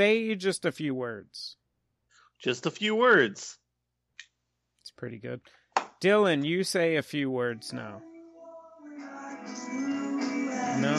say 0.00 0.34
just 0.34 0.64
a 0.64 0.72
few 0.72 0.94
words. 0.94 1.56
Just 2.38 2.64
a 2.64 2.70
few 2.70 2.96
words. 2.96 3.58
It's 4.80 4.90
pretty 4.90 5.18
good. 5.18 5.42
Dylan, 6.00 6.42
you 6.42 6.64
say 6.64 6.96
a 6.96 7.02
few 7.02 7.30
words 7.30 7.74
now. 7.74 8.00
No. 10.78 10.94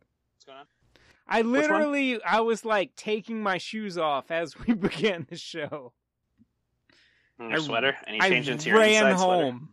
I 1.27 1.41
literally, 1.41 2.23
I 2.23 2.41
was 2.41 2.67
like 2.67 2.95
taking 2.97 3.43
my 3.43 3.57
shoes 3.57 3.97
off 3.97 4.31
as 4.31 4.59
we 4.59 4.75
began 4.89 5.27
the 5.31 5.39
show. 5.39 5.95
And 7.39 7.51
your 7.51 7.61
I- 7.61 7.63
sweater? 7.63 7.97
And 8.07 8.17
you 8.17 8.23
I 8.23 8.29
changed 8.29 8.49
into 8.49 8.71
your 8.71 8.79
ran 8.79 9.07
inside 9.07 9.19
sweater? 9.19 9.43
home. 9.45 9.69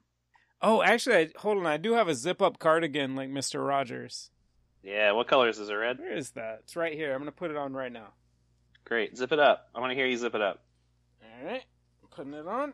Oh, 0.61 0.81
actually, 0.81 1.15
I, 1.17 1.29
hold 1.35 1.57
on. 1.57 1.65
I 1.65 1.77
do 1.77 1.93
have 1.93 2.07
a 2.07 2.15
zip-up 2.15 2.57
cardigan 2.59 3.15
like 3.15 3.29
Mister 3.29 3.61
Rogers. 3.61 4.29
Yeah, 4.81 5.11
what 5.11 5.27
color 5.27 5.49
is 5.49 5.57
this? 5.57 5.69
It 5.69 5.73
red? 5.73 5.99
Where 5.99 6.15
is 6.15 6.31
that? 6.31 6.59
It's 6.63 6.75
right 6.75 6.93
here. 6.93 7.13
I'm 7.13 7.19
gonna 7.19 7.31
put 7.31 7.51
it 7.51 7.57
on 7.57 7.73
right 7.73 7.91
now. 7.91 8.13
Great. 8.85 9.17
Zip 9.17 9.31
it 9.31 9.39
up. 9.39 9.69
I 9.73 9.79
want 9.79 9.91
to 9.91 9.95
hear 9.95 10.05
you 10.05 10.17
zip 10.17 10.35
it 10.35 10.41
up. 10.41 10.63
All 11.21 11.45
right, 11.45 11.63
putting 12.11 12.33
it 12.33 12.47
on. 12.47 12.73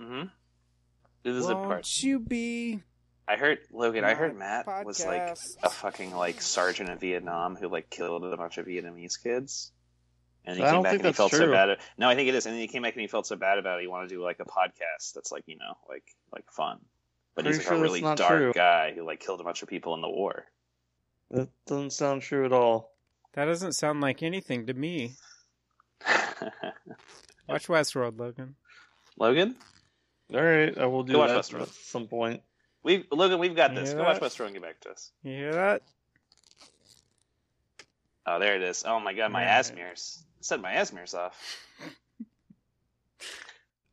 Mm-hmm. 0.00 0.28
Do 1.24 1.32
the 1.34 1.42
zip 1.42 1.56
part. 1.56 1.68
Won't 1.68 2.02
you 2.02 2.20
be? 2.20 2.82
I 3.28 3.36
heard 3.36 3.58
Logan. 3.72 4.04
I 4.04 4.14
heard 4.14 4.36
Matt 4.36 4.66
was 4.84 5.04
like 5.04 5.36
a 5.62 5.68
fucking 5.70 6.14
like 6.14 6.40
sergeant 6.40 6.90
in 6.90 6.98
Vietnam 6.98 7.56
who 7.56 7.68
like 7.68 7.90
killed 7.90 8.24
a 8.24 8.36
bunch 8.36 8.58
of 8.58 8.66
Vietnamese 8.66 9.20
kids. 9.20 9.72
And 10.46 10.56
he 10.56 10.62
I 10.62 10.66
came 10.66 10.74
don't 10.74 10.82
back 10.84 10.90
think 10.92 11.00
and 11.00 11.06
he 11.06 11.08
that's 11.10 11.16
felt 11.16 11.32
so 11.32 11.38
true. 11.44 11.52
bad. 11.52 11.78
No, 11.98 12.08
I 12.08 12.14
think 12.14 12.28
it 12.28 12.34
is. 12.36 12.46
And 12.46 12.54
then 12.54 12.60
he 12.60 12.68
came 12.68 12.82
back 12.82 12.92
and 12.94 13.00
he 13.00 13.08
felt 13.08 13.26
so 13.26 13.34
bad 13.36 13.58
about 13.58 13.78
it. 13.78 13.82
He 13.82 13.88
wanted 13.88 14.08
to 14.10 14.14
do 14.14 14.22
like 14.22 14.38
a 14.40 14.44
podcast 14.44 15.12
that's 15.14 15.32
like 15.32 15.44
you 15.46 15.56
know 15.58 15.76
like 15.88 16.04
like 16.32 16.50
fun. 16.52 16.78
But 17.34 17.46
he's 17.46 17.58
like 17.58 17.66
sure 17.66 17.76
a 17.76 17.80
really 17.80 18.00
dark 18.00 18.16
true. 18.18 18.52
guy 18.54 18.92
who 18.94 19.04
like 19.04 19.20
killed 19.20 19.40
a 19.40 19.44
bunch 19.44 19.62
of 19.62 19.68
people 19.68 19.94
in 19.94 20.00
the 20.00 20.08
war. 20.08 20.44
That 21.32 21.48
doesn't 21.66 21.90
sound 21.92 22.22
true 22.22 22.44
at 22.46 22.52
all. 22.52 22.92
That 23.34 23.46
doesn't 23.46 23.72
sound 23.72 24.00
like 24.00 24.22
anything 24.22 24.66
to 24.66 24.74
me. 24.74 25.14
Watch 27.48 27.66
Westworld, 27.68 28.18
Logan. 28.18 28.54
Logan, 29.18 29.56
All 30.34 30.42
right, 30.42 30.76
I 30.78 30.86
will 30.86 31.02
do 31.04 31.14
Go 31.14 31.18
watch 31.20 31.30
that 31.30 31.38
Westworld. 31.40 31.62
at 31.62 31.68
some 31.68 32.06
point. 32.06 32.42
we 32.82 33.04
Logan, 33.10 33.38
we've 33.38 33.56
got 33.56 33.74
this. 33.74 33.90
Yeah. 33.90 33.96
Go 33.96 34.02
watch 34.04 34.20
Westworld 34.20 34.46
and 34.46 34.54
get 34.54 34.62
back 34.62 34.80
to 34.82 34.90
us. 34.90 35.10
You 35.22 35.32
hear 35.32 35.52
that? 35.54 35.82
Oh, 38.26 38.38
there 38.38 38.56
it 38.56 38.62
is. 38.62 38.84
Oh 38.86 38.98
my 39.00 39.12
god, 39.14 39.30
my 39.32 39.42
Yeah. 39.42 39.60
asthmares. 39.60 40.22
Set 40.46 40.60
my 40.60 40.74
asthmares 40.74 41.14
off. 41.14 41.60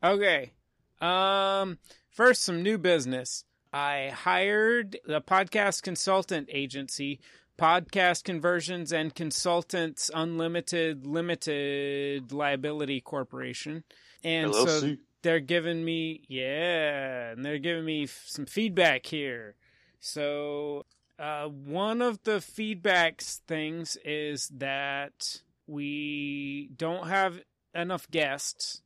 Okay. 0.04 0.52
Um 1.00 1.78
first 2.10 2.44
some 2.44 2.62
new 2.62 2.78
business. 2.78 3.46
I 3.72 4.12
hired 4.14 4.98
the 5.08 5.22
podcast 5.22 5.82
consultant 5.82 6.50
agency, 6.52 7.22
Podcast 7.58 8.26
Conversions 8.26 8.92
and 8.92 9.16
Consultants 9.16 10.12
Unlimited 10.14 11.08
Limited 11.08 12.34
Liability 12.34 13.00
Corporation. 13.02 13.84
And 14.24 14.54
so 14.54 14.96
they're 15.22 15.40
giving 15.40 15.86
me 15.86 16.24
yeah, 16.28 17.32
and 17.32 17.46
they're 17.46 17.58
giving 17.60 17.86
me 17.86 18.04
f- 18.04 18.24
some 18.26 18.46
feedback 18.46 19.06
here. 19.06 19.56
So 20.02 20.86
uh, 21.18 21.46
one 21.46 22.02
of 22.02 22.22
the 22.24 22.40
feedbacks 22.40 23.38
things 23.48 23.98
is 24.04 24.50
that 24.58 25.42
we 25.74 26.70
don't 26.76 27.08
have 27.08 27.42
enough 27.74 28.10
guests, 28.12 28.82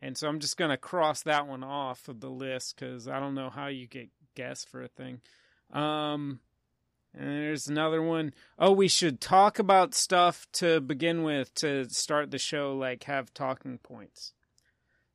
and 0.00 0.16
so 0.16 0.28
I'm 0.28 0.40
just 0.40 0.56
gonna 0.56 0.76
cross 0.76 1.22
that 1.22 1.46
one 1.46 1.64
off 1.64 2.08
of 2.08 2.20
the 2.20 2.30
list 2.30 2.76
because 2.76 3.08
I 3.08 3.20
don't 3.20 3.34
know 3.34 3.50
how 3.50 3.66
you 3.66 3.86
get 3.86 4.08
guests 4.34 4.64
for 4.64 4.82
a 4.82 4.88
thing. 4.88 5.20
Um, 5.72 6.40
and 7.14 7.28
there's 7.28 7.68
another 7.68 8.02
one. 8.02 8.34
Oh, 8.58 8.72
we 8.72 8.88
should 8.88 9.20
talk 9.20 9.58
about 9.58 9.94
stuff 9.94 10.46
to 10.54 10.80
begin 10.80 11.22
with 11.22 11.54
to 11.56 11.88
start 11.88 12.30
the 12.30 12.38
show, 12.38 12.76
like 12.76 13.04
have 13.04 13.32
talking 13.32 13.78
points. 13.78 14.32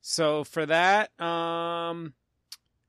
So 0.00 0.42
for 0.42 0.66
that, 0.66 1.10
um, 1.20 2.14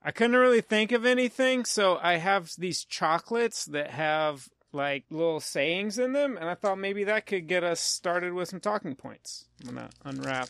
I 0.01 0.11
couldn't 0.11 0.35
really 0.35 0.61
think 0.61 0.91
of 0.91 1.05
anything. 1.05 1.63
So 1.63 1.99
I 2.01 2.17
have 2.17 2.51
these 2.57 2.83
chocolates 2.83 3.65
that 3.65 3.91
have 3.91 4.49
like 4.73 5.05
little 5.09 5.39
sayings 5.39 5.99
in 5.99 6.13
them, 6.13 6.35
and 6.35 6.49
I 6.49 6.55
thought 6.55 6.79
maybe 6.79 7.03
that 7.03 7.25
could 7.25 7.47
get 7.47 7.63
us 7.63 7.79
started 7.79 8.33
with 8.33 8.49
some 8.49 8.59
talking 8.59 8.95
points. 8.95 9.45
I'm 9.61 9.75
gonna 9.75 9.89
unwrap 10.03 10.49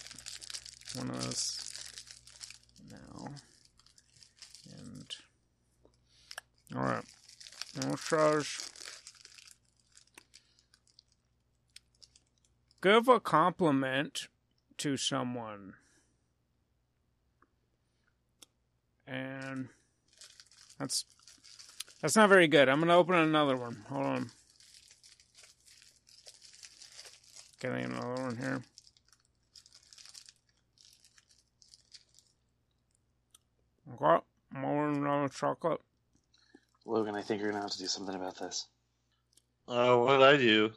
one 0.95 1.09
of 1.09 1.23
those 1.23 1.59
now, 2.89 3.27
and 4.71 5.15
all 6.75 6.83
right. 6.83 7.03
It 7.75 7.99
says, 7.99 8.69
give 12.81 13.07
a 13.07 13.19
compliment 13.19 14.27
to 14.77 14.95
someone. 14.95 15.73
And 19.05 19.69
that's 20.79 21.05
that's 22.03 22.17
not 22.17 22.27
very 22.27 22.49
good. 22.49 22.67
I'm 22.67 22.81
gonna 22.81 22.97
open 22.97 23.15
another 23.15 23.55
one. 23.55 23.81
Hold 23.89 24.05
on. 24.05 24.31
Getting 27.61 27.85
another 27.85 28.21
one 28.21 28.37
here. 28.37 28.61
Okay, 33.93 34.23
more 34.51 34.89
another 34.89 35.29
chocolate. 35.29 35.79
Logan, 36.85 37.15
I 37.15 37.21
think 37.21 37.39
you're 37.41 37.51
gonna 37.51 37.61
have 37.61 37.71
to 37.71 37.79
do 37.79 37.87
something 37.87 38.15
about 38.15 38.37
this. 38.37 38.67
Oh, 39.69 40.03
what 40.03 40.17
did 40.17 40.23
I 40.23 40.35
do? 40.35 40.71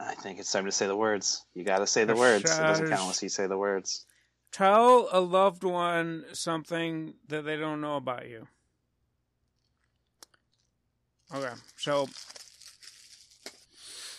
I 0.00 0.16
think 0.16 0.40
it's 0.40 0.50
time 0.50 0.64
to 0.64 0.72
say 0.72 0.88
the 0.88 0.96
words. 0.96 1.44
You 1.54 1.62
gotta 1.62 1.86
say 1.86 2.04
the 2.04 2.16
words. 2.16 2.44
It 2.44 2.60
doesn't 2.60 2.88
count 2.88 3.02
unless 3.02 3.22
you 3.22 3.28
say 3.28 3.46
the 3.46 3.56
words. 3.56 4.04
Tell 4.50 5.08
a 5.12 5.20
loved 5.20 5.62
one 5.62 6.24
something 6.32 7.14
that 7.28 7.42
they 7.42 7.56
don't 7.56 7.80
know 7.80 7.94
about 7.94 8.28
you. 8.28 8.48
Okay, 11.34 11.52
so. 11.76 12.08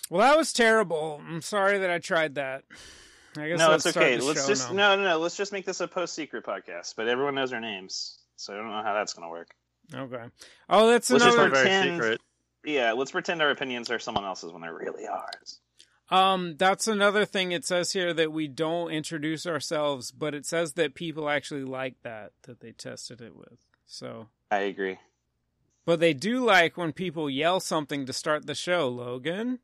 Well, 0.09 0.21
that 0.29 0.37
was 0.37 0.51
terrible. 0.53 1.21
I'm 1.27 1.41
sorry 1.41 1.79
that 1.79 1.89
I 1.89 1.99
tried 1.99 2.35
that. 2.35 2.63
I 3.37 3.47
guess 3.47 3.59
No, 3.59 3.73
it's 3.73 3.87
okay. 3.87 4.17
Let's 4.19 4.45
just 4.45 4.69
now. 4.73 4.95
no, 4.95 5.01
no, 5.03 5.09
no. 5.11 5.19
Let's 5.19 5.37
just 5.37 5.53
make 5.53 5.65
this 5.65 5.79
a 5.79 5.87
post 5.87 6.13
secret 6.13 6.45
podcast. 6.45 6.95
But 6.97 7.07
everyone 7.07 7.35
knows 7.35 7.53
our 7.53 7.61
names, 7.61 8.17
so 8.35 8.53
I 8.53 8.57
don't 8.57 8.67
know 8.67 8.83
how 8.83 8.93
that's 8.93 9.13
gonna 9.13 9.29
work. 9.29 9.51
Okay. 9.93 10.23
Oh, 10.69 10.89
that's 10.89 11.09
Let's 11.09 11.23
just 11.23 11.37
another. 11.37 11.49
Very 11.49 11.63
pretend- 11.63 11.95
secret. 11.95 12.21
Yeah, 12.63 12.91
let's 12.91 13.11
pretend 13.11 13.41
our 13.41 13.49
opinions 13.49 13.89
are 13.89 13.97
someone 13.99 14.23
else's 14.25 14.51
when 14.51 14.61
they're 14.61 14.73
really 14.73 15.07
ours. 15.07 15.59
Um, 16.09 16.57
that's 16.57 16.87
another 16.87 17.25
thing. 17.25 17.53
It 17.53 17.65
says 17.65 17.93
here 17.93 18.13
that 18.13 18.31
we 18.33 18.47
don't 18.49 18.91
introduce 18.91 19.47
ourselves, 19.47 20.11
but 20.11 20.35
it 20.35 20.45
says 20.45 20.73
that 20.73 20.93
people 20.93 21.29
actually 21.29 21.63
like 21.63 21.95
that 22.03 22.33
that 22.43 22.59
they 22.59 22.71
tested 22.73 23.19
it 23.21 23.35
with. 23.35 23.57
So, 23.87 24.27
I 24.51 24.59
agree. 24.59 24.99
But 25.85 25.99
they 25.99 26.13
do 26.13 26.45
like 26.45 26.77
when 26.77 26.93
people 26.93 27.29
yell 27.29 27.59
something 27.59 28.05
to 28.05 28.13
start 28.13 28.45
the 28.45 28.55
show. 28.55 28.87
Logan. 28.87 29.59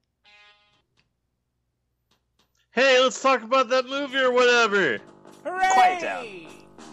Hey, 2.72 3.00
let's 3.02 3.22
talk 3.22 3.44
about 3.44 3.70
that 3.70 3.86
movie 3.86 4.18
or 4.18 4.32
whatever. 4.32 5.00
Hooray! 5.44 5.70
Quiet 5.74 6.02
down. 6.02 6.28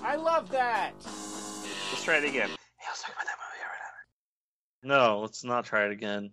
I 0.02 0.16
love 0.16 0.50
that. 0.50 0.92
Let's 1.04 2.04
try 2.04 2.16
it 2.18 2.24
again. 2.24 2.48
Hey, 2.48 2.86
let's 2.88 3.02
talk 3.02 3.12
about 3.12 3.26
that 3.26 3.36
movie 3.40 3.60
or 3.60 3.70
whatever. 3.72 4.00
No, 4.82 5.20
let's 5.20 5.44
not 5.44 5.64
try 5.64 5.84
it 5.86 5.92
again. 5.92 6.30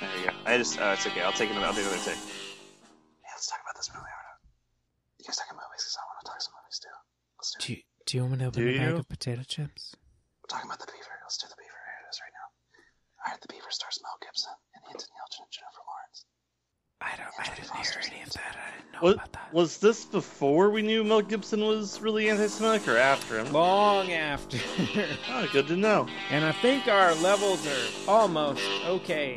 There 0.00 0.10
we 0.18 0.24
go. 0.26 0.32
I 0.46 0.58
just, 0.58 0.80
uh, 0.80 0.94
it's 0.98 1.06
okay. 1.06 1.22
I'll 1.22 1.32
take 1.32 1.50
another. 1.50 1.66
I'll 1.66 1.74
do 1.74 1.82
another 1.82 1.96
take. 1.98 2.18
Hey, 2.18 3.30
let's 3.34 3.46
talk 3.46 3.60
about 3.62 3.76
this 3.76 3.90
movie 3.94 4.02
or 4.02 4.18
whatever. 4.18 4.42
You 5.18 5.24
guys 5.26 5.36
talking 5.38 5.54
movies? 5.54 5.82
Cause 5.86 5.94
I 5.94 6.02
want 6.02 6.18
to 6.18 6.26
talk 6.26 6.40
some 6.42 6.54
movies 6.58 6.78
too. 6.82 6.96
Let's 7.38 7.50
do 7.50 7.58
it. 7.58 7.62
Do 7.62 7.68
you, 7.74 7.80
do 8.06 8.10
you 8.10 8.20
want 8.26 8.32
me 8.32 8.38
to 8.42 8.46
open 8.50 8.62
Do 8.62 8.70
a 8.70 8.78
bag 8.78 8.98
of 8.98 9.06
potato 9.06 9.42
chips? 9.46 9.94
We're 10.42 10.50
talking 10.50 10.66
about 10.66 10.82
the 10.82 10.90
Beaver. 10.90 11.14
Let's 11.22 11.38
do 11.38 11.46
the 11.46 11.54
Beaver. 11.54 11.78
Here 11.78 11.98
it 12.02 12.10
is 12.10 12.18
right 12.18 12.34
now. 12.34 12.46
All 13.22 13.26
right, 13.30 13.38
the 13.38 13.50
Beaver 13.54 13.70
stars 13.70 14.02
Mel 14.02 14.18
Gibson 14.18 14.50
and 14.74 14.82
Anthony 14.90 15.14
Yelchin 15.14 15.46
and 15.46 15.54
Jennifer 15.54 15.82
Lawrence. 15.86 16.26
I 16.98 17.14
don't. 17.18 17.30
I 17.38 17.46
Jodie 17.46 17.61
didn't 17.61 17.61
Foster's 17.61 17.61
hear 17.76 18.00
any 18.10 18.22
of 18.22 18.30
that. 18.32 18.56
I 18.56 18.76
didn't 18.76 18.92
know 18.94 19.00
What 19.00 19.14
about 19.14 19.32
that. 19.32 19.52
was 19.52 19.78
this 19.78 20.04
before 20.04 20.70
we 20.70 20.82
knew 20.82 21.02
Mel 21.04 21.20
Gibson 21.22 21.60
was 21.64 22.00
really 22.00 22.28
anti-Semitic 22.30 22.88
or 22.88 22.96
after 22.96 23.38
him? 23.38 23.52
Long 23.52 24.12
after. 24.12 24.58
Oh, 25.30 25.46
good 25.52 25.66
to 25.68 25.76
know. 25.76 26.06
and 26.30 26.44
I 26.44 26.52
think 26.52 26.88
our 26.88 27.14
levels 27.16 27.66
are 27.66 28.10
almost 28.10 28.62
okay. 28.86 29.36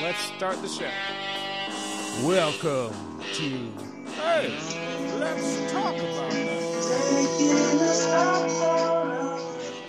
Let's 0.00 0.18
start 0.36 0.60
the 0.62 0.68
show. 0.68 0.90
Welcome 2.26 2.94
to. 3.34 3.72
Hey, 4.12 4.50
let's 5.20 5.70
talk 5.72 5.94
about 5.96 6.32
that. 6.32 7.68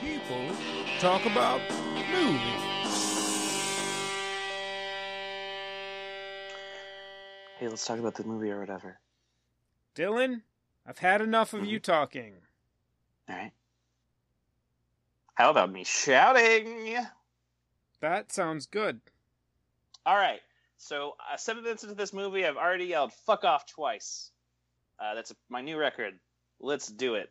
People 0.02 0.50
talk 1.00 1.26
about 1.26 1.62
movies. 2.12 2.69
Hey, 7.60 7.68
let's 7.68 7.86
talk 7.86 8.00
about 8.00 8.16
the 8.16 8.24
movie 8.24 8.52
or 8.52 8.62
whatever. 8.62 8.98
Dylan, 9.94 10.44
I've 10.88 11.00
had 11.00 11.20
enough 11.20 11.54
of 11.54 11.66
you 11.66 11.78
talking. 11.78 12.36
All 13.28 13.36
right. 13.36 13.52
How 15.36 15.50
about 15.50 15.70
me 15.70 15.84
shouting? 15.84 16.96
That 18.00 18.32
sounds 18.32 18.66
good. 18.66 19.02
All 20.06 20.16
right. 20.16 20.40
So 20.78 21.18
uh, 21.20 21.36
seven 21.36 21.64
minutes 21.64 21.84
into 21.84 21.96
this 21.96 22.14
movie, 22.14 22.46
I've 22.46 22.56
already 22.56 22.86
yelled 22.86 23.12
"fuck 23.26 23.44
off" 23.44 23.66
twice. 23.66 24.32
Uh, 24.98 25.16
that's 25.16 25.34
my 25.50 25.60
new 25.60 25.78
record. 25.78 26.18
Let's 26.62 26.88
do 26.88 27.16
it. 27.16 27.30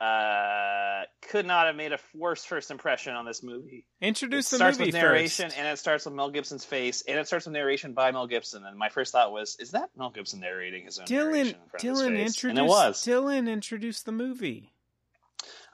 Uh, 0.00 1.02
could 1.22 1.44
not 1.44 1.66
have 1.66 1.74
made 1.74 1.92
a 1.92 1.98
worse 2.14 2.44
first 2.44 2.70
impression 2.70 3.14
on 3.14 3.24
this 3.24 3.42
movie. 3.42 3.84
Introduce 4.00 4.46
it 4.46 4.50
the 4.50 4.56
starts 4.56 4.78
movie 4.78 4.88
with 4.88 4.94
narration, 4.94 5.46
first. 5.46 5.58
and 5.58 5.66
it 5.66 5.78
starts 5.78 6.04
with 6.04 6.14
Mel 6.14 6.30
Gibson's 6.30 6.64
face, 6.64 7.02
and 7.08 7.18
it 7.18 7.26
starts 7.26 7.46
with 7.46 7.52
narration 7.52 7.94
by 7.94 8.12
Mel 8.12 8.28
Gibson. 8.28 8.64
And 8.64 8.78
my 8.78 8.90
first 8.90 9.10
thought 9.10 9.32
was, 9.32 9.56
"Is 9.58 9.72
that 9.72 9.90
Mel 9.96 10.10
Gibson 10.10 10.38
narrating 10.40 10.84
his 10.84 11.00
own 11.00 11.06
Dylan, 11.06 11.24
narration 11.24 11.46
in 11.46 11.68
front 11.68 11.74
of 11.74 11.80
his 11.82 11.98
Dylan, 11.98 12.16
face?" 12.16 12.26
introduce. 12.28 12.44
And 12.44 12.58
it 12.58 12.68
was. 12.68 13.04
Dylan, 13.04 13.48
introduce 13.50 14.02
the 14.02 14.12
movie. 14.12 14.72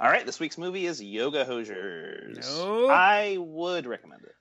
All 0.00 0.08
right, 0.08 0.26
this 0.26 0.40
week's 0.40 0.58
movie 0.58 0.86
is 0.86 1.02
Yoga 1.02 1.44
Hosers. 1.44 2.56
Nope. 2.58 2.90
I 2.90 3.36
would 3.38 3.86
recommend 3.86 4.22
it. 4.24 4.33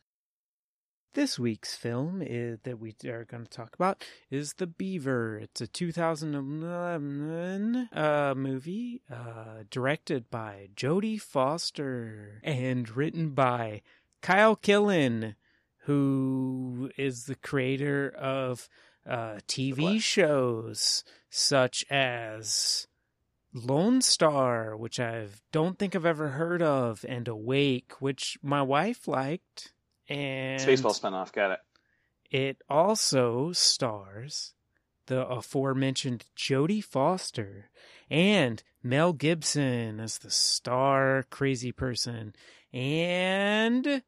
This 1.13 1.38
week's 1.38 1.75
film 1.75 2.24
is, 2.25 2.57
that 2.63 2.80
we 2.80 2.95
are 3.06 3.24
going 3.24 3.44
to 3.44 3.50
talk 3.50 3.75
about 3.75 4.04
is 4.31 4.54
The 4.54 4.65
Beaver. 4.65 5.38
It's 5.38 5.62
a 5.62 5.68
2011 5.68 7.89
uh, 7.94 8.33
movie 8.36 9.04
uh, 9.12 9.63
directed 9.69 10.31
by 10.31 10.69
Jodie 10.75 11.21
Foster 11.21 12.42
and 12.44 12.89
written 12.95 13.30
by 13.30 13.83
Kyle 14.21 14.56
Killen, 14.56 15.36
who 15.86 16.89
is 16.98 17.25
the 17.25 17.36
creator 17.36 18.10
of 18.18 18.68
uh, 19.07 19.36
TV 19.48 20.01
shows 20.01 21.04
such 21.30 21.86
as 21.92 22.88
Lone 23.54 24.01
Star, 24.01 24.75
which 24.75 25.00
I 25.00 25.27
don't 25.51 25.77
think 25.77 25.95
I've 25.95 26.07
ever 26.07 26.30
heard 26.30 26.63
of, 26.63 27.06
and 27.07 27.27
Awake, 27.27 27.94
which 28.00 28.39
my 28.42 28.63
wife 28.63 29.07
liked. 29.07 29.73
And 30.10 30.62
Spaceball 30.62 31.00
spinoff. 31.00 31.32
Got 31.32 31.52
it. 31.52 31.60
it 32.32 32.58
also 32.70 33.52
stars 33.52 34.54
the 35.08 35.26
aforementioned 35.28 36.26
Jodie 36.38 36.84
Foster 36.84 37.70
and 38.10 38.64
Mel 38.82 39.14
Gibson 39.14 40.00
as 40.00 40.18
the 40.20 40.30
star 40.30 41.26
crazy 41.30 41.72
person 41.72 42.34
and 42.72 44.02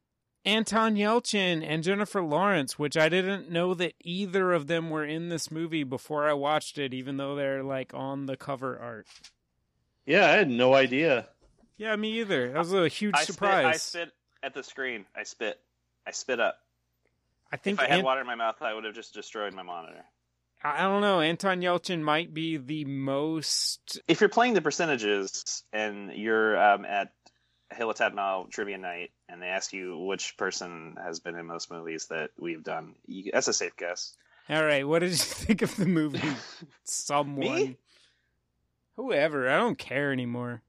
Anton 0.44 0.94
Yelchin 0.96 1.64
and 1.66 1.82
Jennifer 1.82 2.22
Lawrence, 2.22 2.78
which 2.78 2.96
I 2.96 3.08
didn't 3.08 3.50
know 3.50 3.74
that 3.74 3.94
either 4.02 4.52
of 4.52 4.68
them 4.68 4.90
were 4.90 5.04
in 5.04 5.28
this 5.28 5.50
movie 5.50 5.82
before 5.84 6.28
I 6.28 6.34
watched 6.34 6.78
it, 6.78 6.94
even 6.94 7.16
though 7.16 7.34
they're 7.34 7.62
like 7.64 7.92
on 7.94 8.26
the 8.26 8.36
cover 8.36 8.78
art. 8.78 9.06
Yeah, 10.06 10.26
I 10.26 10.32
had 10.32 10.48
no 10.48 10.74
idea. 10.74 11.28
Yeah, 11.78 11.94
me 11.96 12.20
either. 12.20 12.52
That 12.52 12.58
was 12.58 12.72
a 12.72 12.88
huge 12.88 13.16
I 13.16 13.24
surprise. 13.24 13.82
Spit, 13.82 14.00
I 14.00 14.04
spit 14.04 14.14
at 14.44 14.54
the 14.54 14.62
screen. 14.62 15.04
I 15.16 15.24
spit. 15.24 15.58
I 16.06 16.12
spit 16.12 16.40
up. 16.40 16.58
I 17.52 17.56
think 17.56 17.78
if 17.78 17.84
I 17.84 17.88
had 17.88 17.96
Ant- 17.98 18.04
water 18.04 18.20
in 18.20 18.26
my 18.26 18.34
mouth, 18.34 18.60
I 18.60 18.74
would 18.74 18.84
have 18.84 18.94
just 18.94 19.14
destroyed 19.14 19.54
my 19.54 19.62
monitor. 19.62 20.04
I 20.64 20.82
don't 20.82 21.00
know. 21.00 21.20
Anton 21.20 21.60
Yelchin 21.60 22.00
might 22.02 22.34
be 22.34 22.56
the 22.56 22.84
most 22.86 24.00
If 24.08 24.20
you're 24.20 24.28
playing 24.28 24.54
the 24.54 24.62
percentages 24.62 25.62
and 25.72 26.12
you're 26.12 26.58
um, 26.60 26.84
at 26.84 27.12
Hilatat 27.72 28.14
Mile 28.14 28.46
Trivia 28.50 28.78
Night 28.78 29.10
and 29.28 29.40
they 29.40 29.46
ask 29.46 29.72
you 29.72 29.98
which 29.98 30.36
person 30.36 30.96
has 31.02 31.20
been 31.20 31.36
in 31.36 31.46
most 31.46 31.70
movies 31.70 32.06
that 32.06 32.30
we've 32.38 32.64
done, 32.64 32.94
you, 33.06 33.30
that's 33.32 33.48
a 33.48 33.52
safe 33.52 33.76
guess. 33.76 34.16
All 34.48 34.64
right, 34.64 34.86
what 34.86 35.00
did 35.00 35.10
you 35.10 35.16
think 35.16 35.62
of 35.62 35.76
the 35.76 35.86
movie? 35.86 36.20
Someone. 36.84 37.38
Me? 37.38 37.76
Whoever. 38.96 39.48
I 39.48 39.58
don't 39.58 39.78
care 39.78 40.10
anymore. 40.10 40.62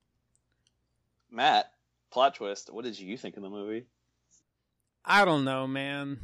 Matt, 1.32 1.72
plot 2.12 2.36
twist. 2.36 2.72
What 2.72 2.84
did 2.84 3.00
you 3.00 3.18
think 3.18 3.38
of 3.38 3.44
the 3.44 3.50
movie? 3.50 3.86
I 5.10 5.24
don't 5.24 5.46
know, 5.46 5.66
man. 5.66 6.20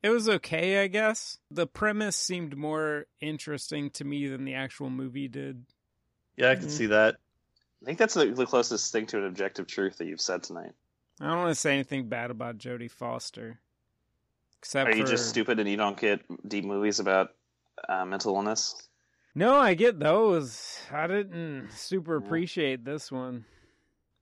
It 0.00 0.10
was 0.10 0.28
okay, 0.28 0.80
I 0.82 0.86
guess. 0.86 1.38
The 1.50 1.66
premise 1.66 2.16
seemed 2.16 2.56
more 2.56 3.06
interesting 3.20 3.90
to 3.90 4.04
me 4.04 4.28
than 4.28 4.44
the 4.44 4.54
actual 4.54 4.90
movie 4.90 5.26
did. 5.26 5.64
Yeah, 6.36 6.50
I 6.50 6.54
can 6.54 6.66
Mhm. 6.66 6.70
see 6.70 6.86
that. 6.86 7.16
I 7.82 7.84
think 7.84 7.98
that's 7.98 8.14
the, 8.14 8.26
the 8.26 8.46
closest 8.46 8.92
thing 8.92 9.06
to 9.06 9.18
an 9.18 9.24
objective 9.24 9.66
truth 9.66 9.98
that 9.98 10.06
you've 10.06 10.20
said 10.20 10.44
tonight. 10.44 10.72
I 11.20 11.26
don't 11.26 11.38
want 11.38 11.50
to 11.50 11.54
say 11.56 11.74
anything 11.74 12.08
bad 12.08 12.30
about 12.30 12.58
Jodie 12.58 12.90
Foster. 12.90 13.58
Except 14.58 14.88
Are 14.88 14.96
you 14.96 15.04
for... 15.04 15.10
just 15.10 15.28
stupid 15.28 15.58
and 15.58 15.68
you 15.68 15.76
don't 15.76 15.98
get 15.98 16.20
deep 16.48 16.64
movies 16.64 17.00
about 17.00 17.34
uh, 17.88 18.04
mental 18.04 18.36
illness? 18.36 18.88
No, 19.34 19.56
I 19.56 19.74
get 19.74 19.98
those. 19.98 20.78
I 20.92 21.06
didn't 21.08 21.70
super 21.72 22.16
appreciate 22.16 22.84
this 22.84 23.10
one. 23.10 23.44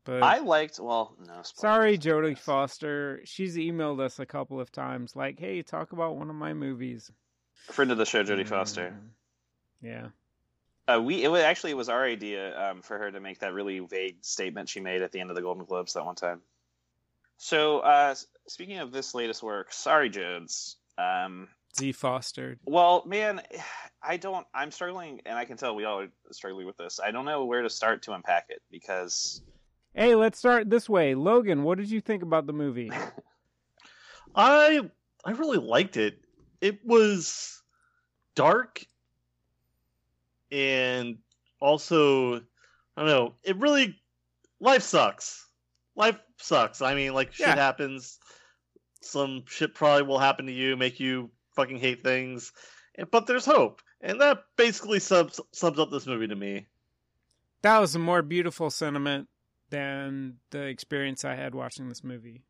But 0.07 0.23
I 0.23 0.39
liked. 0.39 0.79
Well, 0.81 1.15
no. 1.21 1.43
spoilers. 1.43 1.53
Sorry, 1.57 1.99
Jodie 1.99 2.39
Foster. 2.39 3.21
She's 3.25 3.57
emailed 3.57 4.01
us 4.01 4.19
a 4.19 4.25
couple 4.27 4.61
of 4.61 4.73
times, 4.73 5.15
like, 5.17 5.39
"Hey, 5.39 5.63
talk 5.63 5.93
about 5.93 6.17
one 6.17 6.31
of 6.31 6.37
my 6.37 6.55
movies." 6.55 7.11
Friend 7.73 7.91
of 7.91 7.99
the 7.99 8.07
show, 8.07 8.23
Jodie 8.23 8.47
Foster. 8.47 8.91
Mm, 8.97 9.09
Yeah. 9.83 10.09
Uh, 10.89 11.01
we 11.03 11.25
it 11.25 11.29
was 11.29 11.43
actually 11.43 11.73
it 11.73 11.77
was 11.77 11.89
our 11.89 12.05
idea 12.05 12.71
um, 12.71 12.81
for 12.81 12.97
her 12.97 13.11
to 13.11 13.19
make 13.19 13.41
that 13.41 13.53
really 13.53 13.81
vague 13.81 14.19
statement 14.25 14.69
she 14.69 14.79
made 14.79 15.03
at 15.03 15.11
the 15.11 15.19
end 15.19 15.31
of 15.31 15.37
the 15.37 15.43
Golden 15.43 15.65
Globes 15.65 15.95
that 15.95 16.05
one 16.07 16.15
time. 16.15 16.41
So 17.39 17.81
uh, 17.81 18.15
speaking 18.47 18.79
of 18.79 18.93
this 18.93 19.13
latest 19.15 19.43
work, 19.43 19.73
sorry, 19.73 20.11
Jodes. 20.11 20.77
Um, 20.97 21.49
Z 21.77 21.91
Foster. 21.93 22.57
well, 22.65 23.03
man, 23.05 23.43
I 24.03 24.17
don't. 24.17 24.47
I'm 24.55 24.71
struggling, 24.71 25.23
and 25.27 25.37
I 25.37 25.45
can 25.45 25.57
tell 25.57 25.75
we 25.75 25.85
all 25.85 26.03
are 26.03 26.09
struggling 26.31 26.67
with 26.67 26.77
this. 26.77 27.01
I 27.05 27.11
don't 27.11 27.25
know 27.25 27.45
where 27.45 27.63
to 27.63 27.71
start 27.71 28.03
to 28.03 28.13
unpack 28.13 28.47
it 28.51 28.63
because 28.71 29.43
Hey, 29.97 30.15
let's 30.15 30.39
start 30.39 30.69
this 30.69 30.91
way. 30.91 31.15
Logan, 31.15 31.63
what 31.63 31.79
did 31.79 31.91
you 31.91 32.03
think 32.03 32.23
about 32.23 32.47
the 32.47 32.53
movie? 32.53 32.93
I 34.35 34.81
I 35.25 35.31
really 35.31 35.57
liked 35.57 35.97
it. 35.97 36.21
It 36.61 36.85
was 36.85 37.63
dark 38.35 38.85
and 40.53 41.17
also 41.61 42.37
I 42.37 42.41
don't 42.99 43.07
know, 43.07 43.35
it 43.43 43.57
really 43.57 43.99
life 44.61 44.83
sucks. 44.83 45.49
Life 45.97 46.19
sucks. 46.37 46.83
I 46.83 46.95
mean, 46.95 47.15
like 47.15 47.33
shit 47.33 47.47
Yeah. 47.49 47.55
happens. 47.55 48.19
Some 49.01 49.45
shit 49.47 49.75
probably 49.75 50.03
will 50.03 50.19
happen 50.19 50.45
to 50.47 50.53
you, 50.53 50.77
make 50.77 51.01
you 51.01 51.31
fucking 51.55 51.79
hate 51.79 52.05
things. 52.05 52.53
But 53.11 53.27
there's 53.27 53.47
hope. 53.47 53.81
And 54.03 54.21
that 54.21 54.45
basically 54.57 55.01
sums 55.01 55.41
sums 55.53 55.79
up 55.79 55.91
this 55.91 56.07
movie 56.07 56.29
to 56.29 56.37
me. 56.37 56.67
That 57.63 57.79
was 57.79 57.95
a 57.95 57.99
more 57.99 58.21
beautiful 58.21 58.69
sentiment 58.69 59.29
than 59.71 60.37
the 60.51 60.63
experience 60.63 61.25
I 61.25 61.35
had 61.35 61.55
watching 61.55 61.89
this 61.89 62.05
movie. 62.05 62.43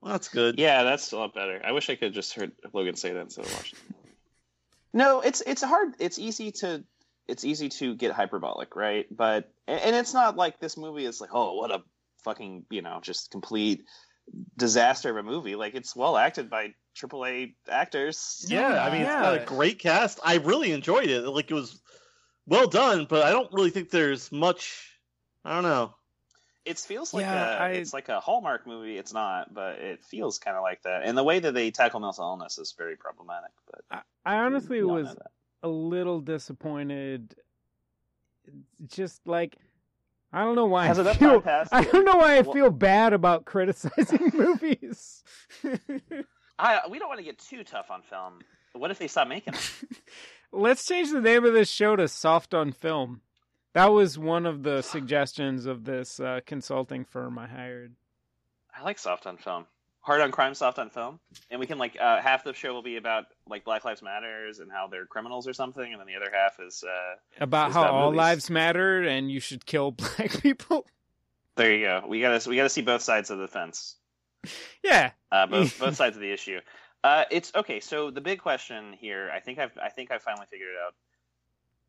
Well, 0.00 0.12
that's 0.12 0.28
good. 0.28 0.58
yeah, 0.58 0.82
that's 0.84 1.12
a 1.12 1.16
lot 1.18 1.34
better. 1.34 1.60
I 1.64 1.72
wish 1.72 1.90
I 1.90 1.96
could 1.96 2.12
just 2.14 2.32
heard 2.34 2.52
Logan 2.72 2.94
say 2.96 3.12
that 3.12 3.20
instead 3.20 3.46
of 3.46 3.54
watching. 3.54 3.78
the. 3.88 3.94
No, 4.94 5.20
it's 5.20 5.40
it's 5.46 5.62
hard. 5.62 5.94
It's 5.98 6.18
easy 6.18 6.50
to 6.52 6.84
it's 7.26 7.44
easy 7.44 7.68
to 7.68 7.94
get 7.94 8.12
hyperbolic, 8.12 8.74
right? 8.76 9.06
But 9.14 9.50
and 9.66 9.94
it's 9.94 10.14
not 10.14 10.36
like 10.36 10.60
this 10.60 10.76
movie 10.76 11.04
is 11.04 11.20
like, 11.20 11.30
oh, 11.32 11.54
what 11.56 11.70
a 11.70 11.82
fucking 12.24 12.64
you 12.70 12.80
know 12.82 13.00
just 13.02 13.30
complete 13.30 13.84
disaster 14.56 15.10
of 15.10 15.16
a 15.16 15.22
movie. 15.22 15.56
Like 15.56 15.74
it's 15.74 15.94
well 15.96 16.16
acted 16.16 16.48
by 16.48 16.74
AAA 16.96 17.54
actors. 17.68 18.46
Yeah, 18.48 18.82
I 18.82 18.90
mean, 18.90 19.02
it's 19.02 19.10
got 19.10 19.34
Yeah. 19.34 19.42
a 19.42 19.46
great 19.46 19.78
cast. 19.78 20.20
I 20.24 20.36
really 20.36 20.72
enjoyed 20.72 21.08
it. 21.10 21.22
Like 21.22 21.50
it 21.50 21.54
was 21.54 21.80
well 22.46 22.66
done, 22.68 23.06
but 23.08 23.24
I 23.24 23.30
don't 23.30 23.52
really 23.52 23.70
think 23.70 23.90
there's 23.90 24.32
much. 24.32 24.90
I 25.44 25.54
don't 25.54 25.64
know. 25.64 25.94
It 26.64 26.78
feels 26.78 27.14
like 27.14 27.22
Yeah, 27.22 27.56
a 27.56 27.60
I- 27.64 27.68
it's 27.70 27.94
like 27.94 28.08
a 28.10 28.20
Hallmark 28.20 28.66
movie. 28.66 28.98
It's 28.98 29.12
not, 29.12 29.54
but 29.54 29.78
it 29.78 30.04
feels 30.04 30.38
kind 30.38 30.56
of 30.56 30.62
like 30.62 30.82
that. 30.82 31.02
And 31.04 31.16
the 31.16 31.24
way 31.24 31.38
that 31.38 31.52
they 31.54 31.70
tackle 31.70 32.00
mental 32.00 32.24
illness 32.24 32.58
is 32.58 32.72
very 32.76 32.96
problematic. 32.96 33.52
But 33.70 34.04
I, 34.24 34.34
I 34.34 34.38
honestly 34.44 34.82
was 34.82 35.16
a 35.62 35.68
little 35.68 36.20
disappointed. 36.20 37.34
Just 38.86 39.26
like 39.26 39.56
I 40.32 40.42
don't 40.44 40.56
know 40.56 40.66
why 40.66 40.88
I 40.90 40.94
feel. 41.14 41.42
I 41.72 41.84
don't 41.84 42.04
know 42.04 42.16
why 42.16 42.36
I 42.36 42.40
Well- 42.42 42.52
feel 42.52 42.70
bad 42.70 43.12
about 43.14 43.44
criticizing 43.46 44.30
movies. 44.34 45.22
I 46.58 46.80
we 46.90 46.98
don't 46.98 47.08
want 47.08 47.18
to 47.18 47.24
get 47.24 47.38
too 47.38 47.64
tough 47.64 47.90
on 47.90 48.02
film. 48.02 48.40
What 48.72 48.90
if 48.90 48.98
they 48.98 49.08
stop 49.08 49.28
making 49.28 49.54
them? 49.54 49.62
Let's 50.52 50.84
change 50.86 51.10
the 51.10 51.20
name 51.20 51.44
of 51.44 51.52
this 51.54 51.70
show 51.70 51.96
to 51.96 52.08
Soft 52.08 52.52
on 52.54 52.72
Film. 52.72 53.22
That 53.78 53.92
was 53.92 54.18
one 54.18 54.44
of 54.44 54.64
the 54.64 54.82
suggestions 54.82 55.64
of 55.64 55.84
this 55.84 56.18
uh, 56.18 56.40
consulting 56.44 57.04
firm 57.04 57.38
I 57.38 57.46
hired. 57.46 57.94
I 58.76 58.82
like 58.82 58.98
soft 58.98 59.24
on 59.24 59.36
film. 59.36 59.66
Hard 60.00 60.20
on 60.20 60.32
crime, 60.32 60.54
soft 60.54 60.80
on 60.80 60.90
film, 60.90 61.20
and 61.48 61.60
we 61.60 61.66
can 61.68 61.78
like 61.78 61.96
uh, 62.00 62.20
half 62.20 62.42
the 62.42 62.52
show 62.54 62.72
will 62.74 62.82
be 62.82 62.96
about 62.96 63.26
like 63.46 63.62
Black 63.64 63.84
Lives 63.84 64.02
Matters 64.02 64.58
and 64.58 64.68
how 64.72 64.88
they're 64.88 65.06
criminals 65.06 65.46
or 65.46 65.52
something, 65.52 65.92
and 65.92 66.00
then 66.00 66.08
the 66.08 66.16
other 66.16 66.28
half 66.32 66.58
is 66.58 66.82
uh, 66.82 67.14
About 67.40 67.68
It's 67.68 67.76
how 67.76 67.82
about 67.82 67.94
all 67.94 68.06
movies. 68.10 68.16
lives 68.18 68.50
matter 68.50 69.02
and 69.04 69.30
you 69.30 69.38
should 69.38 69.64
kill 69.64 69.90
black 70.16 70.42
people. 70.42 70.84
there 71.54 71.72
you 71.72 71.84
go. 71.86 72.02
We 72.08 72.20
gotta 72.20 72.50
we 72.50 72.56
gotta 72.56 72.68
see 72.70 72.82
both 72.82 73.02
sides 73.02 73.30
of 73.30 73.38
the 73.38 73.46
fence, 73.46 73.94
Yeah. 74.82 75.12
uh, 75.30 75.46
both 75.46 75.78
both 75.78 75.94
sides 75.94 76.16
of 76.16 76.20
the 76.22 76.32
issue. 76.32 76.58
Uh, 77.04 77.26
it's 77.30 77.52
okay. 77.54 77.78
So 77.78 78.10
the 78.10 78.20
big 78.22 78.40
question 78.40 78.92
here, 78.92 79.30
I 79.32 79.38
think 79.38 79.60
I've 79.60 79.78
I 79.80 79.90
think 79.90 80.10
I 80.10 80.18
finally 80.18 80.46
figured 80.50 80.70
it 80.70 80.78
out. 80.84 80.94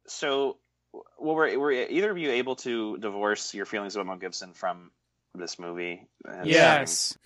So 0.06 0.58
well, 0.94 1.36
were, 1.36 1.60
were 1.60 1.72
either 1.72 2.12
of 2.12 2.18
you 2.18 2.32
able 2.32 2.56
to 2.58 2.98
divorce 2.98 3.54
your 3.54 3.66
feelings 3.66 3.96
about 3.96 4.08
Mel 4.08 4.18
Gibson 4.18 4.54
from 4.54 4.92
this 5.36 5.60
movie? 5.60 6.08
And, 6.26 6.48
Yes. 6.48 7.18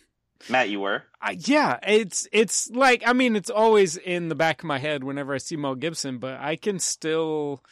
Matt, 0.50 0.70
you 0.70 0.82
were. 0.82 1.04
I, 1.22 1.38
yeah, 1.40 1.80
it's 1.88 2.28
it's 2.32 2.70
like 2.70 3.04
I 3.06 3.14
mean 3.14 3.36
it's 3.36 3.50
always 3.50 3.96
in 3.96 4.28
the 4.28 4.36
back 4.36 4.62
of 4.62 4.68
my 4.68 4.78
head 4.78 5.04
whenever 5.04 5.34
I 5.34 5.38
see 5.38 5.56
Mel 5.56 5.76
Gibson, 5.76 6.18
but 6.18 6.40
I 6.40 6.58
can 6.58 6.80
still 6.80 7.64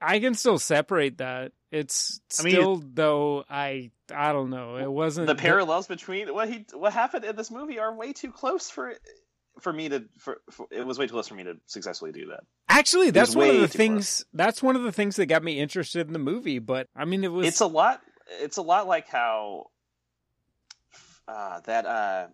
I 0.00 0.18
can 0.18 0.34
still 0.34 0.58
separate 0.58 1.18
that. 1.18 1.52
It's 1.70 2.20
I 2.38 2.42
mean, 2.42 2.54
still 2.54 2.82
though 2.82 3.44
I 3.50 3.90
I 4.12 4.32
don't 4.32 4.50
know. 4.50 4.76
It 4.76 4.90
wasn't 4.90 5.26
The 5.26 5.34
parallels 5.34 5.86
between 5.86 6.32
what 6.32 6.48
he 6.48 6.64
what 6.72 6.92
happened 6.92 7.24
in 7.24 7.36
this 7.36 7.50
movie 7.50 7.78
are 7.78 7.94
way 7.94 8.12
too 8.12 8.32
close 8.32 8.70
for 8.70 8.94
for 9.60 9.72
me 9.72 9.88
to 9.88 10.04
for, 10.18 10.40
for 10.50 10.66
it 10.70 10.86
was 10.86 10.98
way 10.98 11.06
too 11.06 11.12
close 11.12 11.28
for 11.28 11.34
me 11.34 11.44
to 11.44 11.56
successfully 11.66 12.12
do 12.12 12.26
that. 12.28 12.40
Actually, 12.68 13.10
that's 13.10 13.34
one 13.34 13.50
of 13.50 13.56
the 13.60 13.68
things. 13.68 14.24
That's 14.32 14.62
one 14.62 14.76
of 14.76 14.82
the 14.82 14.92
things 14.92 15.16
that 15.16 15.26
got 15.26 15.42
me 15.42 15.58
interested 15.60 16.06
in 16.06 16.12
the 16.12 16.18
movie. 16.18 16.58
But 16.58 16.88
I 16.96 17.04
mean, 17.04 17.24
it 17.24 17.32
was 17.32 17.46
It's 17.46 17.60
a 17.60 17.66
lot. 17.66 18.00
It's 18.40 18.56
a 18.58 18.62
lot 18.62 18.86
like 18.86 19.08
how 19.08 19.70
uh, 21.28 21.60
that 21.66 21.86
uh, 21.86 22.26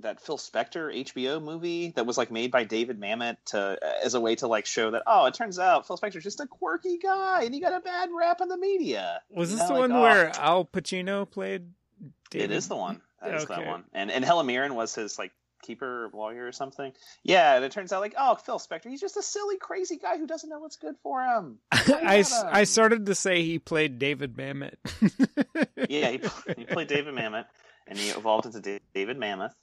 that 0.00 0.20
Phil 0.20 0.38
Spector 0.38 0.92
HBO 1.04 1.42
movie 1.42 1.92
that 1.96 2.06
was 2.06 2.18
like 2.18 2.30
made 2.30 2.50
by 2.50 2.64
David 2.64 3.00
Mamet 3.00 3.36
to 3.46 3.78
as 4.04 4.14
a 4.14 4.20
way 4.20 4.34
to 4.36 4.46
like 4.48 4.66
show 4.66 4.90
that 4.92 5.02
oh 5.06 5.26
it 5.26 5.34
turns 5.34 5.58
out 5.58 5.86
Phil 5.86 5.96
Spector's 5.96 6.24
just 6.24 6.40
a 6.40 6.46
quirky 6.46 6.98
guy 6.98 7.42
and 7.44 7.54
he 7.54 7.60
got 7.60 7.72
a 7.72 7.80
bad 7.80 8.08
rap 8.16 8.40
in 8.40 8.48
the 8.48 8.56
media. 8.58 9.20
was 9.30 9.50
You 9.50 9.56
this 9.56 9.68
know, 9.68 9.74
the 9.74 9.80
like, 9.80 9.90
one 9.90 9.92
oh, 9.92 10.02
where 10.02 10.32
Al 10.36 10.64
Pacino 10.64 11.28
played? 11.30 11.62
it 12.02 12.10
David? 12.30 12.50
is 12.52 12.66
the 12.68 12.76
one. 12.76 13.00
That 13.20 13.34
is 13.34 13.44
Okay. 13.44 13.54
that 13.54 13.66
one. 13.66 13.84
And 13.92 14.10
and 14.10 14.24
Helen 14.24 14.46
Mirren 14.46 14.74
was 14.74 14.94
his 14.94 15.18
like 15.18 15.30
keeper 15.62 16.04
or 16.06 16.10
lawyer 16.16 16.46
or 16.46 16.52
something. 16.52 16.92
Yeah, 17.22 17.54
and 17.56 17.64
it 17.64 17.72
turns 17.72 17.92
out 17.92 18.00
like 18.00 18.14
oh 18.18 18.34
Phil 18.34 18.58
Spector 18.58 18.90
he's 18.90 19.00
just 19.00 19.16
a 19.16 19.22
silly 19.22 19.56
crazy 19.58 19.96
guy 19.96 20.18
who 20.18 20.26
doesn't 20.26 20.50
know 20.50 20.58
what's 20.60 20.76
good 20.76 20.96
for 21.02 21.22
him. 21.22 21.58
I, 21.72 22.18
s- 22.18 22.42
got 22.42 22.52
I 22.54 22.64
started 22.64 23.06
to 23.06 23.14
say 23.14 23.42
he 23.42 23.58
played 23.58 23.98
David 23.98 24.36
Mamet. 24.36 24.74
Yeah, 25.88 26.10
he, 26.10 26.20
he 26.56 26.64
played 26.64 26.88
David 26.88 27.14
Mamet 27.14 27.44
and 27.88 27.98
he 27.98 28.10
evolved 28.10 28.46
into 28.46 28.80
David 28.94 29.18
Mammoth. 29.18 29.54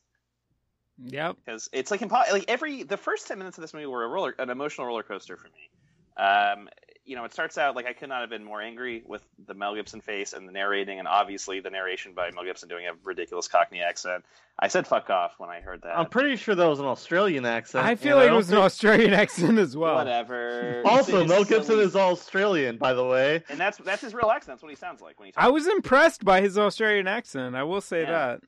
Yep. 1.01 1.37
because 1.45 1.69
it's 1.71 1.91
like 1.91 2.01
impo- 2.01 2.29
like 2.31 2.45
every 2.49 2.83
the 2.83 2.97
first 2.97 3.27
10 3.27 3.37
minutes 3.37 3.57
of 3.57 3.61
this 3.61 3.73
movie 3.73 3.85
were 3.85 4.03
a 4.03 4.07
roller 4.09 4.35
an 4.37 4.49
emotional 4.49 4.85
roller 4.85 5.01
coaster 5.03 5.37
for 5.37 5.47
me 5.47 5.69
um 6.17 6.67
you 7.09 7.15
know 7.15 7.23
it 7.25 7.33
starts 7.33 7.57
out 7.57 7.75
like 7.75 7.85
i 7.87 7.93
could 7.93 8.07
not 8.09 8.21
have 8.21 8.29
been 8.29 8.43
more 8.43 8.61
angry 8.61 9.01
with 9.05 9.21
the 9.47 9.53
mel 9.53 9.73
gibson 9.75 9.99
face 9.99 10.33
and 10.33 10.47
the 10.47 10.51
narrating 10.51 10.99
and 10.99 11.07
obviously 11.07 11.59
the 11.59 11.69
narration 11.69 12.13
by 12.13 12.29
mel 12.31 12.43
gibson 12.43 12.69
doing 12.69 12.85
a 12.85 12.91
ridiculous 13.03 13.47
cockney 13.47 13.81
accent 13.81 14.23
i 14.59 14.67
said 14.67 14.85
fuck 14.85 15.09
off 15.09 15.33
when 15.39 15.49
i 15.49 15.59
heard 15.59 15.81
that 15.81 15.97
I'm 15.97 16.05
pretty 16.05 16.35
sure 16.35 16.53
that 16.55 16.65
was 16.67 16.79
an 16.79 16.85
Australian 16.85 17.45
accent. 17.45 17.85
I 17.85 17.95
feel 17.95 18.11
and 18.13 18.17
like 18.19 18.25
it 18.25 18.29
don't 18.29 18.37
was 18.37 18.51
an 18.51 18.57
Australian 18.59 19.13
accent 19.23 19.57
as 19.57 19.75
well. 19.75 19.95
whatever 19.95 20.81
Also, 20.85 21.21
It's 21.21 21.29
Mel 21.29 21.43
silly. 21.45 21.59
Gibson 21.59 21.79
is 21.79 21.95
Australian, 21.95 22.77
by 22.77 22.93
the 22.93 23.03
way. 23.05 23.43
and 23.49 23.59
that's 23.59 23.77
that's 23.79 24.01
his 24.03 24.13
real 24.13 24.29
accent 24.29 24.55
that's 24.57 24.63
what 24.63 24.69
he 24.69 24.75
sounds 24.75 25.01
like 25.01 25.19
when 25.19 25.25
he 25.27 25.31
talks 25.31 25.43
I 25.45 25.49
was 25.49 25.65
impressed 25.67 26.23
by 26.23 26.41
his 26.41 26.57
Australian 26.57 27.07
accent. 27.07 27.55
I 27.55 27.63
will 27.63 27.81
say 27.81 28.01
Yeah. 28.01 28.11
that. 28.11 28.41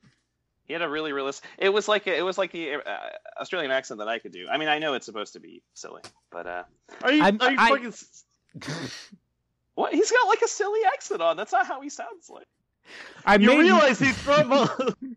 he 0.64 0.72
had 0.72 0.82
a 0.82 0.88
really 0.88 1.12
realistic 1.12 1.48
it 1.58 1.70
was 1.70 1.88
like 1.88 2.06
it 2.06 2.24
was 2.24 2.38
like 2.38 2.52
the 2.52 2.74
uh, 2.74 2.80
australian 3.40 3.70
accent 3.72 3.98
that 3.98 4.08
i 4.08 4.18
could 4.18 4.32
do 4.32 4.46
i 4.52 4.56
mean 4.58 4.68
i 4.68 4.78
know 4.78 4.94
it's 4.94 5.06
supposed 5.06 5.32
to 5.32 5.40
be 5.40 5.62
silly 5.74 6.02
but 6.30 6.46
uh 6.46 6.62
Are 7.02 7.12
you? 7.12 7.22
I'm- 7.22 7.38
are 7.40 7.50
you 7.52 7.58
I- 7.58 7.68
fucking? 7.70 7.92
what 9.74 9.92
he's 9.94 10.10
got 10.10 10.26
like 10.28 10.42
a 10.42 10.48
silly 10.48 10.80
accent 10.92 11.20
on 11.22 11.36
that's 11.36 11.52
not 11.52 11.66
how 11.66 11.80
he 11.80 11.88
sounds 11.88 12.28
like 12.28 12.46
I 13.24 13.36
You 13.36 13.46
made 13.48 13.58
realize 13.60 13.98
he's 13.98 14.16
from? 14.18 14.52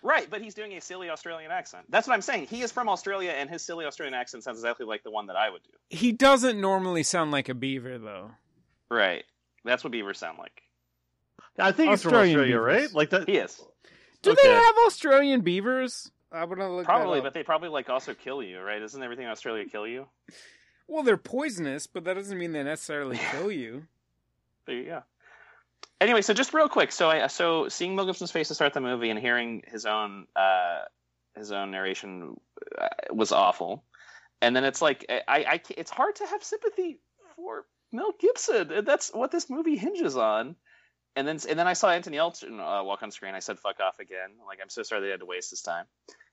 Right, 0.00 0.30
but 0.30 0.40
he's 0.40 0.54
doing 0.54 0.72
a 0.74 0.80
silly 0.80 1.10
Australian 1.10 1.50
accent. 1.50 1.84
That's 1.88 2.06
what 2.06 2.14
I'm 2.14 2.22
saying. 2.22 2.46
He 2.46 2.62
is 2.62 2.70
from 2.70 2.88
Australia, 2.88 3.32
and 3.32 3.50
his 3.50 3.62
silly 3.62 3.84
Australian 3.84 4.14
accent 4.14 4.44
sounds 4.44 4.58
exactly 4.58 4.86
like 4.86 5.02
the 5.02 5.10
one 5.10 5.26
that 5.26 5.34
I 5.36 5.50
would 5.50 5.62
do. 5.64 5.70
he 5.90 6.12
doesn't 6.12 6.60
normally 6.60 7.02
sound 7.02 7.32
like 7.32 7.48
a 7.48 7.54
beaver 7.54 7.98
though. 7.98 8.30
Right. 8.90 9.24
That's 9.64 9.82
what 9.82 9.90
beavers 9.90 10.16
sound 10.18 10.38
like. 10.38 10.62
I 11.58 11.72
think 11.72 11.90
he's 11.90 12.02
from 12.02 12.10
Australian 12.14 12.38
Australia, 12.38 12.54
beavers. 12.58 12.84
right? 12.92 12.94
Like 12.94 13.10
that. 13.10 13.28
He 13.28 13.36
is. 13.38 13.60
Do 14.22 14.30
Okay. 14.30 14.40
they 14.44 14.54
have 14.54 14.74
Australian 14.86 15.40
beavers? 15.40 16.10
I 16.30 16.44
would 16.44 16.58
look 16.58 16.84
Probably, 16.84 17.18
that 17.18 17.24
but 17.24 17.34
they 17.34 17.42
probably 17.42 17.68
like 17.68 17.90
also 17.90 18.14
kill 18.14 18.40
you, 18.42 18.60
right? 18.60 18.80
Isn't 18.80 19.02
everything 19.02 19.24
in 19.24 19.30
Australia 19.32 19.64
kill 19.64 19.86
you? 19.86 20.06
Well, 20.88 21.04
they're 21.04 21.16
poisonous, 21.16 21.86
but 21.86 22.04
that 22.04 22.14
doesn't 22.14 22.38
mean 22.38 22.52
they 22.52 22.62
necessarily 22.62 23.18
kill 23.30 23.52
you. 23.52 23.86
There 24.66 24.74
you 24.74 24.84
go. 24.84 25.02
Anyway, 26.00 26.22
so 26.22 26.32
just 26.34 26.54
real 26.54 26.68
quick, 26.68 26.92
so 26.92 27.08
I 27.08 27.26
so 27.26 27.68
seeing 27.68 27.94
Mel 27.94 28.06
Gibson's 28.06 28.30
face 28.30 28.48
to 28.48 28.54
start 28.54 28.72
the 28.72 28.80
movie 28.80 29.10
and 29.10 29.18
hearing 29.18 29.62
his 29.66 29.84
own 29.84 30.26
uh 30.36 30.82
his 31.36 31.52
own 31.52 31.70
narration 31.70 32.36
uh, 32.80 32.88
was 33.10 33.32
awful, 33.32 33.84
and 34.40 34.54
then 34.54 34.64
it's 34.64 34.80
like 34.80 35.06
I, 35.08 35.22
I 35.28 35.60
it's 35.76 35.90
hard 35.90 36.16
to 36.16 36.26
have 36.26 36.42
sympathy 36.42 37.00
for 37.34 37.64
Mel 37.92 38.12
Gibson, 38.18 38.84
that's 38.84 39.10
what 39.14 39.30
this 39.30 39.48
movie 39.48 39.76
hinges 39.76 40.16
on. 40.16 40.56
And 41.16 41.26
then 41.26 41.38
and 41.48 41.58
then 41.58 41.66
I 41.66 41.72
saw 41.72 41.90
Anthony 41.90 42.18
Yelchin 42.18 42.60
uh, 42.60 42.84
walk 42.84 43.02
on 43.02 43.10
screen. 43.10 43.34
I 43.34 43.40
said 43.40 43.58
"fuck 43.58 43.80
off" 43.80 43.98
again. 43.98 44.30
Like 44.46 44.58
I'm 44.62 44.68
so 44.68 44.82
sorry 44.82 45.00
they 45.00 45.08
had 45.08 45.20
to 45.20 45.26
waste 45.26 45.50
this 45.50 45.62
time. 45.62 45.86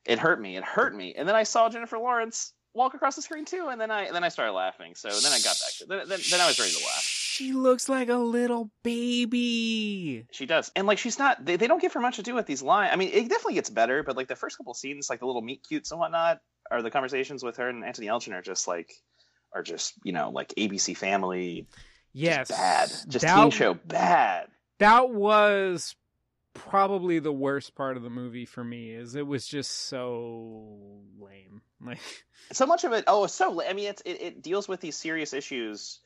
It 0.05 0.19
hurt 0.19 0.39
me. 0.39 0.57
It 0.57 0.63
hurt 0.63 0.93
me. 0.93 1.15
And 1.17 1.27
then 1.27 1.35
I 1.35 1.43
saw 1.43 1.69
Jennifer 1.69 1.97
Lawrence 1.97 2.53
walk 2.75 2.94
across 2.94 3.15
the 3.15 3.22
screen 3.22 3.46
too, 3.46 3.67
and 3.70 3.79
then 3.79 3.89
I 3.89 4.03
and 4.03 4.15
then 4.15 4.24
I 4.24 4.29
started 4.29 4.53
laughing. 4.53 4.94
So 4.96 5.10
then 5.10 5.32
I 5.32 5.38
got 5.38 5.58
back 5.60 5.74
to 5.79 5.86
then 5.88 6.10
then, 6.10 6.20
then 6.29 6.41
I 6.41 6.48
was 6.48 6.60
ready 6.60 6.72
to 6.72 6.79
laugh. 6.79 7.01
She 7.01 7.51
looks 7.51 7.89
like 7.89 8.10
a 8.10 8.15
little 8.15 8.70
baby. 8.84 10.25
She 10.32 10.46
does, 10.46 10.72
and 10.75 10.86
like 10.86 10.98
she's 10.98 11.17
not. 11.17 11.44
They, 11.44 11.55
they 11.55 11.67
don't 11.67 11.82
give 11.82 11.94
her 11.94 12.00
much 12.00 12.17
to 12.17 12.24
do 12.24 12.36
with 12.36 12.46
these 12.46 12.62
lines. 12.62 12.91
I 12.94 12.96
mean, 12.98 13.10
it 13.10 13.29
definitely 13.29 13.55
gets 13.55 13.70
better, 13.70 14.03
but 14.03 14.15
like 14.15 14.27
the 14.27 14.36
first 14.36 14.58
couple 14.58 14.74
scenes, 14.74 15.10
like 15.10 15.20
the 15.20 15.25
little 15.25 15.41
meet 15.41 15.63
cutes 15.67 15.91
and 15.91 16.00
whatnot, 16.00 16.39
or 16.70 16.82
the 16.82 16.91
conversations 16.91 17.44
with 17.44 17.58
her 17.58 17.70
and 17.70 17.84
Anthony 17.84 18.08
Yelchin 18.08 18.34
are 18.34 18.41
just 18.41 18.67
like, 18.67 18.94
are 19.53 19.63
just 19.63 19.94
you 20.03 20.13
know 20.13 20.29
like 20.29 20.53
ABC 20.58 20.96
Family, 20.96 21.67
Yes, 22.17 22.48
just 22.48 22.51
bad, 22.51 22.89
just 23.10 23.25
that, 23.25 23.41
teen 23.41 23.51
show 23.51 23.74
bad. 23.74 24.48
That 24.79 25.10
was 25.10 25.96
probably 26.55 27.19
the 27.19 27.31
worst 27.31 27.75
part 27.75 27.97
of 27.97 28.01
the 28.03 28.09
movie 28.09 28.45
for 28.45 28.63
me. 28.63 28.89
Is 28.91 29.13
it 29.13 29.27
was 29.27 29.45
just 29.47 29.71
so 29.71 31.01
lame. 31.19 31.62
Like 31.85 32.00
So 32.51 32.65
much 32.65 32.83
of 32.85 32.93
it. 32.93 33.03
Oh, 33.05 33.27
so. 33.27 33.62
I 33.62 33.74
mean, 33.74 33.89
it's 33.89 34.01
it, 34.05 34.21
it 34.21 34.41
deals 34.41 34.67
with 34.67 34.79
these 34.81 34.95
serious 34.95 35.33
issues 35.33 36.00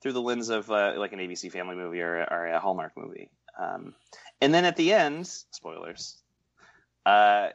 through 0.00 0.12
the 0.12 0.22
lens 0.22 0.48
of 0.48 0.70
uh, 0.70 0.94
like 0.96 1.12
an 1.12 1.18
ABC 1.18 1.50
Family 1.52 1.74
movie 1.76 2.00
or, 2.00 2.16
or 2.30 2.46
a 2.46 2.58
Hallmark 2.60 2.92
movie. 2.96 3.30
Um, 3.58 3.94
and 4.40 4.54
then 4.54 4.64
at 4.64 4.76
the 4.76 4.92
end, 4.94 5.26
spoilers. 5.26 6.16
Uh, 7.04 7.48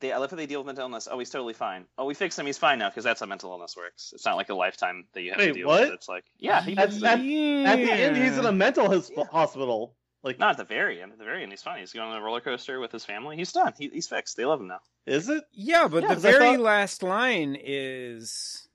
they 0.00 0.12
I 0.12 0.18
love 0.18 0.30
how 0.30 0.36
they 0.36 0.46
deal 0.46 0.60
with 0.60 0.66
mental 0.66 0.82
illness. 0.84 1.08
Oh, 1.10 1.18
he's 1.18 1.30
totally 1.30 1.54
fine. 1.54 1.86
Oh, 1.98 2.04
we 2.04 2.14
fixed 2.14 2.38
him. 2.38 2.46
He's 2.46 2.58
fine 2.58 2.78
now 2.78 2.88
because 2.88 3.04
that's 3.04 3.20
how 3.20 3.26
mental 3.26 3.50
illness 3.50 3.76
works. 3.76 4.12
It's 4.14 4.24
not 4.24 4.36
like 4.36 4.48
a 4.48 4.54
lifetime 4.54 5.04
that 5.14 5.22
you 5.22 5.30
have 5.32 5.40
to 5.40 5.52
deal 5.52 5.66
what? 5.66 5.82
with. 5.82 5.92
It's 5.94 6.08
like 6.08 6.24
yeah, 6.38 6.62
he 6.62 6.76
At- 6.76 6.94
at- 6.94 7.02
At 7.02 7.18
the 7.20 7.92
end, 7.92 8.16
he's 8.16 8.38
in 8.38 8.44
a 8.46 8.52
mental 8.52 8.86
hos- 8.86 9.10
Yeah. 9.14 9.24
hospital. 9.30 9.94
Like, 10.26 10.40
not 10.40 10.50
at 10.50 10.56
the 10.56 10.64
very 10.64 11.00
end. 11.00 11.12
At 11.12 11.18
the 11.18 11.24
very 11.24 11.44
end, 11.44 11.52
he's 11.52 11.62
fine. 11.62 11.78
He's 11.78 11.92
going 11.92 12.10
on 12.10 12.16
a 12.16 12.20
roller 12.20 12.40
coaster 12.40 12.80
with 12.80 12.90
his 12.90 13.04
family. 13.04 13.36
He's 13.36 13.52
done. 13.52 13.72
He, 13.78 13.88
he's 13.88 14.08
fixed. 14.08 14.36
They 14.36 14.44
love 14.44 14.60
him 14.60 14.66
now. 14.66 14.80
is 15.06 15.28
it? 15.28 15.44
Yeah, 15.52 15.86
but 15.86 16.02
Yeah, 16.02 16.08
the 16.08 16.14
'cause 16.14 16.24
I 16.24 16.32
very 16.32 16.56
thought- 16.56 16.60
last 16.64 17.02
line 17.04 17.56
is. 17.62 18.66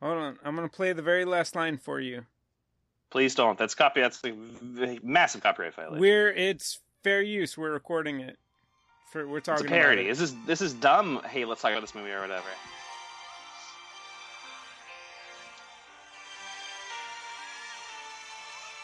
Hold 0.00 0.18
on, 0.18 0.38
I'm 0.44 0.54
gonna 0.54 0.68
play 0.68 0.92
the 0.92 1.02
very 1.02 1.24
last 1.24 1.56
line 1.56 1.78
for 1.78 1.98
you. 1.98 2.26
Please 3.10 3.34
don't. 3.34 3.58
That's 3.58 3.74
copy. 3.74 4.02
That's 4.02 4.22
a 4.24 4.30
v- 4.32 5.00
massive 5.02 5.42
copyright 5.42 5.74
violation. 5.74 5.98
We're 6.00 6.30
it's 6.32 6.78
fair 7.02 7.22
use. 7.22 7.58
We're 7.58 7.72
recording 7.72 8.20
it. 8.20 8.38
For 9.10 9.26
we're 9.26 9.40
talking. 9.40 9.64
It's 9.64 9.70
talking 9.70 9.76
a 9.78 9.82
parody. 9.82 10.02
About 10.02 10.10
it. 10.10 10.18
This 10.18 10.20
is 10.20 10.36
this 10.46 10.60
is 10.60 10.74
dumb. 10.74 11.22
Hey, 11.28 11.44
let's 11.44 11.60
talk 11.62 11.72
about 11.72 11.80
this 11.80 11.94
movie 11.94 12.10
or 12.12 12.20
whatever. 12.20 12.46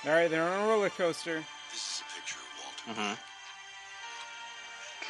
All 0.07 0.13
right, 0.13 0.31
they're 0.31 0.43
on 0.43 0.65
a 0.65 0.69
roller 0.69 0.91
coaster. 0.91 1.45
This 1.73 1.83
is 1.87 2.03
a 2.03 2.09
picture 2.17 2.41
of 2.41 2.51
Walter 2.59 2.87
Mhm. 2.91 3.19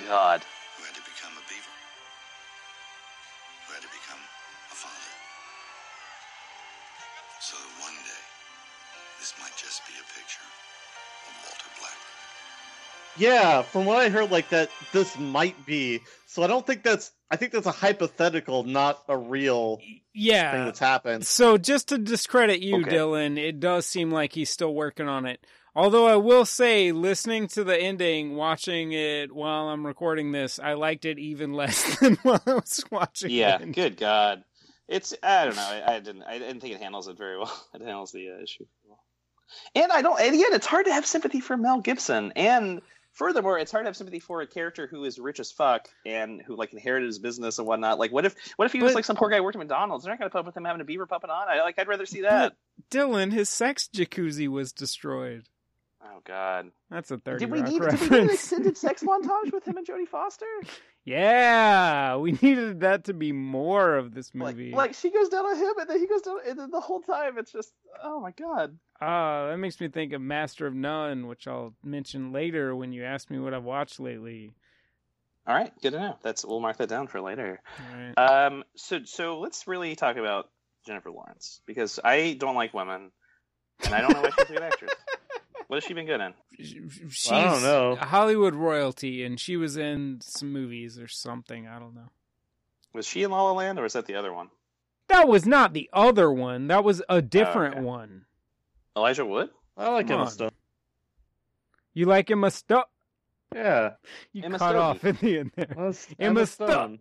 God. 0.08 0.44
who 0.76 0.84
had 0.84 0.94
to 0.94 1.02
become 1.02 1.36
a 1.38 1.42
beaver, 1.48 1.76
who 3.66 3.72
had 3.74 3.82
to 3.82 3.88
become 3.88 4.22
a 4.72 4.74
father. 4.74 5.14
So 7.40 7.56
that 7.56 7.80
one 7.80 7.96
day, 8.04 8.24
this 9.20 9.32
might 9.38 9.56
just 9.56 9.86
be 9.86 9.94
a 9.98 10.04
picture 10.14 10.48
of 11.28 11.34
Walter 11.44 11.70
Black. 11.80 12.29
Yeah, 13.18 13.62
from 13.62 13.84
what 13.86 13.98
I 13.98 14.08
heard, 14.08 14.30
like 14.30 14.48
that, 14.50 14.70
this 14.92 15.18
might 15.18 15.66
be. 15.66 16.00
So 16.26 16.42
I 16.42 16.46
don't 16.46 16.66
think 16.66 16.82
that's. 16.82 17.10
I 17.30 17.36
think 17.36 17.52
that's 17.52 17.66
a 17.66 17.70
hypothetical, 17.72 18.64
not 18.64 19.02
a 19.08 19.16
real 19.16 19.78
yeah 20.12 20.50
thing 20.50 20.60
Yeah. 20.60 20.64
that's 20.64 20.78
happened. 20.80 21.24
So 21.26 21.56
just 21.58 21.88
to 21.88 21.98
discredit 21.98 22.60
you, 22.60 22.80
Okay. 22.80 22.90
Dylan, 22.96 23.38
it 23.38 23.60
does 23.60 23.86
seem 23.86 24.10
like 24.10 24.32
he's 24.32 24.50
still 24.50 24.74
working 24.74 25.08
on 25.08 25.26
it. 25.26 25.44
Although 25.76 26.08
I 26.08 26.16
will 26.16 26.44
say, 26.44 26.90
listening 26.90 27.46
to 27.48 27.62
the 27.62 27.76
ending, 27.80 28.34
watching 28.34 28.90
it 28.92 29.32
while 29.32 29.68
I'm 29.68 29.86
recording 29.86 30.32
this, 30.32 30.58
I 30.58 30.72
liked 30.72 31.04
it 31.04 31.20
even 31.20 31.52
less 31.60 31.98
than 32.00 32.16
while 32.24 32.42
I 32.44 32.54
was 32.54 32.82
watching 32.90 33.30
it. 33.30 33.34
Yeah. 33.34 33.60
it. 33.62 33.72
Good 33.72 33.96
God. 33.96 34.42
It's 34.88 35.14
I 35.22 35.44
don't 35.44 35.54
know. 35.54 35.62
I, 35.86 35.94
I 35.96 36.00
didn't. 36.00 36.24
I 36.24 36.38
didn't 36.38 36.58
think 36.60 36.74
it 36.74 36.80
handles 36.80 37.06
it 37.06 37.16
very 37.16 37.38
well. 37.38 37.66
It 37.74 37.82
handles 37.82 38.10
the 38.10 38.30
uh, 38.30 38.42
issue. 38.42 38.64
well. 38.84 38.98
And 39.76 39.92
I 39.92 40.02
don't. 40.02 40.20
And 40.20 40.34
again, 40.34 40.52
it's 40.52 40.66
hard 40.66 40.86
to 40.86 40.92
have 40.92 41.06
sympathy 41.06 41.38
for 41.40 41.56
Mel 41.56 41.80
Gibson 41.80 42.32
and 42.34 42.80
furthermore, 43.20 43.58
it's 43.58 43.70
hard 43.70 43.84
to 43.84 43.88
have 43.88 43.96
sympathy 43.96 44.18
for 44.18 44.40
a 44.40 44.46
character 44.46 44.86
who 44.86 45.04
is 45.04 45.18
rich 45.18 45.38
as 45.40 45.52
fuck 45.52 45.88
and 46.06 46.40
who 46.40 46.56
like 46.56 46.72
inherited 46.72 47.06
his 47.06 47.18
business 47.18 47.58
and 47.58 47.68
whatnot. 47.68 47.98
Like, 47.98 48.10
what 48.12 48.24
if 48.24 48.34
what 48.56 48.64
if 48.64 48.72
he 48.72 48.80
was 48.82 48.92
But- 48.92 48.96
like 48.96 49.04
some 49.04 49.16
poor 49.16 49.28
guy 49.28 49.40
worked 49.40 49.56
at 49.56 49.58
McDonald's? 49.60 50.04
They're 50.04 50.12
not 50.12 50.18
gonna 50.18 50.30
put 50.30 50.38
up 50.40 50.46
with 50.46 50.56
him 50.56 50.64
having 50.64 50.80
a 50.80 50.84
beaver 50.84 51.04
puppet 51.06 51.28
on. 51.28 51.48
I 51.48 51.60
like. 51.62 51.78
I'd 51.78 51.86
rather 51.86 52.06
see 52.06 52.22
that. 52.22 52.54
Dylan, 52.90 53.30
his 53.32 53.48
sex 53.50 53.88
jacuzzi 53.94 54.48
was 54.48 54.72
destroyed. 54.72 55.44
Oh 56.02 56.20
God! 56.24 56.70
That's 56.90 57.10
a 57.10 57.18
thirty 57.18 57.40
Did 57.44 57.52
we 57.52 57.60
need? 57.60 57.72
Did 57.72 57.80
we 57.80 57.86
reference. 57.86 58.10
need 58.10 58.20
an 58.22 58.30
extended 58.30 58.76
sex 58.78 59.02
montage 59.06 59.52
with 59.52 59.68
him 59.68 59.76
and 59.76 59.86
Jodie 59.86 60.08
Foster? 60.08 60.46
Yeah, 61.04 62.16
we 62.16 62.32
needed 62.42 62.80
that 62.80 63.04
to 63.04 63.14
be 63.14 63.32
more 63.32 63.96
of 63.96 64.14
this 64.14 64.34
movie. 64.34 64.72
like 64.72 64.94
she 64.94 65.10
goes 65.10 65.28
down 65.28 65.46
on 65.46 65.56
him 65.56 65.72
and 65.78 65.88
then 65.88 65.98
he 65.98 66.06
goes 66.06 66.22
down, 66.22 66.38
and 66.46 66.58
then 66.58 66.70
the 66.70 66.80
whole 66.80 67.00
time 67.00 67.38
it's 67.38 67.52
just, 67.52 67.72
oh 68.02 68.20
my 68.20 68.32
God. 68.32 68.78
Ah, 69.00 69.48
that 69.48 69.56
makes 69.56 69.80
me 69.80 69.88
think 69.88 70.12
of 70.12 70.20
Master 70.20 70.66
of 70.66 70.74
None, 70.74 71.26
which 71.26 71.48
I'll 71.48 71.74
mention 71.82 72.32
later 72.32 72.76
when 72.76 72.92
you 72.92 73.04
ask 73.04 73.30
me 73.30 73.38
what 73.38 73.54
I've 73.54 73.64
watched 73.64 73.98
lately. 73.98 74.52
All 75.46 75.54
right, 75.54 75.72
good 75.80 75.92
to 75.92 75.98
know. 75.98 76.18
That's 76.22 76.44
we'll 76.44 76.60
mark 76.60 76.76
that 76.76 76.88
down 76.90 77.06
for 77.06 77.20
later. 77.20 77.60
Right. 77.92 78.12
Um, 78.46 78.62
so 78.76 79.00
so 79.04 79.40
let's 79.40 79.66
really 79.66 79.96
talk 79.96 80.16
about 80.16 80.50
Jennifer 80.86 81.10
Lawrence 81.10 81.62
because 81.66 81.98
I 82.04 82.36
don't 82.38 82.54
like 82.54 82.74
women, 82.74 83.10
and 83.84 83.94
I 83.94 84.02
don't 84.02 84.12
know 84.12 84.20
why 84.20 84.30
she's 84.38 84.50
a 84.50 84.52
good 84.52 84.62
actress. 84.62 84.92
What 85.70 85.76
has 85.76 85.84
she 85.84 85.94
been 85.94 86.06
good 86.06 86.20
in? 86.20 86.34
She's 86.58 87.30
I 87.30 87.44
don't 87.44 87.62
know. 87.62 87.94
Hollywood 87.94 88.56
royalty, 88.56 89.22
and 89.22 89.38
she 89.38 89.56
was 89.56 89.76
in 89.76 90.18
some 90.20 90.52
movies 90.52 90.98
or 90.98 91.06
something. 91.06 91.68
I 91.68 91.78
don't 91.78 91.94
know. 91.94 92.08
Was 92.92 93.06
she 93.06 93.22
in 93.22 93.30
La 93.30 93.40
La 93.40 93.52
Land 93.52 93.78
or 93.78 93.82
was 93.82 93.92
that 93.92 94.06
the 94.06 94.16
other 94.16 94.32
one? 94.32 94.48
That 95.06 95.28
was 95.28 95.46
not 95.46 95.72
the 95.72 95.88
other 95.92 96.28
one. 96.32 96.66
That 96.66 96.82
was 96.82 96.98
a 97.02 97.04
oh, 97.08 97.20
different 97.20 97.76
okay. 97.76 97.84
one. 97.84 98.24
Elijah 98.96 99.24
Wood? 99.24 99.50
I 99.76 99.90
like 99.90 100.08
Come 100.08 100.14
Emma 100.14 100.24
on. 100.24 100.30
Stone. 100.32 100.50
You 101.94 102.06
like 102.06 102.28
Emma 102.32 102.50
Stone? 102.50 102.82
Yeah, 103.54 103.90
You 104.32 104.42
Emma 104.42 104.58
cut 104.58 104.70
Stone. 104.70 104.82
off 104.82 105.04
at 105.04 105.20
the 105.20 105.38
end 105.38 105.52
there. 105.54 105.72
That's 105.76 106.08
Emma 106.18 106.46
Stone. 106.46 106.98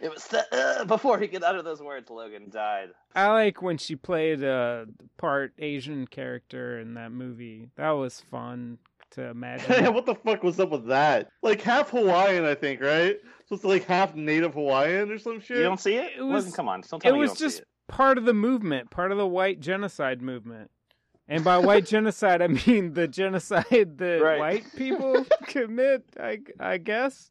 It 0.00 0.10
was 0.12 0.24
the, 0.28 0.44
uh, 0.54 0.84
before 0.84 1.18
he 1.18 1.26
could 1.28 1.42
utter 1.42 1.62
those 1.62 1.82
words. 1.82 2.08
Logan 2.10 2.48
died. 2.50 2.90
I 3.14 3.28
like 3.28 3.60
when 3.62 3.76
she 3.78 3.96
played 3.96 4.42
a 4.42 4.86
part 5.16 5.52
Asian 5.58 6.06
character 6.06 6.78
in 6.78 6.94
that 6.94 7.10
movie. 7.12 7.68
That 7.76 7.90
was 7.90 8.20
fun 8.30 8.78
to 9.12 9.26
imagine. 9.30 9.92
what 9.92 10.06
the 10.06 10.14
fuck 10.14 10.42
was 10.42 10.58
up 10.60 10.70
with 10.70 10.86
that? 10.86 11.28
Like 11.42 11.60
half 11.60 11.90
Hawaiian, 11.90 12.44
I 12.44 12.54
think, 12.54 12.80
right? 12.80 13.16
So 13.46 13.54
it's 13.56 13.64
like 13.64 13.84
half 13.84 14.14
Native 14.14 14.54
Hawaiian 14.54 15.10
or 15.10 15.18
some 15.18 15.40
shit. 15.40 15.56
You 15.58 15.62
don't 15.64 15.80
see 15.80 15.96
it? 15.96 16.12
It 16.18 16.22
was- 16.22 16.44
Logan, 16.44 16.52
come 16.56 16.68
on, 16.68 16.82
don't 16.88 17.00
tell 17.00 17.10
it 17.10 17.12
me 17.12 17.18
you 17.18 17.20
was 17.22 17.30
don't 17.30 17.36
see 17.38 17.44
just 17.44 17.60
it. 17.60 17.66
part 17.88 18.16
of 18.18 18.24
the 18.24 18.34
movement, 18.34 18.90
part 18.90 19.10
of 19.12 19.18
the 19.18 19.26
white 19.26 19.60
genocide 19.60 20.22
movement. 20.22 20.70
And 21.26 21.42
by 21.42 21.58
white 21.58 21.86
genocide, 21.94 22.42
I 22.42 22.46
mean 22.48 22.92
the 22.92 23.08
genocide 23.08 23.98
that 23.98 24.20
Right. 24.22 24.38
white 24.38 24.64
people 24.76 25.24
commit. 25.46 26.04
I, 26.20 26.40
I 26.60 26.78
guess. 26.78 27.30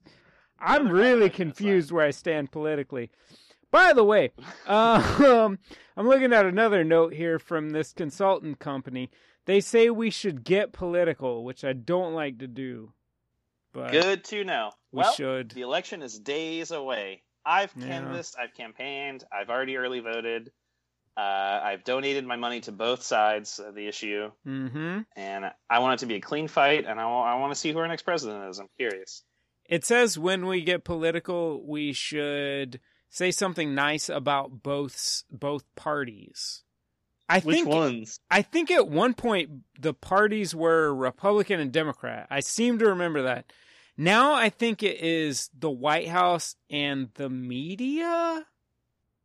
I'm 0.59 0.67
Other 0.69 0.79
kind 0.79 0.87
of 0.87 0.93
really 0.97 1.29
confused 1.43 1.91
where 1.91 2.05
I 2.05 2.11
stand 2.11 2.51
politically. 2.51 3.09
By 3.71 3.93
the 3.93 4.03
way, 4.03 4.31
um, 4.67 5.57
I'm 5.97 6.07
looking 6.07 6.31
at 6.33 6.45
another 6.45 6.83
note 6.83 7.13
here 7.13 7.39
from 7.39 7.71
this 7.71 7.91
consultant 7.91 8.59
company. 8.59 9.09
They 9.45 9.59
say 9.61 9.89
we 9.89 10.09
should 10.09 10.43
get 10.43 10.71
political, 10.73 11.43
which 11.43 11.63
I 11.65 11.73
don't 11.73 12.13
like 12.13 12.37
to 12.39 12.47
do, 12.47 12.93
but 13.73 13.91
Good 13.91 14.23
to 14.25 14.43
know. 14.43 14.71
we 14.91 14.99
well, 14.99 15.13
should. 15.13 15.51
the 15.51 15.61
election 15.61 16.01
is 16.01 16.17
days 16.19 16.71
away. 16.71 17.23
I've 17.45 17.73
Yeah. 17.75 17.87
canvassed, 17.87 18.35
I've 18.39 18.53
campaigned, 18.53 19.25
I've 19.31 19.49
already 19.49 19.75
early 19.75 19.99
voted. 19.99 20.51
Uh, 21.17 21.59
I've 21.63 21.83
donated 21.83 22.25
my 22.25 22.37
money 22.37 22.61
to 22.61 22.71
both 22.71 23.03
sides 23.03 23.59
of 23.59 23.75
the 23.75 23.87
issue, 23.87 24.31
Mm-hmm. 24.47 24.99
and 25.15 25.45
I 25.69 25.79
want 25.79 25.95
it 25.95 25.99
to 26.01 26.05
be 26.07 26.15
a 26.15 26.21
clean 26.21 26.47
fight, 26.47 26.85
and 26.87 26.99
I 26.99 27.05
wa- 27.05 27.23
I 27.23 27.35
want 27.35 27.51
to 27.53 27.59
see 27.59 27.71
who 27.71 27.79
our 27.79 27.87
next 27.87 28.03
president 28.03 28.49
is. 28.49 28.59
I'm 28.59 28.69
curious. 28.77 29.23
It 29.65 29.85
says 29.85 30.19
when 30.19 30.45
we 30.45 30.61
get 30.61 30.83
political, 30.83 31.65
we 31.65 31.93
should 31.93 32.79
say 33.09 33.31
something 33.31 33.75
nice 33.75 34.09
about 34.09 34.63
both 34.63 35.23
both 35.31 35.63
parties. 35.75 36.63
I 37.29 37.39
Which 37.39 37.55
think 37.55 37.67
ones? 37.67 38.19
I 38.29 38.41
think 38.41 38.69
at 38.69 38.87
one 38.87 39.13
point 39.13 39.49
the 39.79 39.93
parties 39.93 40.53
were 40.53 40.93
Republican 40.93 41.59
and 41.59 41.71
Democrat. 41.71 42.27
I 42.29 42.41
seem 42.41 42.79
to 42.79 42.87
remember 42.87 43.23
that. 43.23 43.51
Now 43.97 44.33
I 44.33 44.49
think 44.49 44.83
it 44.83 44.99
is 45.01 45.49
the 45.57 45.69
White 45.69 46.09
House 46.09 46.55
and 46.69 47.09
the 47.13 47.29
media. 47.29 48.45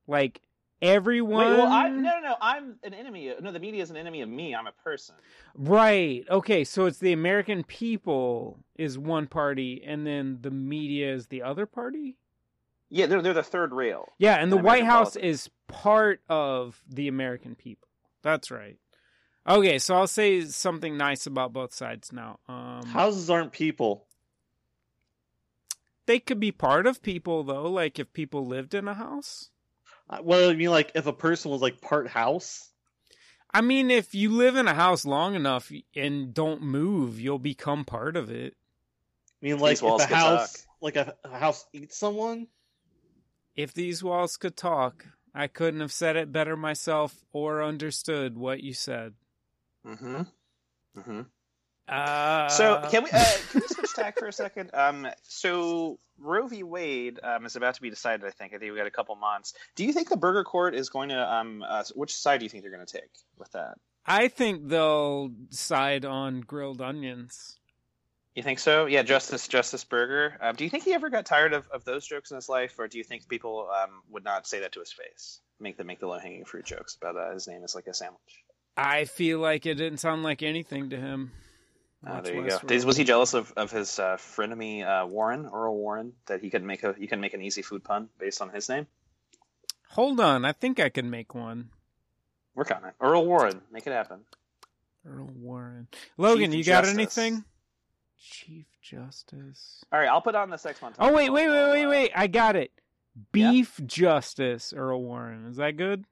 Like 0.07 0.41
everyone 0.81 1.47
Wait, 1.51 1.59
well, 1.59 1.67
I, 1.67 1.89
no, 1.89 2.01
no, 2.01 2.21
no. 2.23 2.35
I'm 2.41 2.77
an 2.83 2.95
enemy. 2.95 3.33
No, 3.41 3.51
the 3.53 3.61
media 3.61 3.83
is 3.83 3.91
an 3.91 3.97
enemy 3.97 4.23
of 4.23 4.29
me. 4.29 4.55
I'm 4.55 4.67
a 4.67 4.73
person. 4.73 5.15
Right. 5.55 6.25
Okay, 6.31 6.65
so 6.65 6.87
it's 6.87 6.99
the 6.99 7.13
American 7.13 7.65
people 7.65 8.59
is 8.77 8.99
one 8.99 9.27
party 9.27 9.83
and 9.85 10.07
then 10.07 10.39
the 10.41 10.51
media 10.51 11.13
is 11.13 11.27
the 11.27 11.43
other 11.43 11.67
party? 11.67 12.17
Yeah, 12.91 13.07
they're 13.07 13.21
they're 13.21 13.35
the 13.35 13.43
third 13.43 13.73
rail. 13.73 14.13
Yeah, 14.19 14.37
and 14.37 14.51
the 14.51 14.57
in 14.57 14.63
White 14.65 14.85
House 14.85 15.15
politics. 15.15 15.47
is 15.47 15.51
part 15.67 16.21
of 16.29 16.81
the 16.89 17.09
American 17.09 17.55
people. 17.55 17.89
That's 18.23 18.51
right. 18.51 18.79
Okay, 19.47 19.79
so 19.79 19.95
I'll 19.95 20.07
say 20.07 20.43
something 20.43 20.97
nice 20.97 21.27
about 21.27 21.53
both 21.53 21.75
sides 21.75 22.13
now. 22.13 22.39
Um, 22.49 22.87
Houses 22.87 23.29
aren't 23.31 23.53
people. 23.53 24.07
they 26.07 26.19
could 26.19 26.41
be 26.41 26.53
part 26.53 26.87
of 26.87 27.03
people 27.03 27.43
though, 27.45 27.69
like 27.71 27.99
if 27.99 28.13
people 28.13 28.47
lived 28.47 28.75
in 28.75 28.89
a 28.89 28.95
house. 28.95 29.51
Uh, 30.09 30.19
Well, 30.23 30.51
I 30.51 30.55
mean, 30.55 30.71
like 30.71 30.93
if 30.95 31.07
a 31.07 31.13
person 31.13 31.51
was 31.51 31.61
like 31.61 31.81
part 31.81 32.09
house. 32.09 32.71
I 33.53 33.63
mean, 33.63 33.91
if 33.91 34.15
you 34.15 34.31
live 34.31 34.57
in 34.57 34.69
a 34.69 34.75
house 34.75 35.05
long 35.05 35.35
enough 35.35 35.73
and 35.97 36.35
don't 36.35 36.63
move, 36.63 37.19
you'll 37.19 37.39
become 37.39 37.85
part 37.85 38.17
of 38.17 38.31
it. 38.31 38.55
I 39.43 39.47
mean, 39.47 39.59
like 39.59 39.83
if 39.83 39.83
a 39.83 40.07
house, 40.07 40.53
talk. 40.53 40.67
like 40.81 40.97
a, 40.97 41.15
a 41.25 41.39
house 41.39 41.65
eats 41.73 41.97
someone. 41.97 42.49
If 43.57 43.73
these 43.73 44.05
walls 44.05 44.37
could 44.37 44.57
talk, 44.57 45.07
I 45.35 45.47
couldn't 45.47 45.81
have 45.81 45.93
said 45.93 46.17
it 46.17 46.33
better 46.33 46.57
myself 46.57 47.25
or 47.33 47.63
understood 47.63 48.37
what 48.37 48.63
you 48.63 48.75
said. 48.75 49.15
Mm-hmm. 49.87 50.23
Mm-hmm. 50.99 51.21
Uh, 51.89 52.49
So 52.49 52.83
can 52.91 53.05
we 53.05 53.11
uh, 53.11 53.25
can 53.51 53.61
we 53.61 53.69
switch 53.69 53.95
tack 53.95 54.19
for 54.19 54.27
a 54.27 54.33
second? 54.33 54.71
Um, 54.75 55.09
so 55.23 55.99
Roe 56.19 56.47
v. 56.47 56.63
Wade 56.63 57.21
um, 57.23 57.47
is 57.47 57.57
about 57.57 57.75
to 57.75 57.83
be 57.83 57.91
decided. 57.91 58.27
I 58.27 58.31
think. 58.31 58.53
I 58.55 58.59
think 58.59 58.73
we 58.73 58.79
got 58.79 58.87
a 58.87 58.91
couple 58.91 59.15
months. 59.17 59.55
Do 59.77 59.85
you 59.85 59.93
think 59.93 60.09
the 60.09 60.17
Burger 60.17 60.45
Court 60.45 60.75
is 60.75 60.89
going 60.89 61.09
to 61.11 61.35
um? 61.35 61.65
Uh, 61.67 61.85
which 61.95 62.15
side 62.15 62.39
do 62.39 62.45
you 62.45 62.51
think 62.51 62.63
they're 62.63 62.73
going 62.73 62.87
to 62.87 62.93
take 62.93 63.11
with 63.39 63.51
that? 63.53 63.79
I 64.05 64.29
think 64.29 64.69
they'll 64.69 65.31
side 65.51 66.05
on 66.05 66.41
grilled 66.41 66.81
onions. 66.81 67.59
You 68.35 68.43
think 68.43 68.59
so? 68.59 68.87
Yeah, 68.87 69.03
Justice 69.03 69.49
Justice 69.49 69.85
Burger. 69.85 70.37
Um, 70.41 70.55
do 70.55 70.65
you 70.65 70.71
think 70.71 70.85
he 70.85 70.95
ever 70.95 71.11
got 71.11 71.27
tired 71.27 71.53
of, 71.53 71.67
of 71.69 71.85
those 71.85 72.07
jokes 72.07 72.31
in 72.31 72.37
his 72.37 72.49
life, 72.49 72.79
or 72.79 72.87
do 72.87 72.99
you 72.99 73.05
think 73.05 73.29
people 73.29 73.69
um, 73.83 74.03
would 74.11 74.25
not 74.25 74.47
say 74.47 74.61
that 74.61 74.73
to 74.73 74.81
his 74.81 74.93
face? 74.93 75.41
Make 75.59 75.77
the 75.77 75.85
make 75.85 75.99
the 75.99 76.07
low 76.07 76.19
hanging 76.19 76.45
fruit 76.45 76.65
jokes 76.65 76.97
about 76.97 77.17
uh, 77.17 77.33
his 77.33 77.49
name 77.49 77.65
is 77.65 77.75
like 77.75 77.87
a 77.89 77.95
sandwich. 77.95 78.45
I 78.77 79.07
feel 79.07 79.41
like 79.41 79.67
it 79.67 79.75
didn't 79.75 79.99
sound 79.99 80.23
like 80.23 80.45
anything 80.45 80.91
to 80.91 80.97
him. 80.97 81.33
Uh, 82.07 82.21
there 82.21 82.35
you 82.35 82.49
go. 82.49 82.59
Did- 82.65 82.85
was 82.85 82.97
he 82.97 83.05
jealous 83.05 83.35
of, 83.35 83.53
of 83.57 83.71
his 83.71 83.99
uh, 83.99 84.17
frenemy 84.19 84.85
uh, 84.87 85.07
Warren, 85.07 85.47
Earl 85.53 85.77
Warren, 85.77 86.13
that 86.27 86.41
he 86.41 86.51
could 86.51 86.63
make 86.63 86.85
a 86.85 86.95
he 86.97 87.07
could 87.07 87.19
make 87.21 87.35
an 87.35 87.43
easy 87.43 87.63
food 87.63 87.83
pun 87.83 88.09
based 88.19 88.41
on 88.41 88.51
his 88.51 88.69
name? 88.69 88.87
Hold 89.91 90.21
on, 90.21 90.45
I 90.45 90.53
think 90.53 90.79
I 90.79 90.91
can 90.91 91.11
make 91.11 91.35
one. 91.35 91.71
Work 92.55 92.71
on 92.71 92.85
it, 92.85 92.95
Earl 93.01 93.27
Warren. 93.27 93.61
Make 93.73 93.87
it 93.87 93.93
happen. 93.93 94.21
Earl 95.07 95.31
Warren. 95.37 95.89
Logan, 96.17 96.51
Chief 96.51 96.59
you 96.59 96.65
got 96.65 96.85
Justice. 96.85 97.19
anything? 97.19 97.45
Chief 98.21 98.67
Justice. 98.83 99.85
All 99.93 99.99
right, 99.99 100.09
I'll 100.09 100.21
put 100.21 100.35
on 100.35 100.51
the 100.51 100.57
sex 100.57 100.79
montage. 100.81 100.97
Oh 100.99 101.13
wait, 101.13 101.31
wait, 101.31 101.49
wait, 101.49 101.71
wait, 101.71 101.87
wait! 101.87 102.13
I 102.15 102.27
got 102.27 102.55
it. 102.57 102.71
Yeah? 103.35 103.51
Beef 103.51 103.81
Justice, 103.87 104.73
Earl 104.73 105.03
Warren. 105.03 105.47
Is 105.47 105.57
that 105.57 105.77
good? 105.77 106.05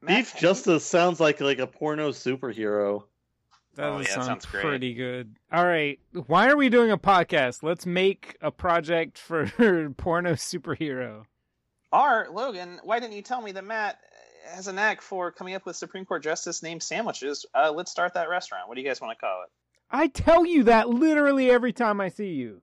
Matt, 0.00 0.16
Beef 0.16 0.32
have 0.32 0.40
Justice 0.40 0.84
sounds 0.84 1.20
like 1.20 1.40
like 1.40 1.58
a 1.58 1.66
porno 1.66 2.10
superhero. 2.12 3.04
That 3.74 3.86
Oh, 3.88 3.98
yeah, 4.00 4.06
sound 4.08 4.24
sounds 4.26 4.46
great. 4.46 4.64
pretty 4.64 4.92
good. 4.94 5.36
All 5.50 5.64
right, 5.64 5.98
why 6.26 6.48
are 6.50 6.56
we 6.56 6.68
doing 6.68 6.90
a 6.90 6.98
podcast? 6.98 7.62
Let's 7.62 7.86
make 7.86 8.36
a 8.42 8.50
project 8.50 9.18
for 9.18 9.46
porno 9.96 10.32
superhero. 10.34 11.20
you- 11.20 11.26
Or 11.92 12.28
Logan, 12.30 12.80
why 12.84 13.00
didn't 13.00 13.16
you 13.16 13.22
tell 13.22 13.40
me 13.40 13.52
that 13.52 13.64
Matt 13.64 13.98
has 14.46 14.66
a 14.68 14.72
knack 14.72 15.00
for 15.00 15.30
coming 15.32 15.54
up 15.54 15.64
with 15.64 15.76
Supreme 15.76 16.04
Court 16.04 16.22
justice 16.22 16.62
named 16.62 16.82
sandwiches? 16.82 17.46
Uh, 17.54 17.72
let's 17.72 17.90
start 17.90 18.12
that 18.14 18.28
restaurant. 18.28 18.68
What 18.68 18.74
do 18.74 18.82
you 18.82 18.86
guys 18.88 19.00
want 19.00 19.16
to 19.18 19.20
call 19.24 19.42
it? 19.44 19.50
I 19.90 20.08
tell 20.08 20.44
you 20.44 20.64
that 20.64 20.88
literally 20.90 21.50
every 21.50 21.72
time 21.72 22.00
I 22.00 22.08
see 22.08 22.32
you. 22.32 22.60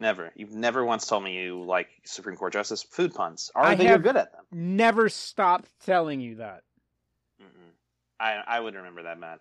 Never. 0.00 0.30
You've 0.36 0.52
never 0.52 0.84
once 0.84 1.06
told 1.06 1.24
me 1.24 1.34
you 1.42 1.62
like 1.62 1.88
Supreme 2.06 2.36
Court 2.36 2.52
justice 2.52 2.82
food 2.84 3.14
puns. 3.14 3.50
Or 3.54 3.62
I 3.64 3.72
you're 3.72 3.88
have- 3.92 4.02
good 4.02 4.16
at 4.16 4.32
them. 4.32 4.44
Never 4.52 5.08
stopped 5.08 5.68
telling 5.84 6.20
you 6.20 6.36
that. 6.36 6.62
Mm-mm. 7.42 7.72
I 8.20 8.36
I 8.46 8.60
would 8.60 8.74
remember 8.74 9.02
that, 9.04 9.18
Matt. 9.18 9.40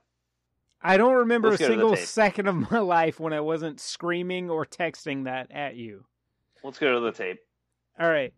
I 0.81 0.97
don't 0.97 1.15
remember 1.15 1.49
Let's 1.49 1.61
a 1.61 1.63
go 1.63 1.67
to 1.67 1.73
the 1.73 1.81
single 1.81 1.95
second 1.95 2.47
of 2.47 2.71
my 2.71 2.79
life 2.79 3.19
when 3.19 3.33
I 3.33 3.41
wasn't 3.41 3.79
screaming 3.79 4.49
or 4.49 4.65
texting 4.65 5.25
that 5.25 5.51
at 5.51 5.75
you. 5.75 6.05
Let's 6.63 6.79
go 6.79 6.93
to 6.93 6.99
the 6.99 7.11
tape. 7.11 7.39
All 7.99 8.09
right. 8.09 8.33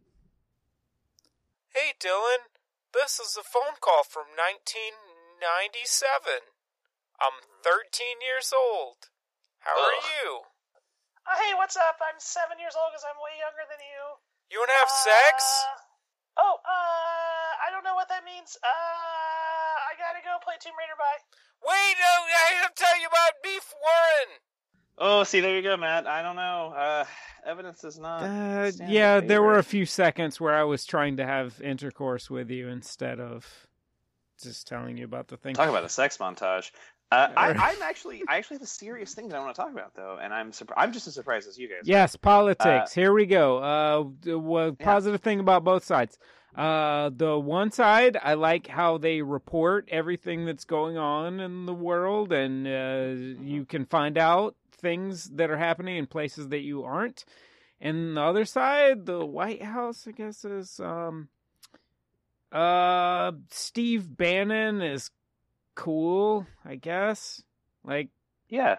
Hey, 1.70 1.94
Dylan. 2.00 2.50
This 2.94 3.20
is 3.20 3.38
a 3.38 3.46
phone 3.46 3.78
call 3.78 4.02
from 4.02 4.34
1997. 4.34 6.50
I'm 7.22 7.46
13 7.62 8.18
years 8.24 8.50
old. 8.50 9.14
How 9.62 9.76
are 9.76 10.02
you? 10.02 10.50
Oh, 11.28 11.38
hey, 11.38 11.54
what's 11.54 11.78
up? 11.78 12.02
I'm 12.02 12.18
seven 12.18 12.58
years 12.58 12.74
old 12.74 12.90
because 12.90 13.06
I'm 13.06 13.20
way 13.22 13.38
younger 13.38 13.62
than 13.70 13.78
you. 13.84 14.18
You 14.50 14.64
want 14.64 14.74
to 14.74 14.80
have 14.82 14.90
sex? 14.90 15.36
Uh, 16.34 16.42
oh, 16.42 16.58
uh, 16.66 17.52
I 17.62 17.70
don't 17.70 17.86
know 17.86 17.94
what 17.94 18.10
that 18.10 18.26
means. 18.26 18.58
Uh, 18.64 18.66
I 18.66 19.19
gotta 20.00 20.24
go 20.24 20.40
play 20.44 20.56
Tomb 20.60 20.74
Raider. 20.80 20.96
Bye. 20.98 21.22
Wait, 21.68 21.96
no, 22.00 22.14
I 22.26 22.64
have 22.64 22.74
to 22.74 22.84
tell 22.84 23.00
you 23.00 23.08
about 23.08 23.32
Beef 23.44 23.74
Warren. 23.84 24.30
Oh, 25.02 25.24
see, 25.24 25.40
there 25.40 25.56
you 25.56 25.62
go, 25.62 25.78
Matt. 25.78 26.08
I 26.08 26.22
don't 26.22 26.36
know. 26.36 26.74
Uh, 26.76 27.06
evidence 27.46 27.84
is 27.84 27.98
not. 28.00 28.24
Uh, 28.24 28.72
stand 28.72 28.90
in 28.90 28.96
yeah, 28.96 29.20
there 29.22 29.42
were 29.42 29.58
a 29.58 29.64
few 29.64 29.86
seconds 29.86 30.42
where 30.42 30.54
I 30.54 30.64
was 30.64 30.86
trying 30.86 31.18
to 31.18 31.26
have 31.26 31.62
intercourse 31.62 32.30
with 32.30 32.50
you 32.50 32.68
instead 32.68 33.20
of 33.20 33.68
just 34.42 34.68
telling 34.68 34.98
you 34.98 35.06
about 35.06 35.28
the 35.30 35.38
thing. 35.38 35.56
Talk 35.56 35.70
about 35.70 35.86
a 35.86 35.90
sex 35.90 36.18
montage. 36.18 36.72
Uh, 37.12 37.28
I, 37.36 37.50
I'm 37.52 37.82
actually, 37.82 38.24
I 38.28 38.38
actually 38.38 38.56
have 38.58 38.64
a 38.64 38.68
serious 38.68 39.14
thing 39.16 39.30
that 39.30 39.36
I 39.36 39.40
want 39.40 39.56
to 39.56 39.62
talk 39.62 39.72
about, 39.72 39.96
though, 39.96 40.20
and 40.22 40.32
I'm 40.34 40.52
surprised. 40.52 40.80
I'm 40.80 40.94
just 40.94 41.08
as 41.08 41.16
surprised 41.16 41.48
as 41.48 41.58
you 41.58 41.68
guys. 41.68 41.82
Yes, 41.86 42.16
politics. 42.16 42.94
Here 42.94 43.12
we 43.14 43.26
go. 43.26 43.58
Uh, 43.58 44.04
the 44.22 44.38
well, 44.38 44.76
Yeah. 44.80 44.86
positive 44.86 45.22
thing 45.22 45.40
about 45.40 45.64
both 45.64 45.84
sides. 45.84 46.20
Uh, 46.56 47.12
the 47.16 47.38
one 47.38 47.72
side, 47.72 48.18
I 48.22 48.34
like 48.34 48.68
how 48.68 48.98
they 48.98 49.22
report 49.22 49.88
everything 49.92 50.46
that's 50.46 50.66
going 50.66 50.98
on 50.98 51.40
in 51.40 51.66
the 51.66 51.74
world, 51.74 52.34
and 52.34 52.68
uh, 52.68 53.42
you 53.42 53.66
can 53.66 53.86
find 53.86 54.18
out 54.18 54.56
things 54.72 55.30
that 55.36 55.52
are 55.52 55.58
happening 55.58 55.98
in 55.98 56.08
places 56.08 56.50
that 56.50 56.62
you 56.62 56.84
aren't. 56.84 57.26
And 57.80 58.18
the 58.18 58.22
other 58.22 58.46
side, 58.46 59.06
the 59.06 59.26
White 59.26 59.64
House, 59.64 60.06
I 60.08 60.12
guess, 60.12 60.44
is 60.44 60.80
um, 60.80 61.30
uh, 62.52 63.32
Steve 63.52 64.18
Bannon 64.18 64.82
is 64.82 65.12
cool. 65.76 66.46
I 66.66 66.76
guess. 66.76 67.42
Like 67.84 68.10
Yeah, 68.50 68.78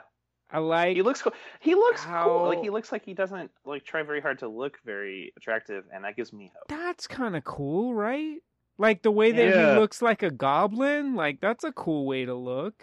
I 0.52 0.58
like. 0.58 0.96
he 0.96 1.02
looks 1.02 1.22
cool. 1.22 1.32
He 1.60 1.74
looks 1.74 2.04
cool. 2.04 2.44
Like 2.48 2.60
he 2.60 2.70
looks 2.70 2.90
like 2.92 3.04
he 3.04 3.14
doesn't 3.14 3.50
like 3.64 3.84
try 3.84 4.02
very 4.02 4.20
hard 4.20 4.40
to 4.40 4.48
look 4.48 4.78
very 4.84 5.32
attractive, 5.36 5.84
and 5.92 6.04
that 6.04 6.16
gives 6.16 6.32
me 6.32 6.50
hope. 6.54 6.68
that's 6.68 7.06
kind 7.06 7.36
of 7.36 7.44
cool, 7.44 7.94
right? 7.94 8.38
Like 8.78 9.02
the 9.02 9.10
way 9.10 9.30
that 9.32 9.48
Yeah. 9.48 9.74
he 9.74 9.78
looks 9.80 10.00
like 10.02 10.22
a 10.22 10.30
goblin, 10.30 11.14
like 11.14 11.40
that's 11.40 11.64
a 11.64 11.72
cool 11.72 12.06
way 12.06 12.24
to 12.24 12.34
look. 12.34 12.74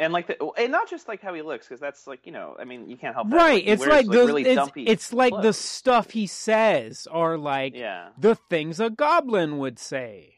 And 0.00 0.12
like 0.12 0.26
the, 0.26 0.44
and 0.58 0.72
not 0.72 0.90
just 0.90 1.06
like 1.06 1.22
how 1.22 1.32
he 1.34 1.42
looks, 1.42 1.68
because 1.68 1.80
that's 1.80 2.06
like 2.08 2.26
you 2.26 2.32
know, 2.32 2.56
I 2.58 2.64
mean, 2.64 2.88
you 2.90 2.96
can't 2.96 3.14
help 3.14 3.30
that. 3.30 3.36
right, 3.36 3.62
he 3.62 3.70
it's 3.70 3.80
wears, 3.80 3.92
like 3.92 4.06
the 4.06 4.26
really 4.26 4.42
it's, 4.42 4.54
dumpy 4.56 4.84
it's 4.84 5.12
like 5.12 5.34
the 5.40 5.52
stuff 5.52 6.10
he 6.10 6.26
says 6.26 7.06
are 7.12 7.38
like 7.38 7.74
yeah. 7.76 8.08
the 8.18 8.34
things 8.34 8.80
a 8.80 8.90
goblin 8.90 9.58
would 9.58 9.78
say. 9.78 10.33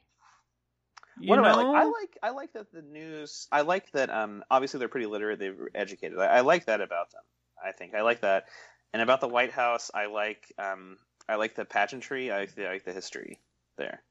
You 1.18 1.31
what 1.31 1.37
do 1.37 1.42
know? 1.42 1.48
I 1.48 1.52
like? 1.55 1.66
I 1.66 1.85
like 1.85 2.18
I 2.22 2.31
like 2.31 2.52
that 2.55 2.72
the 2.72 2.83
news. 2.83 3.48
I 3.50 3.62
like 3.62 3.90
that. 3.92 4.11
Um, 4.11 4.44
obviously 4.50 4.79
they're 4.79 4.88
pretty 4.88 5.07
literate. 5.07 5.38
They're 5.38 5.55
educated. 5.74 6.18
I, 6.18 6.26
I 6.26 6.40
like 6.40 6.66
that 6.66 6.81
about 6.81 7.11
them. 7.12 7.22
I 7.64 7.72
think 7.72 7.94
I 7.94 8.02
like 8.02 8.20
that. 8.20 8.44
And 8.92 9.02
about 9.02 9.20
the 9.20 9.29
White 9.29 9.52
House, 9.52 9.90
I 9.94 10.07
like. 10.07 10.52
Um, 10.59 10.96
I 11.29 11.37
like 11.37 11.55
the 11.55 11.64
pageantry. 11.64 12.31
I 12.31 12.40
like 12.40 12.55
the, 12.55 12.66
I 12.68 12.72
like 12.74 12.85
the 12.85 12.92
history 12.92 13.40
there. 13.76 14.02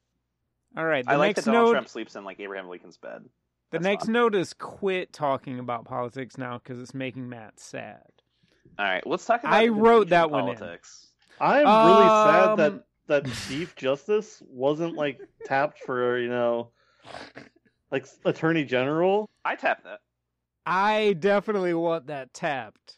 All 0.77 0.85
right, 0.85 1.05
the 1.05 1.11
I 1.11 1.15
like 1.15 1.35
that 1.37 1.45
Donald 1.45 1.67
note 1.67 1.71
Trump 1.71 1.87
sleeps 1.89 2.15
in 2.15 2.25
like 2.25 2.39
Abraham 2.39 2.67
Lincoln's 2.67 2.97
bed. 2.97 3.23
the 3.23 3.29
That's 3.77 3.83
next 3.83 4.05
fun. 4.05 4.13
note 4.13 4.35
is 4.35 4.53
quit 4.53 5.13
talking 5.13 5.59
about 5.59 5.85
politics 5.85 6.37
now 6.37 6.57
cuz 6.59 6.79
it's 6.79 6.93
making 6.93 7.29
Matt 7.29 7.59
sad. 7.59 8.03
All 8.77 8.85
right, 8.85 9.05
let's 9.07 9.25
talk 9.25 9.41
about. 9.41 9.53
I 9.53 9.67
wrote 9.69 10.09
Norwegian 10.09 10.09
that 10.09 10.31
one 10.31 10.49
in. 10.49 10.55
politics. 10.57 11.07
I'm 11.39 11.65
really 11.65 12.09
sad 12.09 12.49
Um, 12.49 12.57
that 12.57 12.83
that 13.07 13.33
Chief 13.47 13.75
Justice 13.75 14.41
wasn't 14.47 14.95
like 14.95 15.21
tapped 15.45 15.79
for 15.83 16.17
you 16.19 16.27
know, 16.29 16.71
like 17.91 18.05
Attorney 18.25 18.63
General. 18.65 19.29
I 19.43 19.55
tap 19.55 19.83
that. 19.83 19.99
I 20.65 21.13
definitely 21.19 21.73
want 21.73 22.07
that 22.07 22.33
tapped. 22.33 22.97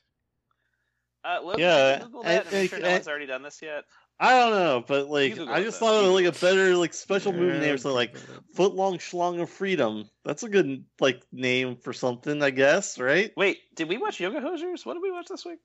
Uh, 1.25 1.39
Logan, 1.43 1.59
Yeah, 1.59 1.99
Google 2.03 2.23
that. 2.23 2.47
and- 2.47 2.55
I'm 2.55 2.67
sure 2.67 2.79
no 2.79 2.85
and- 2.85 2.93
one's 2.93 3.07
already 3.07 3.25
done 3.25 3.43
this 3.43 3.61
yet. 3.61 3.83
I 4.19 4.31
don't 4.39 4.51
know, 4.51 4.83
but 4.87 5.09
like 5.09 5.37
I 5.37 5.61
just 5.61 5.79
thought 5.79 6.03
of 6.03 6.11
like 6.11 6.25
a 6.25 6.31
better 6.31 6.75
like 6.75 6.91
special 6.95 7.31
movie 7.33 7.59
name, 7.59 7.77
so 7.77 7.93
like 7.93 8.17
foot 8.55 8.73
long 8.73 8.97
schlong 8.97 9.39
of 9.41 9.49
freedom. 9.51 10.09
That's 10.25 10.41
a 10.41 10.49
good 10.49 10.85
like 10.99 11.21
name 11.31 11.75
for 11.75 11.93
something, 11.93 12.41
I 12.41 12.49
guess, 12.49 12.97
right? 12.97 13.31
Wait, 13.37 13.59
did 13.75 13.87
we 13.89 13.97
watch 13.99 14.19
Yoga 14.19 14.39
Hosers? 14.41 14.87
What 14.87 14.95
did 14.95 15.03
we 15.03 15.11
watch 15.11 15.27
this 15.29 15.45
week? 15.45 15.59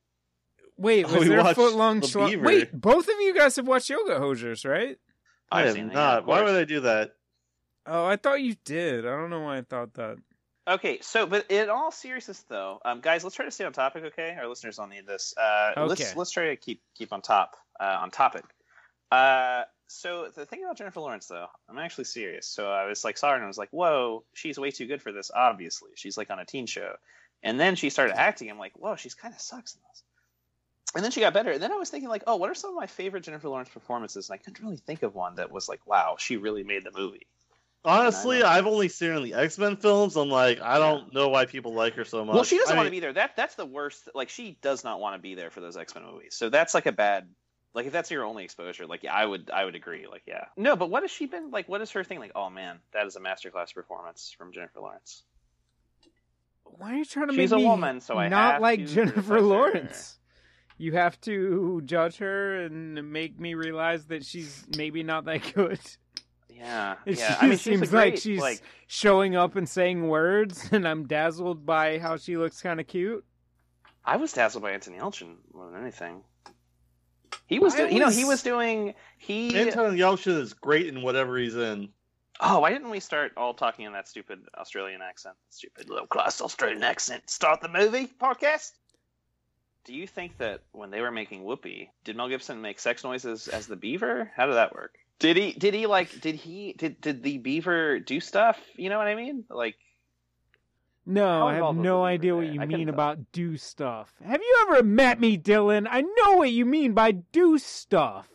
Wait, 0.76 1.06
Oh, 1.08 1.12
was 1.14 1.20
we 1.22 1.28
there 1.28 1.40
a 1.40 1.44
watched 1.44 1.54
foot 1.56 1.72
long 1.74 2.00
The 2.00 2.06
schlong? 2.08 2.28
Beaver. 2.28 2.44
Wait, 2.44 2.72
both 2.78 3.08
of 3.08 3.14
you 3.20 3.34
guys 3.34 3.56
have 3.56 3.66
watched 3.66 3.88
Yoga 3.88 4.18
Hosers, 4.20 4.68
right? 4.68 4.98
I 5.50 5.60
I've 5.60 5.66
have 5.68 5.74
seen 5.74 5.86
it, 5.86 5.92
yeah, 5.94 5.94
not. 5.94 6.18
of 6.18 6.26
Why 6.26 6.42
would 6.42 6.54
I 6.54 6.64
do 6.64 6.80
that? 6.80 7.12
Oh, 7.86 8.04
I 8.06 8.16
thought 8.16 8.40
you 8.40 8.56
did. 8.64 9.06
I 9.06 9.10
don't 9.10 9.30
know 9.30 9.40
why 9.40 9.58
I 9.58 9.62
thought 9.62 9.94
that. 9.94 10.18
Okay, 10.68 11.00
so 11.00 11.26
but 11.26 11.50
in 11.50 11.68
all 11.70 11.90
seriousness 11.90 12.44
though, 12.48 12.80
um, 12.84 13.00
guys, 13.00 13.24
let's 13.24 13.34
try 13.34 13.44
to 13.44 13.50
stay 13.50 13.64
on 13.64 13.72
topic. 13.72 14.04
Okay, 14.04 14.36
our 14.38 14.46
listeners 14.46 14.76
don't 14.76 14.90
need 14.90 15.06
this. 15.06 15.34
Uh, 15.36 15.72
Let's 15.86 16.14
let's 16.14 16.30
try 16.30 16.50
to 16.50 16.56
keep 16.56 16.80
keep 16.94 17.12
on 17.12 17.20
top 17.20 17.56
uh, 17.80 17.98
on 18.00 18.12
topic. 18.12 18.44
Uh, 19.10 19.64
so 19.88 20.28
the 20.32 20.46
thing 20.46 20.62
about 20.62 20.78
Jennifer 20.78 21.00
Lawrence 21.00 21.26
though, 21.26 21.48
I'm 21.68 21.78
actually 21.78 22.04
serious. 22.04 22.46
So 22.46 22.70
I 22.70 22.86
was 22.86 23.04
like 23.04 23.18
saw 23.18 23.30
her 23.30 23.34
and 23.34 23.44
I 23.44 23.48
was 23.48 23.58
like, 23.58 23.70
whoa, 23.70 24.22
she's 24.34 24.56
way 24.56 24.70
too 24.70 24.86
good 24.86 25.02
for 25.02 25.10
this. 25.10 25.32
Obviously, 25.34 25.90
she's 25.96 26.16
like 26.16 26.30
on 26.30 26.38
a 26.38 26.44
teen 26.44 26.66
show, 26.66 26.94
and 27.42 27.58
then 27.58 27.74
she 27.74 27.90
started 27.90 28.16
acting. 28.16 28.48
I'm 28.48 28.58
like, 28.58 28.78
whoa, 28.78 28.94
she's 28.94 29.14
kind 29.14 29.34
of 29.34 29.40
sucks 29.40 29.74
in 29.74 29.80
this. 29.90 30.02
And 30.94 31.02
then 31.02 31.10
she 31.10 31.20
got 31.20 31.32
better. 31.32 31.50
And 31.50 31.62
then 31.62 31.72
I 31.72 31.76
was 31.76 31.90
thinking 31.90 32.10
like, 32.10 32.24
oh, 32.26 32.36
what 32.36 32.50
are 32.50 32.54
some 32.54 32.70
of 32.70 32.76
my 32.76 32.86
favorite 32.86 33.24
Jennifer 33.24 33.48
Lawrence 33.48 33.70
performances? 33.70 34.28
And 34.28 34.34
I 34.34 34.38
couldn't 34.38 34.62
really 34.62 34.76
think 34.76 35.02
of 35.02 35.14
one 35.14 35.36
that 35.36 35.50
was 35.50 35.68
like, 35.68 35.80
wow, 35.86 36.16
she 36.18 36.36
really 36.36 36.64
made 36.64 36.84
the 36.84 36.92
movie. 36.94 37.26
Honestly. 37.84 38.42
I've 38.42 38.66
only 38.66 38.88
seen 38.88 39.10
her 39.10 39.16
in 39.16 39.24
the 39.24 39.34
X 39.34 39.58
Men 39.58 39.76
films. 39.76 40.16
I'm 40.16 40.28
like, 40.28 40.60
I 40.60 40.78
don't 40.78 41.12
know 41.12 41.28
why 41.28 41.46
people 41.46 41.74
like 41.74 41.94
her 41.94 42.04
so 42.04 42.24
much. 42.24 42.34
Well, 42.34 42.44
she 42.44 42.58
doesn't 42.58 42.74
I 42.74 42.76
want 42.76 42.86
to 42.86 42.90
be 42.90 43.00
there. 43.00 43.12
That 43.12 43.36
that's 43.36 43.56
the 43.56 43.66
worst. 43.66 44.08
Like 44.14 44.28
she 44.28 44.56
does 44.62 44.84
not 44.84 45.00
want 45.00 45.16
to 45.16 45.22
be 45.22 45.34
there 45.34 45.50
for 45.50 45.60
those 45.60 45.76
X 45.76 45.94
Men 45.94 46.04
movies. 46.04 46.34
So 46.34 46.48
that's 46.48 46.74
like 46.74 46.86
a 46.86 46.92
bad. 46.92 47.28
Like 47.74 47.86
if 47.86 47.92
that's 47.92 48.10
your 48.10 48.24
only 48.24 48.44
exposure, 48.44 48.86
like 48.86 49.02
yeah, 49.02 49.14
I 49.14 49.24
would 49.24 49.50
I 49.50 49.64
would 49.64 49.74
agree. 49.74 50.06
Like 50.06 50.22
yeah, 50.26 50.44
no, 50.56 50.76
but 50.76 50.90
what 50.90 51.02
has 51.02 51.10
she 51.10 51.26
been 51.26 51.50
like? 51.50 51.68
What 51.68 51.80
is 51.80 51.90
her 51.92 52.04
thing? 52.04 52.20
Like 52.20 52.32
oh 52.36 52.50
man, 52.50 52.78
that 52.92 53.06
is 53.06 53.16
a 53.16 53.20
masterclass 53.20 53.74
performance 53.74 54.34
from 54.36 54.52
Jennifer 54.52 54.80
Lawrence. 54.80 55.22
Why 56.64 56.92
are 56.92 56.96
you 56.96 57.04
trying 57.04 57.28
to 57.28 57.34
She's 57.34 57.50
make 57.50 57.58
a 57.58 57.62
me 57.62 57.68
woman, 57.68 58.00
so 58.00 58.16
I 58.16 58.28
not 58.28 58.54
have 58.54 58.62
like 58.62 58.80
to 58.80 58.86
Jennifer 58.86 59.12
criticize 59.14 59.40
her. 59.40 59.40
Lawrence? 59.40 60.18
You 60.78 60.92
have 60.92 61.20
to 61.22 61.82
judge 61.84 62.18
her 62.18 62.62
and 62.64 63.12
make 63.12 63.38
me 63.38 63.54
realize 63.54 64.06
that 64.06 64.24
she's 64.24 64.66
maybe 64.76 65.02
not 65.02 65.24
that 65.26 65.52
good. 65.54 65.80
Yeah, 66.56 66.96
It 67.06 67.18
yeah. 67.18 67.28
just 67.28 67.42
I 67.42 67.46
mean, 67.48 67.58
seems 67.58 67.92
a 67.92 67.96
like 67.96 68.16
she's 68.16 68.40
like 68.40 68.60
showing 68.86 69.36
up 69.36 69.56
and 69.56 69.68
saying 69.68 70.08
words, 70.08 70.68
and 70.72 70.86
I'm 70.86 71.06
dazzled 71.06 71.64
by 71.64 71.98
how 71.98 72.16
she 72.16 72.36
looks 72.36 72.60
kind 72.60 72.80
of 72.80 72.86
cute. 72.86 73.24
I 74.04 74.16
was 74.16 74.32
dazzled 74.32 74.62
by 74.62 74.72
Anthony 74.72 74.98
Yelchin 74.98 75.36
more 75.54 75.70
than 75.70 75.80
anything. 75.80 76.22
He 77.46 77.58
was, 77.58 77.74
I 77.74 77.78
doing, 77.78 77.92
you 77.94 78.00
know, 78.00 78.10
he 78.10 78.24
was 78.24 78.42
doing 78.42 78.94
he. 79.18 79.56
Anton 79.56 79.96
Yelchin 79.96 80.38
is 80.38 80.54
great 80.54 80.86
in 80.86 81.02
whatever 81.02 81.36
he's 81.38 81.56
in. 81.56 81.90
Oh, 82.40 82.60
why 82.60 82.70
didn't 82.70 82.90
we 82.90 82.98
start 82.98 83.32
all 83.36 83.54
talking 83.54 83.84
in 83.84 83.92
that 83.92 84.08
stupid 84.08 84.40
Australian 84.58 85.00
accent? 85.00 85.36
Stupid 85.50 85.88
low 85.88 86.06
class 86.06 86.40
Australian 86.40 86.82
accent. 86.82 87.30
Start 87.30 87.60
the 87.60 87.68
movie 87.68 88.10
podcast. 88.20 88.72
Do 89.84 89.94
you 89.94 90.06
think 90.06 90.38
that 90.38 90.60
when 90.72 90.90
they 90.90 91.00
were 91.00 91.10
making 91.10 91.42
Whoopi, 91.42 91.88
did 92.04 92.16
Mel 92.16 92.28
Gibson 92.28 92.60
make 92.60 92.78
sex 92.80 93.04
noises 93.04 93.48
as 93.48 93.66
the 93.66 93.76
beaver? 93.76 94.30
How 94.34 94.46
did 94.46 94.54
that 94.54 94.74
work? 94.74 94.94
Did 95.22 95.36
he? 95.36 95.52
Did 95.52 95.72
he 95.74 95.86
like? 95.86 96.20
Did 96.20 96.34
he? 96.34 96.74
Did 96.76 97.00
did 97.00 97.22
the 97.22 97.38
beaver 97.38 97.98
do 98.00 98.20
stuff? 98.20 98.58
You 98.76 98.90
know 98.90 98.98
what 98.98 99.06
I 99.06 99.14
mean? 99.14 99.44
Like, 99.48 99.76
No, 101.06 101.46
I 101.48 101.54
have 101.54 101.74
no 101.76 102.04
idea 102.04 102.32
beaver 102.34 102.36
what 102.44 102.54
you 102.54 102.60
I 102.60 102.64
couldn't 102.66 102.78
mean 102.78 102.86
tell. 102.88 102.94
about 102.94 103.32
do 103.32 103.56
stuff. 103.56 104.12
Have 104.24 104.40
you 104.40 104.66
ever 104.68 104.82
met 104.82 105.20
me, 105.20 105.38
Dylan? 105.38 105.86
I 105.90 106.00
know 106.02 106.36
what 106.38 106.50
you 106.50 106.64
mean 106.66 106.92
by 106.92 107.12
do 107.12 107.56
stuff. 107.58 108.28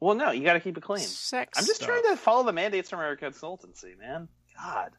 well, 0.00 0.14
no, 0.14 0.30
you 0.30 0.44
got 0.44 0.52
to 0.54 0.60
keep 0.60 0.76
it 0.76 0.82
clean. 0.82 1.00
Sex. 1.04 1.58
I'm 1.58 1.64
just 1.64 1.76
stuff. 1.82 1.88
trying 1.88 2.02
to 2.04 2.16
follow 2.16 2.44
the 2.44 2.52
mandates 2.52 2.90
from 2.90 3.00
our 3.00 3.16
consultancy, 3.16 3.98
man. 3.98 4.28
God, 4.62 4.92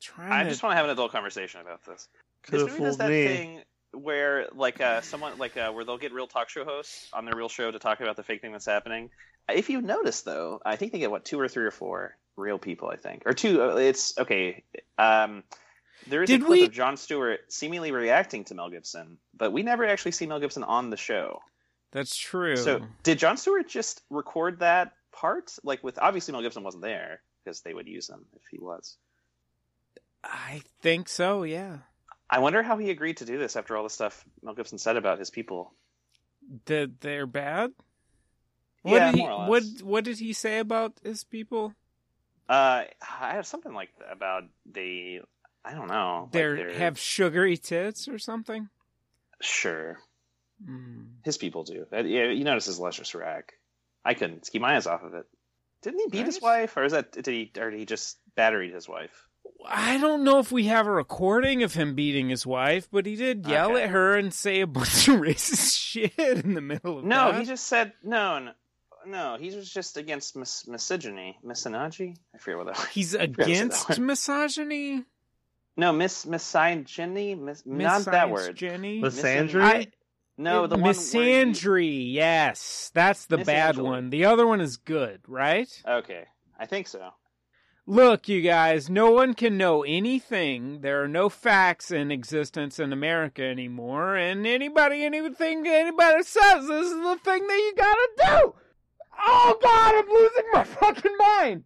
Trying 0.00 0.32
I 0.32 0.42
to- 0.44 0.50
just 0.50 0.62
want 0.62 0.72
to 0.72 0.76
have 0.76 0.84
an 0.86 0.90
adult 0.90 1.10
conversation 1.12 1.60
about 1.60 1.84
this. 1.84 2.08
Could 2.42 2.60
This 2.60 2.70
movie 2.72 2.84
does 2.84 2.96
that 2.98 3.10
me. 3.10 3.26
thing 3.26 3.60
where 3.92 4.46
like 4.54 4.80
uh 4.80 5.00
someone 5.00 5.38
like 5.38 5.56
uh 5.56 5.72
where 5.72 5.84
they'll 5.84 5.96
get 5.98 6.12
real 6.12 6.26
talk 6.26 6.48
show 6.50 6.64
hosts 6.64 7.08
on 7.14 7.24
their 7.24 7.34
real 7.34 7.48
show 7.48 7.70
to 7.70 7.78
talk 7.78 8.00
about 8.00 8.14
the 8.16 8.22
fake 8.22 8.40
thing 8.42 8.52
that's 8.52 8.66
happening. 8.66 9.10
If 9.52 9.70
you 9.70 9.80
notice 9.80 10.22
though, 10.22 10.60
I 10.64 10.76
think 10.76 10.92
they 10.92 10.98
get 10.98 11.10
what 11.10 11.24
two 11.24 11.38
or 11.40 11.48
three 11.48 11.64
or 11.64 11.70
four 11.70 12.16
real 12.36 12.58
people. 12.58 12.88
I 12.88 12.96
think 12.96 13.22
or 13.26 13.32
two. 13.32 13.62
uh, 13.62 13.76
It's 13.76 14.16
okay. 14.18 14.64
Um, 14.98 15.42
there 16.08 16.22
is 16.22 16.28
Did 16.28 16.42
a 16.42 16.44
clip 16.44 16.60
we- 16.60 16.66
of 16.66 16.72
Jon 16.72 16.96
Stewart 16.96 17.40
seemingly 17.52 17.90
reacting 17.92 18.44
to 18.44 18.54
Mel 18.54 18.70
Gibson, 18.70 19.18
but 19.36 19.52
we 19.52 19.62
never 19.62 19.84
actually 19.86 20.12
see 20.12 20.26
Mel 20.26 20.40
Gibson 20.40 20.62
on 20.64 20.90
the 20.90 20.96
show. 20.96 21.40
That's 21.92 22.16
true. 22.16 22.56
So 22.56 22.80
did 23.04 23.18
Jon 23.18 23.36
Stewart 23.36 23.68
just 23.68 24.02
record 24.10 24.60
that 24.60 24.92
part? 25.12 25.52
Like 25.62 25.82
with 25.82 25.98
obviously 25.98 26.32
Mel 26.32 26.42
Gibson 26.42 26.62
wasn't 26.62 26.82
there 26.82 27.20
because 27.44 27.60
they 27.62 27.72
would 27.72 27.86
use 27.88 28.08
him 28.08 28.26
if 28.34 28.42
he 28.50 28.58
was. 28.58 28.96
I 30.24 30.62
think 30.82 31.08
so. 31.08 31.44
Yeah. 31.44 31.78
I 32.28 32.40
wonder 32.40 32.62
how 32.62 32.76
he 32.76 32.90
agreed 32.90 33.18
to 33.18 33.24
do 33.24 33.38
this 33.38 33.54
after 33.54 33.76
all 33.76 33.84
the 33.84 33.90
stuff 33.90 34.24
Mel 34.42 34.54
Gibson 34.54 34.78
said 34.78 34.96
about 34.96 35.18
his 35.20 35.30
people. 35.30 35.72
Did 36.64 37.00
they're 37.00 37.26
bad? 37.26 37.70
What 38.86 38.96
Yeah, 38.96 39.10
did 39.10 39.20
he, 39.20 39.26
what 39.26 39.62
what 39.82 40.04
did 40.04 40.18
he 40.18 40.32
say 40.32 40.58
about 40.60 40.92
his 41.02 41.24
people? 41.24 41.74
Uh, 42.48 42.84
I 43.02 43.32
have 43.34 43.46
something 43.46 43.74
like 43.74 43.90
about 44.10 44.44
they. 44.64 45.20
I 45.64 45.74
don't 45.74 45.88
know. 45.88 46.28
They 46.30 46.38
they're- 46.38 46.72
have 46.74 46.96
sugary 46.98 47.56
tits 47.56 48.06
or 48.08 48.18
something. 48.18 48.68
sure. 49.40 49.98
Mm. 50.64 51.08
His 51.24 51.36
people 51.36 51.64
do. 51.64 51.86
Uh, 51.92 52.04
yeah, 52.04 52.30
you 52.30 52.44
notice 52.44 52.66
his 52.66 52.78
luscious 52.78 53.14
rack. 53.14 53.54
I 54.04 54.14
couldn't 54.14 54.48
keep 54.50 54.62
my 54.62 54.76
eyes 54.76 54.86
off 54.86 55.02
of 55.02 55.14
it. 55.14 55.26
Didn't 55.82 56.00
he 56.00 56.08
beat 56.08 56.26
his 56.26 56.40
wife, 56.40 56.76
or 56.76 56.84
is 56.84 56.92
that 56.92 57.12
did 57.12 57.26
he 57.26 57.50
or 57.58 57.70
did 57.70 57.78
he 57.80 57.84
just 57.86 58.18
batteried 58.38 58.72
his 58.72 58.88
wife? 58.88 59.26
I 59.68 59.98
don't 59.98 60.22
know 60.24 60.38
if 60.38 60.50
we 60.52 60.64
have 60.64 60.86
a 60.86 60.90
recording 60.92 61.62
of 61.62 61.74
him 61.74 61.94
beating 61.94 62.28
his 62.28 62.46
wife, 62.46 62.88
but 62.90 63.04
he 63.06 63.16
did 63.16 63.46
yell 63.46 63.72
Okay. 63.72 63.82
at 63.84 63.90
her 63.90 64.16
and 64.16 64.32
say 64.32 64.60
a 64.60 64.66
bunch 64.66 65.08
of 65.08 65.16
racist 65.20 65.76
shit 65.78 66.14
in 66.18 66.54
the 66.54 66.60
middle 66.60 66.98
of 67.00 67.04
No, 67.04 67.32
that. 67.32 67.40
he 67.40 67.46
just 67.46 67.66
said 67.66 67.92
no, 68.02 68.38
no, 68.38 68.52
no. 69.06 69.36
He 69.38 69.54
was 69.54 69.70
just 69.72 69.96
against 69.96 70.36
mis- 70.36 70.66
misogyny, 70.66 71.38
misogyny. 71.42 72.16
I 72.34 72.38
forget 72.38 72.58
what 72.58 72.66
that. 72.66 72.76
was. 72.78 72.86
He's 72.88 73.12
forgot 73.16 73.36
that 73.36 73.46
against 73.46 73.98
misogyny. 73.98 75.04
No, 75.76 75.92
miss 75.92 76.24
misogyny, 76.26 77.34
mis- 77.34 77.62
not 77.66 78.04
that 78.06 78.30
word. 78.30 78.54
Misogyny? 78.60 79.00
Misandry? 79.02 79.62
I- 79.62 79.86
No, 80.38 80.66
the 80.66 80.76
one 80.76 80.82
where 80.84 80.92
you- 80.92 80.98
misandry. 80.98 82.12
Yes, 82.12 82.90
that's 82.94 83.26
the 83.26 83.38
bad 83.38 83.78
one. 83.78 84.10
The 84.10 84.24
other 84.24 84.46
one 84.46 84.60
is 84.60 84.76
good, 84.76 85.20
right? 85.28 85.68
Okay, 85.86 86.24
I 86.58 86.66
think 86.66 86.88
so. 86.88 87.10
Look, 87.88 88.28
you 88.28 88.42
guys, 88.42 88.90
no 88.90 89.12
one 89.12 89.34
can 89.34 89.56
know 89.56 89.84
anything. 89.84 90.80
There 90.80 91.04
are 91.04 91.08
no 91.08 91.28
facts 91.28 91.92
in 91.92 92.10
existence 92.10 92.80
in 92.80 92.92
America 92.92 93.44
anymore, 93.44 94.16
and 94.16 94.44
anybody, 94.44 95.04
anything, 95.04 95.64
anybody 95.66 96.22
says 96.24 96.66
this 96.66 96.86
is 96.86 96.94
the 96.94 97.18
thing 97.22 97.46
that 97.46 97.54
you 97.56 97.74
gotta 97.76 98.08
do. 98.42 98.54
Oh 99.18 99.58
God, 99.62 99.94
I'm 99.94 100.08
losing 100.08 100.44
my 100.52 100.64
fucking 100.64 101.16
mind. 101.18 101.64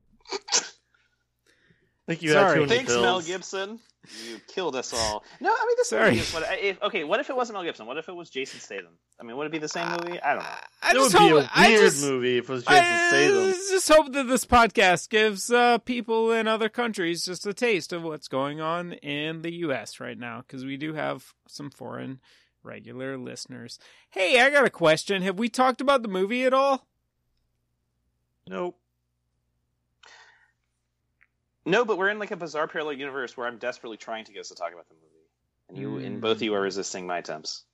Thank 2.07 2.23
you 2.23 2.31
Sorry. 2.33 2.45
had 2.49 2.55
too 2.55 2.61
many 2.63 2.77
Thanks, 2.77 2.93
Mel. 2.95 3.21
Gibson. 3.21 3.79
You 4.27 4.39
killed 4.49 4.75
us 4.75 4.93
all. 4.95 5.23
No, 5.41 5.51
I 5.51 5.65
mean 5.67 5.75
this 5.77 5.89
Sorry. 5.91 6.11
movie 6.11 6.21
is 6.23 6.33
what. 6.35 6.45
If, 6.61 6.83
okay, 6.83 7.05
what 7.05 7.21
if 7.21 7.31
it 7.31 7.37
wasn't 7.37 7.55
Mel 7.57 7.65
Gibson? 7.65 7.87
What 7.87 7.99
if 7.99 8.09
it 8.09 8.15
was 8.17 8.31
Jason 8.31 8.59
Statham? 8.61 8.99
I 9.21 9.23
mean, 9.25 9.37
would 9.37 9.47
it 9.47 9.53
be 9.53 9.59
the 9.59 9.69
same 9.69 9.89
movie? 9.89 10.21
I 10.21 10.35
don't 10.35 10.43
know. 10.43 10.49
I 10.83 10.91
It 10.91 10.97
would 10.99 11.11
just 11.13 11.19
be 11.19 11.29
a 11.29 11.37
a 11.37 11.51
I 11.55 11.69
weird 11.69 11.81
just, 11.83 12.05
movie 12.05 12.39
if 12.39 12.49
it 12.49 12.53
was 12.53 12.65
Jason 12.65 12.83
I 12.85 13.09
Statham. 13.11 13.53
just 13.71 13.89
hope 13.89 14.13
that 14.13 14.27
this 14.27 14.45
podcast 14.47 15.09
gives 15.11 15.51
uh, 15.53 15.79
people 15.79 16.33
in 16.33 16.49
other 16.49 16.69
countries 16.69 17.25
just 17.25 17.47
a 17.47 17.55
taste 17.55 17.93
of 17.93 18.03
what's 18.03 18.27
going 18.29 18.61
on 18.61 18.95
in 18.95 19.43
the 19.43 19.53
U.S. 19.57 20.01
right 20.01 20.19
now, 20.19 20.41
because 20.47 20.65
we 20.65 20.77
do 20.77 20.95
have 20.95 21.33
some 21.47 21.71
foreign 21.71 22.21
regular 22.63 23.17
listeners. 23.19 23.79
Hey, 24.11 24.41
I 24.41 24.51
got 24.51 24.65
a 24.67 24.71
question. 24.71 25.23
Have 25.23 25.39
we 25.39 25.49
talked 25.49 25.81
about 25.81 26.03
the 26.03 26.09
movie 26.09 26.45
at 26.45 26.55
all? 26.55 26.87
Nope. 28.51 28.77
No, 31.65 31.85
but 31.85 31.99
we're 31.99 32.09
in 32.09 32.19
like 32.19 32.33
a 32.33 32.37
bizarre 32.37 32.67
parallel 32.67 32.95
universe 32.95 33.37
where 33.37 33.47
I'm 33.47 33.59
desperately 33.59 33.97
trying 33.97 34.25
to 34.25 34.33
get 34.33 34.41
us 34.41 34.49
to 34.49 34.57
talk 34.57 34.73
about 34.73 34.89
the 34.89 34.95
movie, 34.97 35.29
and 35.69 35.79
you 35.79 35.99
and 36.05 36.19
Mm. 36.19 36.21
both 36.21 36.39
of 36.39 36.43
you 36.43 36.53
are 36.55 36.61
resisting 36.61 37.07
my 37.07 37.19
attempts. 37.19 37.65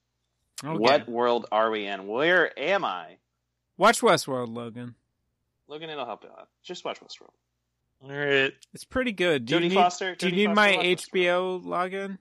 Okay. 0.63 0.77
What 0.77 1.09
world 1.09 1.47
are 1.51 1.71
we 1.71 1.87
in? 1.87 2.07
Where 2.07 2.57
am 2.59 2.85
I? 2.85 3.17
Watch 3.79 4.01
Westworld, 4.03 4.55
Logan. 4.55 4.95
Logan, 5.67 5.89
it'll 5.89 6.05
help 6.05 6.25
you 6.25 6.31
out. 6.31 6.49
Just 6.63 6.85
watch 6.85 7.01
Westworld. 7.01 7.33
All 8.03 8.11
right. 8.11 8.53
It's 8.75 8.85
pretty 8.85 9.13
good. 9.13 9.47
Do 9.47 9.55
you 9.55 9.61
need, 9.69 9.75
Foster. 9.75 10.15
do 10.15 10.29
you 10.29 10.33
need 10.33 10.47
Foster, 10.47 10.55
my 10.55 10.77
watch 10.77 10.87
Westworld. 10.87 11.11
HBO 11.13 11.59
login? 11.65 12.19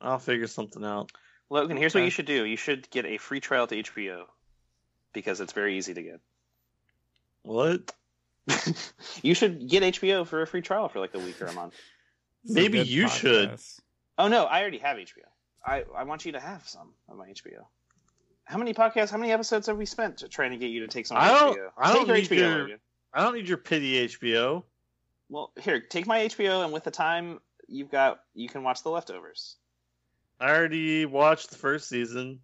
I'll 0.00 0.18
figure 0.20 0.46
something 0.46 0.84
out. 0.84 1.10
Logan, 1.50 1.76
here's 1.76 1.94
what 1.94 2.04
you 2.04 2.10
should 2.10 2.26
do. 2.26 2.44
You 2.44 2.56
should 2.56 2.88
get 2.90 3.06
a 3.06 3.16
free 3.18 3.40
trial 3.40 3.66
to 3.66 3.76
HBO 3.82 4.26
because 5.12 5.40
it's 5.40 5.52
very 5.52 5.76
easy 5.78 5.94
to 5.94 6.02
get. 6.02 6.20
What? 7.46 7.92
you 9.22 9.34
should 9.34 9.68
get 9.68 9.82
HBO 9.82 10.26
for 10.26 10.42
a 10.42 10.46
free 10.46 10.62
trial 10.62 10.88
for 10.88 10.98
like 10.98 11.14
a 11.14 11.18
week 11.18 11.40
or 11.40 11.46
a 11.46 11.52
month. 11.52 11.74
This 12.42 12.50
is 12.50 12.56
a 12.56 12.60
Maybe 12.60 12.78
good 12.78 12.88
you 12.88 13.08
should. 13.08 13.58
Oh 14.18 14.26
no, 14.26 14.44
I 14.44 14.60
already 14.60 14.78
have 14.78 14.96
HBO. 14.96 15.28
I, 15.64 15.84
I 15.96 16.02
want 16.02 16.24
you 16.26 16.32
to 16.32 16.40
have 16.40 16.68
some 16.68 16.90
of 17.08 17.16
my 17.16 17.28
HBO. 17.28 17.64
How 18.44 18.58
many 18.58 18.74
podcasts? 18.74 19.10
How 19.10 19.18
many 19.18 19.32
episodes 19.32 19.68
have 19.68 19.76
we 19.76 19.86
spent 19.86 20.24
trying 20.30 20.50
to 20.50 20.56
get 20.56 20.70
you 20.70 20.80
to 20.80 20.88
take 20.88 21.06
some 21.06 21.16
of 21.16 21.22
I 21.22 21.28
don't- 21.28 21.56
HBO? 21.56 21.68
I 21.76 21.92
don't 21.92 22.06
take 22.08 22.30
need 22.30 22.38
your 22.38 22.48
HBO. 22.48 22.68
your- 22.68 22.78
I 23.14 23.22
don't 23.22 23.34
need 23.34 23.48
your 23.48 23.58
pity 23.58 24.08
HBO. 24.08 24.64
Well, 25.28 25.52
here, 25.60 25.80
take 25.80 26.06
my 26.06 26.18
HBO, 26.26 26.64
and 26.64 26.72
with 26.72 26.84
the 26.84 26.90
time 26.90 27.40
you've 27.68 27.90
got, 27.90 28.20
you 28.34 28.48
can 28.48 28.62
watch 28.62 28.82
the 28.82 28.90
leftovers. 28.90 29.56
I 30.38 30.50
already 30.50 31.06
watched 31.06 31.50
the 31.50 31.56
first 31.56 31.88
season. 31.88 32.40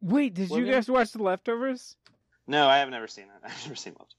Wait, 0.00 0.34
did 0.34 0.48
you 0.50 0.56
Logan? 0.56 0.70
guys 0.70 0.88
watch 0.88 1.12
The 1.12 1.22
Leftovers? 1.22 1.96
No, 2.46 2.68
I 2.68 2.78
have 2.78 2.90
never 2.90 3.08
seen 3.08 3.24
it. 3.24 3.30
I've 3.44 3.62
never 3.64 3.74
seen 3.74 3.94
leftovers. 3.98 4.14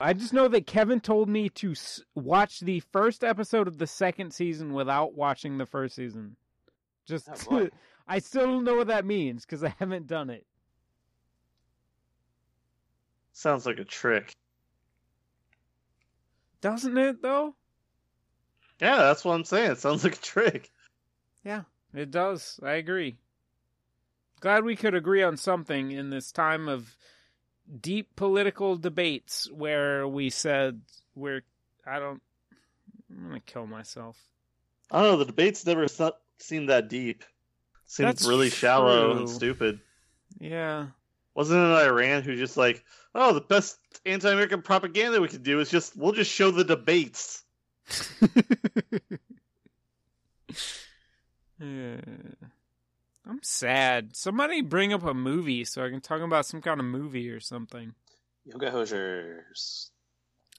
I 0.00 0.12
just 0.12 0.32
know 0.32 0.48
that 0.48 0.66
Kevin 0.66 1.00
told 1.00 1.28
me 1.28 1.48
to 1.50 1.72
s- 1.72 2.00
watch 2.14 2.60
the 2.60 2.80
first 2.80 3.24
episode 3.24 3.66
of 3.68 3.78
the 3.78 3.86
second 3.86 4.32
season 4.32 4.72
without 4.72 5.14
watching 5.14 5.58
the 5.58 5.66
first 5.66 5.94
season. 5.96 6.36
Just, 7.06 7.28
Oh, 7.28 7.50
boy. 7.50 7.68
I 8.08 8.20
still 8.20 8.46
don't 8.46 8.64
know 8.64 8.76
what 8.76 8.86
that 8.86 9.04
means 9.04 9.44
because 9.44 9.62
I 9.64 9.74
haven't 9.78 10.06
done 10.06 10.30
it. 10.30 10.46
Sounds 13.32 13.66
like 13.66 13.78
a 13.78 13.84
trick. 13.84 14.32
Doesn't 16.60 16.96
it 16.98 17.22
though? 17.22 17.54
Yeah, 18.80 18.96
that's 18.98 19.24
what 19.24 19.34
I'm 19.34 19.44
saying. 19.44 19.72
It 19.72 19.78
sounds 19.78 20.04
like 20.04 20.16
a 20.16 20.20
trick. 20.20 20.70
Yeah, 21.44 21.62
it 21.94 22.10
does. 22.10 22.58
I 22.62 22.72
agree. 22.72 23.18
Glad 24.40 24.64
we 24.64 24.76
could 24.76 24.94
agree 24.94 25.22
on 25.22 25.36
something 25.36 25.90
in 25.90 26.10
this 26.10 26.30
time 26.32 26.68
of 26.68 26.96
deep 27.80 28.14
political 28.16 28.76
debates 28.76 29.50
where 29.50 30.06
we 30.06 30.30
said 30.30 30.80
we're. 31.14 31.42
I 31.86 31.98
don't. 31.98 32.22
I'm 33.10 33.28
gonna 33.28 33.40
kill 33.40 33.66
myself. 33.66 34.16
I 34.90 35.02
don't 35.02 35.12
know. 35.12 35.18
The 35.18 35.26
debates 35.26 35.66
never 35.66 35.88
se- 35.88 36.12
seemed 36.38 36.68
that 36.68 36.88
deep. 36.88 37.24
Seemed 37.86 38.08
That's 38.08 38.26
really 38.26 38.50
shallow 38.50 39.16
and 39.16 39.28
stupid. 39.28 39.80
Yeah. 40.38 40.88
Wasn't 41.34 41.58
it 41.58 41.86
Iran 41.86 42.22
who 42.22 42.36
just 42.36 42.56
like, 42.56 42.84
oh, 43.14 43.32
the 43.32 43.40
best 43.40 43.78
anti-American 44.04 44.62
propaganda 44.62 45.20
we 45.20 45.28
could 45.28 45.42
do 45.42 45.60
is 45.60 45.70
just 45.70 45.96
we'll 45.96 46.12
just 46.12 46.30
show 46.30 46.50
the 46.50 46.64
debates. 46.64 47.42
Yeah. 51.60 52.00
I'm 53.28 53.40
sad. 53.42 54.16
Somebody 54.16 54.62
bring 54.62 54.92
up 54.94 55.04
a 55.04 55.12
movie 55.12 55.64
so 55.64 55.84
I 55.84 55.90
can 55.90 56.00
talk 56.00 56.22
about 56.22 56.46
some 56.46 56.62
kind 56.62 56.80
of 56.80 56.86
movie 56.86 57.28
or 57.28 57.40
something. 57.40 57.92
Yoga 58.46 58.70
Hosers. 58.70 59.90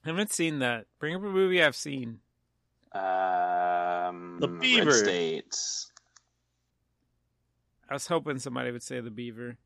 I 0.06 0.10
haven't 0.10 0.32
seen 0.32 0.60
that. 0.60 0.86
Bring 1.00 1.16
up 1.16 1.24
a 1.24 1.26
movie 1.26 1.64
I've 1.64 1.76
seen. 1.76 2.20
Um, 2.94 4.38
The 4.40 4.48
Red 4.50 4.60
Beaver. 4.62 4.92
States. 4.92 5.92
I 7.90 7.94
was 7.94 8.06
hoping 8.06 8.38
somebody 8.38 8.72
would 8.72 8.84
say 8.84 9.00
the 9.02 9.10
beaver. 9.10 9.58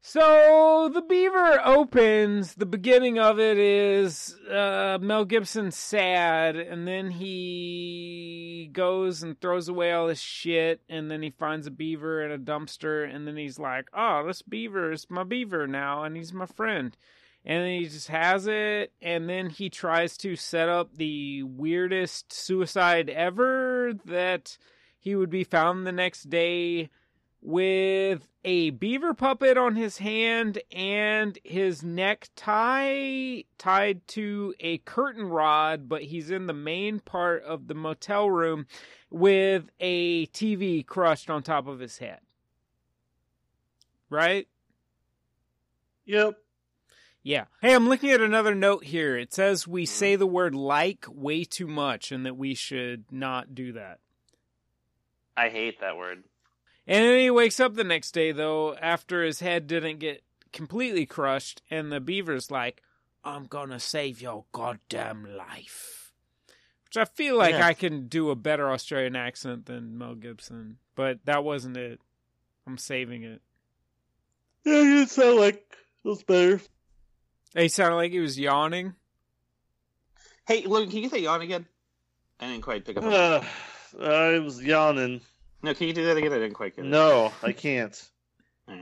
So 0.00 0.90
the 0.92 1.02
beaver 1.02 1.60
opens. 1.64 2.54
The 2.54 2.66
beginning 2.66 3.18
of 3.18 3.40
it 3.40 3.58
is 3.58 4.36
uh, 4.50 4.98
Mel 5.00 5.24
Gibson 5.24 5.70
sad, 5.70 6.56
and 6.56 6.86
then 6.86 7.10
he 7.10 8.70
goes 8.72 9.22
and 9.22 9.38
throws 9.40 9.68
away 9.68 9.92
all 9.92 10.08
his 10.08 10.22
shit, 10.22 10.80
and 10.88 11.10
then 11.10 11.22
he 11.22 11.30
finds 11.30 11.66
a 11.66 11.72
beaver 11.72 12.22
in 12.22 12.30
a 12.30 12.38
dumpster, 12.38 13.12
and 13.12 13.26
then 13.26 13.36
he's 13.36 13.58
like, 13.58 13.88
"Oh, 13.92 14.24
this 14.26 14.40
beaver 14.40 14.92
is 14.92 15.10
my 15.10 15.24
beaver 15.24 15.66
now, 15.66 16.04
and 16.04 16.16
he's 16.16 16.32
my 16.32 16.46
friend." 16.46 16.96
And 17.44 17.62
then 17.62 17.80
he 17.80 17.88
just 17.88 18.08
has 18.08 18.46
it, 18.46 18.92
and 19.00 19.28
then 19.28 19.50
he 19.50 19.70
tries 19.70 20.16
to 20.18 20.36
set 20.36 20.68
up 20.68 20.96
the 20.96 21.42
weirdest 21.42 22.32
suicide 22.32 23.08
ever 23.10 23.94
that 24.04 24.58
he 24.98 25.14
would 25.14 25.30
be 25.30 25.44
found 25.44 25.86
the 25.86 25.92
next 25.92 26.28
day 26.30 26.90
with 27.40 28.28
a 28.44 28.70
beaver 28.70 29.14
puppet 29.14 29.56
on 29.56 29.76
his 29.76 29.98
hand 29.98 30.58
and 30.72 31.38
his 31.44 31.82
neck 31.82 32.28
tie 32.34 33.44
tied 33.58 34.06
to 34.08 34.54
a 34.60 34.78
curtain 34.78 35.24
rod, 35.24 35.88
but 35.88 36.02
he's 36.02 36.30
in 36.30 36.46
the 36.46 36.52
main 36.52 37.00
part 37.00 37.42
of 37.44 37.68
the 37.68 37.74
motel 37.74 38.30
room 38.30 38.66
with 39.10 39.70
a 39.80 40.26
TV 40.28 40.84
crushed 40.84 41.30
on 41.30 41.42
top 41.42 41.66
of 41.66 41.80
his 41.80 41.98
head. 41.98 42.20
Right? 44.10 44.48
Yep. 46.06 46.38
Yeah. 47.22 47.44
Hey, 47.60 47.74
I'm 47.74 47.88
looking 47.88 48.10
at 48.10 48.22
another 48.22 48.54
note 48.54 48.84
here. 48.84 49.16
It 49.18 49.34
says 49.34 49.68
we 49.68 49.84
say 49.84 50.16
the 50.16 50.26
word 50.26 50.54
like 50.54 51.04
way 51.10 51.44
too 51.44 51.66
much 51.66 52.10
and 52.10 52.24
that 52.24 52.36
we 52.36 52.54
should 52.54 53.04
not 53.12 53.54
do 53.54 53.72
that. 53.72 53.98
I 55.36 55.50
hate 55.50 55.80
that 55.80 55.96
word. 55.96 56.24
And 56.88 57.04
then 57.04 57.18
he 57.18 57.30
wakes 57.30 57.60
up 57.60 57.74
the 57.74 57.84
next 57.84 58.12
day, 58.12 58.32
though, 58.32 58.74
after 58.76 59.22
his 59.22 59.40
head 59.40 59.66
didn't 59.66 59.98
get 59.98 60.22
completely 60.54 61.04
crushed, 61.04 61.60
and 61.70 61.92
the 61.92 62.00
beaver's 62.00 62.50
like, 62.50 62.82
I'm 63.22 63.44
gonna 63.44 63.78
save 63.78 64.22
your 64.22 64.46
goddamn 64.52 65.36
life. 65.36 66.12
Which 66.86 66.96
I 66.96 67.04
feel 67.04 67.36
like 67.36 67.52
Yeah. 67.52 67.66
I 67.66 67.74
can 67.74 68.08
do 68.08 68.30
a 68.30 68.34
better 68.34 68.70
Australian 68.72 69.16
accent 69.16 69.66
than 69.66 69.98
Mel 69.98 70.14
Gibson, 70.14 70.78
but 70.94 71.18
that 71.26 71.44
wasn't 71.44 71.76
it. 71.76 72.00
I'm 72.66 72.78
saving 72.78 73.22
it. 73.22 73.42
Yeah, 74.64 74.80
you 74.82 75.06
sound 75.06 75.36
like 75.38 75.76
it 76.04 76.08
was 76.08 76.22
better. 76.22 76.60
He 77.54 77.68
sounded 77.68 77.96
like 77.96 78.12
he 78.12 78.20
was 78.20 78.38
yawning. 78.38 78.94
Hey, 80.46 80.64
Logan, 80.64 80.90
can 80.90 81.02
you 81.02 81.10
say 81.10 81.18
that 81.18 81.22
yawn 81.22 81.42
again? 81.42 81.66
I 82.40 82.46
didn't 82.46 82.62
quite 82.62 82.86
pick 82.86 82.96
up. 82.96 83.04
Uh, 83.04 83.42
I 84.02 84.38
was 84.38 84.62
yawning. 84.62 85.20
No, 85.62 85.74
can 85.74 85.88
you 85.88 85.92
do 85.92 86.04
that 86.06 86.16
again? 86.16 86.32
I 86.32 86.36
didn't 86.38 86.54
quite 86.54 86.76
get 86.76 86.84
it. 86.84 86.88
No, 86.88 87.32
I 87.42 87.52
can't. 87.52 88.10
All 88.68 88.76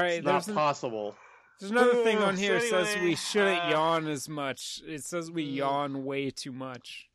right, 0.00 0.12
It's 0.14 0.24
not 0.24 0.32
there's, 0.32 0.48
an- 0.48 0.54
possible. 0.54 1.14
there's 1.60 1.70
another 1.70 2.02
thing 2.02 2.18
on 2.18 2.36
So 2.36 2.42
here 2.42 2.54
that 2.60 2.68
says 2.68 2.96
we 3.02 3.14
shouldn't 3.14 3.66
uh, 3.66 3.68
yawn 3.70 4.08
as 4.08 4.28
much. 4.28 4.80
It 4.86 5.04
says 5.04 5.30
we 5.30 5.46
Mm. 5.46 5.54
yawn 5.56 6.04
way 6.04 6.30
too 6.30 6.52
much. 6.52 7.08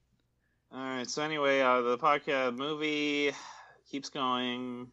All 0.71 0.79
right. 0.79 1.09
So 1.09 1.23
anyway, 1.23 1.61
uh, 1.61 1.81
the 1.81 1.97
podcast 1.97 2.55
movie 2.57 3.31
keeps 3.89 4.09
going. 4.09 4.91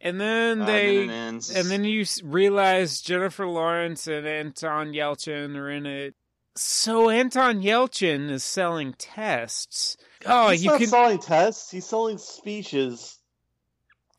And 0.00 0.18
then 0.20 0.62
uh, 0.62 0.66
they 0.66 1.02
and 1.02 1.10
then. 1.10 1.40
And 1.54 1.68
then 1.70 1.84
you 1.84 2.04
realize 2.24 3.00
Jennifer 3.02 3.46
Lawrence 3.46 4.06
and 4.06 4.26
Anton 4.26 4.92
Yelchin 4.92 5.54
are 5.56 5.70
in 5.70 5.84
it. 5.86 6.14
So 6.56 7.10
Anton 7.10 7.62
Yelchin 7.62 8.28
is 8.30 8.42
selling 8.42 8.94
tests. 8.94 9.96
Oh, 10.26 10.50
he's 10.50 10.64
you 10.64 10.70
not 10.70 10.78
can 10.78 10.88
selling 10.88 11.18
tests. 11.18 11.70
He's 11.70 11.86
selling 11.86 12.18
speeches. 12.18 13.18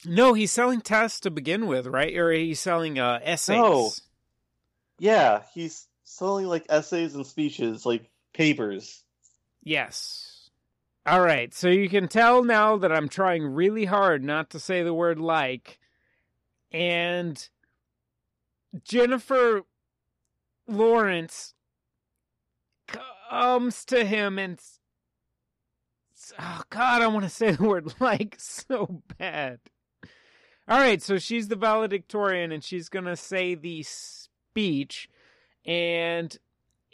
no, 0.06 0.34
he's 0.34 0.52
selling 0.52 0.82
tests 0.82 1.20
to 1.22 1.32
begin 1.32 1.68
with, 1.68 1.86
right? 1.88 2.16
Or 2.18 2.32
he's 2.32 2.60
selling 2.60 2.98
uh, 3.00 3.20
essays. 3.24 3.58
No. 3.58 3.92
Yeah, 5.00 5.44
he's 5.54 5.88
selling 6.04 6.48
like 6.48 6.66
essays 6.70 7.16
and 7.16 7.26
speeches, 7.26 7.86
like 7.86 8.10
papers. 8.34 9.04
Yes. 9.64 10.50
All 11.06 11.22
right, 11.22 11.54
so 11.54 11.68
you 11.68 11.90
can 11.90 12.08
tell 12.08 12.44
now 12.44 12.78
that 12.78 12.92
I'm 12.92 13.10
trying 13.10 13.44
really 13.44 13.86
hard 13.86 14.24
not 14.24 14.50
to 14.52 14.60
say 14.60 14.84
the 14.84 14.94
word 14.94 15.20
like. 15.20 15.80
And 16.72 17.48
Jennifer 18.84 19.64
Lawrence 20.68 21.54
comes 22.88 23.86
to 23.86 24.04
him 24.06 24.40
and. 24.40 24.60
Oh, 26.39 26.62
God, 26.70 27.02
I 27.02 27.08
want 27.08 27.24
to 27.24 27.30
say 27.30 27.52
the 27.52 27.63
word 27.63 27.94
like 28.00 28.36
so 28.38 29.02
bad. 29.17 29.60
All 30.67 30.80
right, 30.80 31.02
so 31.02 31.17
she's 31.17 31.48
the 31.48 31.56
valedictorian 31.56 32.52
and 32.52 32.63
she's 32.63 32.89
going 32.89 33.06
to 33.06 33.15
say 33.15 33.56
the 33.56 33.84
speech. 33.84 35.10
And 35.65 36.36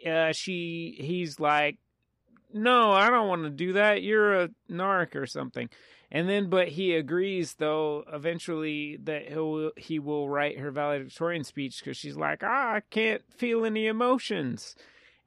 uh, 0.05 0.31
she, 0.31 0.95
he's 0.99 1.39
like, 1.39 1.77
no, 2.53 2.91
I 2.91 3.09
don't 3.09 3.27
want 3.27 3.43
to 3.43 3.49
do 3.49 3.73
that. 3.73 4.01
You're 4.01 4.43
a 4.43 4.49
narc 4.69 5.15
or 5.15 5.25
something. 5.25 5.69
And 6.09 6.29
then, 6.29 6.49
but 6.49 6.69
he 6.69 6.95
agrees, 6.95 7.55
though, 7.55 8.05
eventually 8.11 8.97
that 9.03 9.27
he'll 9.27 9.71
he 9.75 9.99
will 9.99 10.29
write 10.29 10.57
her 10.57 10.71
valedictorian 10.71 11.43
speech 11.43 11.79
because 11.83 11.97
she's 11.97 12.15
like, 12.15 12.43
ah, 12.43 12.75
I 12.75 12.81
can't 12.89 13.21
feel 13.35 13.65
any 13.65 13.87
emotions. 13.87 14.75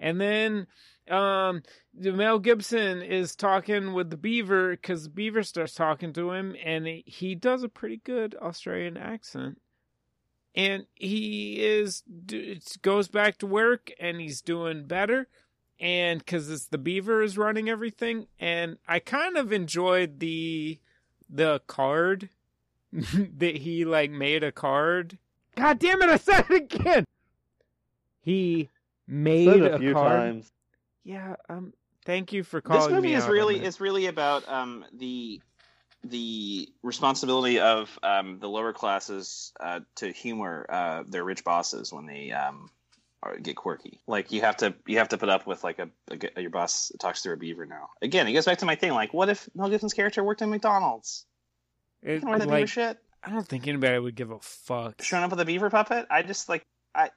And 0.01 0.21
then, 0.21 0.67
um, 1.09 1.63
Mel 1.95 2.41
Gibson 2.41 3.03
is 3.03 3.37
talking 3.37 3.93
with 3.93 4.11
the 4.11 4.17
beaver 4.17 4.71
because 4.71 5.05
the 5.05 5.11
beaver 5.11 5.43
starts 5.45 5.75
talking 5.75 6.13
to 6.15 6.33
him, 6.33 6.57
and 6.65 6.87
he- 6.87 7.35
does 7.37 7.63
a 7.63 7.69
pretty 7.69 7.99
good 7.99 8.35
Australian 8.37 8.97
accent. 8.97 9.61
And 10.55 10.87
he 10.97 11.65
is 11.65 12.03
goes 12.83 13.07
back 13.07 13.39
to 13.39 13.47
work, 13.47 13.93
and 14.01 14.21
he's 14.21 14.41
doing 14.41 14.87
better 14.87 15.29
and 15.81 16.19
because 16.19 16.51
it's 16.51 16.67
the 16.67 16.79
beaver 16.79 17.23
is 17.23 17.39
running 17.39 17.69
everything 17.69 18.27
and 18.39 18.77
i 18.87 18.99
kind 18.99 19.37
of 19.37 19.53
enjoyed 19.53 20.21
the 20.21 20.79
the 21.29 21.61
card 21.67 22.29
that 22.93 23.57
he 23.59 23.85
like 23.85 24.11
made 24.11 24.45
a 24.45 24.53
card 24.53 25.19
god 25.57 25.79
damn 25.79 26.03
it 26.03 26.11
i 26.11 26.17
said 26.17 26.45
it 26.51 26.75
again 26.75 27.05
he 28.21 28.69
made 29.11 29.47
Said 29.47 29.63
a, 29.63 29.75
a 29.75 29.79
few 29.79 29.93
card 29.93 30.21
times. 30.21 30.53
yeah 31.05 31.37
um 31.49 31.73
thank 32.07 32.33
you 32.33 32.43
for 32.45 32.61
calling 32.61 32.83
this 32.83 32.91
movie 32.91 33.09
me 33.09 33.15
is 33.15 33.25
out 33.25 33.31
really 33.31 33.63
is 33.63 33.81
really 33.81 34.07
about 34.07 34.49
um, 34.49 34.85
the 34.97 35.41
the 36.03 36.67
responsibility 36.83 37.61
of 37.61 37.99
um, 38.03 38.39
the 38.39 38.49
lower 38.49 38.73
classes 38.73 39.53
uh, 39.61 39.81
to 39.97 40.11
humor 40.11 40.65
uh, 40.71 41.03
their 41.07 41.23
rich 41.23 41.45
bosses 41.45 41.93
when 41.93 42.07
they 42.07 42.33
um, 42.33 42.71
are, 43.23 43.37
get 43.37 43.55
quirky. 43.55 44.01
Like 44.07 44.33
you 44.33 44.41
have 44.41 44.57
to 44.59 44.75
you 44.87 44.97
have 44.97 45.11
to 45.11 45.19
put 45.19 45.29
up 45.29 45.47
with 45.47 45.63
like 45.63 45.79
a, 45.79 45.91
a- 46.37 46.41
your 46.41 46.49
boss 46.51 46.91
talks 46.99 47.21
through 47.23 47.35
a 47.35 47.37
beaver 47.37 47.67
now. 47.67 47.91
Again, 48.01 48.27
it 48.27 48.33
goes 48.33 48.47
back 48.47 48.59
to 48.59 48.65
my 48.65 48.77
thing. 48.77 48.93
Like, 48.93 49.13
what 49.13 49.29
if 49.29 49.47
Mel 49.55 49.69
Gibson's 49.69 49.93
character 49.93 50.25
worked 50.25 50.41
in 50.41 50.49
McDonald's? 50.49 51.27
It- 52.03 52.21
can 52.21 52.31
wear 52.31 52.39
that 52.39 52.47
beaver 52.47 52.61
like, 52.61 52.69
shit. 52.69 52.97
i 53.23 53.29
don't 53.31 53.47
think 53.47 53.69
anybody 53.69 53.99
would 53.99 54.15
give 54.15 54.31
a 54.31 54.39
fuck 54.41 55.03
Showing 55.03 55.23
up 55.25 55.31
with 55.31 55.41
a 55.41 55.45
beaver 55.45 55.69
puppet. 55.69 56.07
I 56.11 56.23
just 56.23 56.49
like. 56.49 56.63
I, 56.95 57.05
I 57.05 57.09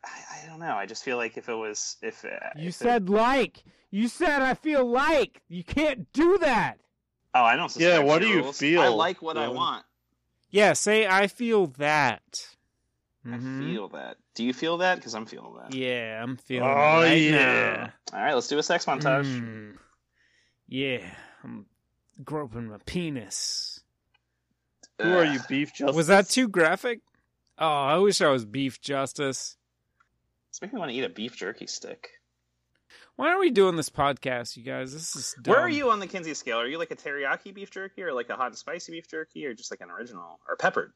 I 0.44 0.48
don't 0.48 0.60
know. 0.60 0.76
I 0.76 0.86
just 0.86 1.04
feel 1.04 1.18
like 1.18 1.38
if 1.38 1.50
it 1.50 1.54
was 1.56 1.98
if 2.02 2.24
uh, 2.26 2.30
you 2.56 2.70
if 2.70 2.70
it- 2.70 2.74
said 2.76 3.10
like 3.10 3.64
you 3.92 4.08
said 4.08 4.42
i 4.42 4.54
feel 4.56 4.86
like 4.86 5.42
you 5.50 5.64
can't 5.64 6.12
do 6.14 6.38
that 6.40 6.80
oh 7.36 7.44
I 7.44 7.56
don't 7.56 7.76
Yeah, 7.78 8.00
what 8.00 8.22
do 8.22 8.28
you 8.28 8.42
rules. 8.42 8.58
feel, 8.58 8.82
I 8.82 8.88
like 8.88 9.22
what 9.22 9.38
I 9.38 9.48
want. 9.50 9.86
yeah 10.50 10.74
say 10.74 11.06
i 11.08 11.28
feel 11.28 11.68
that 11.78 12.48
I 13.26 13.30
Mhm. 13.38 13.60
feel 13.60 13.88
that. 13.90 14.18
Do 14.36 14.44
you 14.44 14.52
feel 14.54 14.80
that? 14.80 14.96
Because 14.96 15.16
I'm 15.16 15.26
feeling 15.26 15.56
that. 15.56 15.74
Yeah, 15.74 16.22
I'm 16.22 16.36
feeling 16.36 16.70
Oh, 16.70 17.02
right 17.04 17.14
yeah. 17.22 17.92
All 18.12 18.20
right, 18.20 18.34
let's 18.34 18.50
do 18.50 18.58
a 18.58 18.64
sex 18.64 18.84
montage. 18.84 19.24
Mm. 19.40 19.78
Yeah, 20.68 21.10
I'm 21.42 21.66
groping 22.26 22.68
my 22.68 22.80
penis. 22.86 23.80
Who 25.02 25.16
are 25.16 25.24
you, 25.24 25.40
Beef 25.48 25.74
Justice? 25.74 25.96
Was 25.96 26.08
that 26.08 26.28
too 26.30 26.50
graphic? 26.50 27.00
Oh, 27.58 27.66
I 27.66 27.98
wish 28.00 28.20
I 28.20 28.28
was 28.30 28.44
beef 28.44 28.82
justice. 28.82 29.56
It's 30.54 30.62
making 30.62 30.76
me 30.76 30.82
want 30.82 30.92
to 30.92 30.96
eat 30.96 31.04
a 31.04 31.10
beef 31.10 31.36
jerky 31.36 31.66
stick. 31.66 32.12
Why 33.16 33.32
are 33.32 33.40
we 33.40 33.50
doing 33.50 33.76
this 33.76 33.90
podcast, 33.90 34.56
you 34.56 34.62
guys? 34.62 34.94
This 34.94 35.16
is 35.16 35.36
dumb. 35.42 35.52
Where 35.52 35.60
are 35.64 35.68
you 35.70 35.90
on 35.90 36.00
the 36.00 36.06
Kinsey 36.06 36.36
scale? 36.36 36.60
Are 36.60 36.68
you 36.68 36.78
like 36.78 36.92
a 36.92 36.96
teriyaki 36.96 37.52
beef 37.56 37.72
jerky, 37.72 38.04
or 38.04 38.14
like 38.14 38.30
a 38.30 38.36
hot 38.36 38.50
and 38.50 38.56
spicy 38.56 38.92
beef 38.92 39.08
jerky, 39.10 39.48
or 39.48 39.56
just 39.56 39.72
like 39.72 39.82
an 39.82 39.90
original 39.90 40.40
or 40.48 40.56
peppered? 40.56 40.94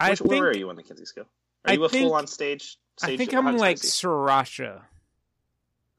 I 0.00 0.10
Which, 0.10 0.18
think 0.18 0.30
where 0.32 0.48
are 0.48 0.56
you 0.56 0.68
on 0.70 0.74
the 0.74 0.82
Kinsey 0.82 1.04
scale? 1.04 1.26
Are 1.64 1.70
I 1.70 1.74
you 1.74 1.84
a 1.84 1.88
think- 1.88 2.02
full 2.08 2.14
on 2.16 2.26
stage? 2.26 2.78
stage 2.96 3.14
I 3.14 3.16
think 3.16 3.32
I'm 3.32 3.56
like 3.58 3.78
spicy? 3.78 4.08
sriracha. 4.08 4.80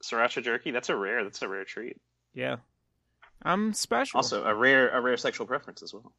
sriracha 0.03 0.43
jerky. 0.43 0.71
That's 0.71 0.89
a 0.89 0.95
rare. 0.97 1.23
That's 1.23 1.41
a 1.41 1.47
rare 1.47 1.63
treat. 1.63 1.95
Yeah, 2.33 2.57
I'm 3.41 3.71
special. 3.73 4.17
Also, 4.17 4.43
a 4.43 4.53
rare, 4.53 4.89
a 4.89 4.99
rare 4.99 5.15
sexual 5.15 5.47
preference 5.47 5.81
as 5.81 5.93
well. 5.93 6.11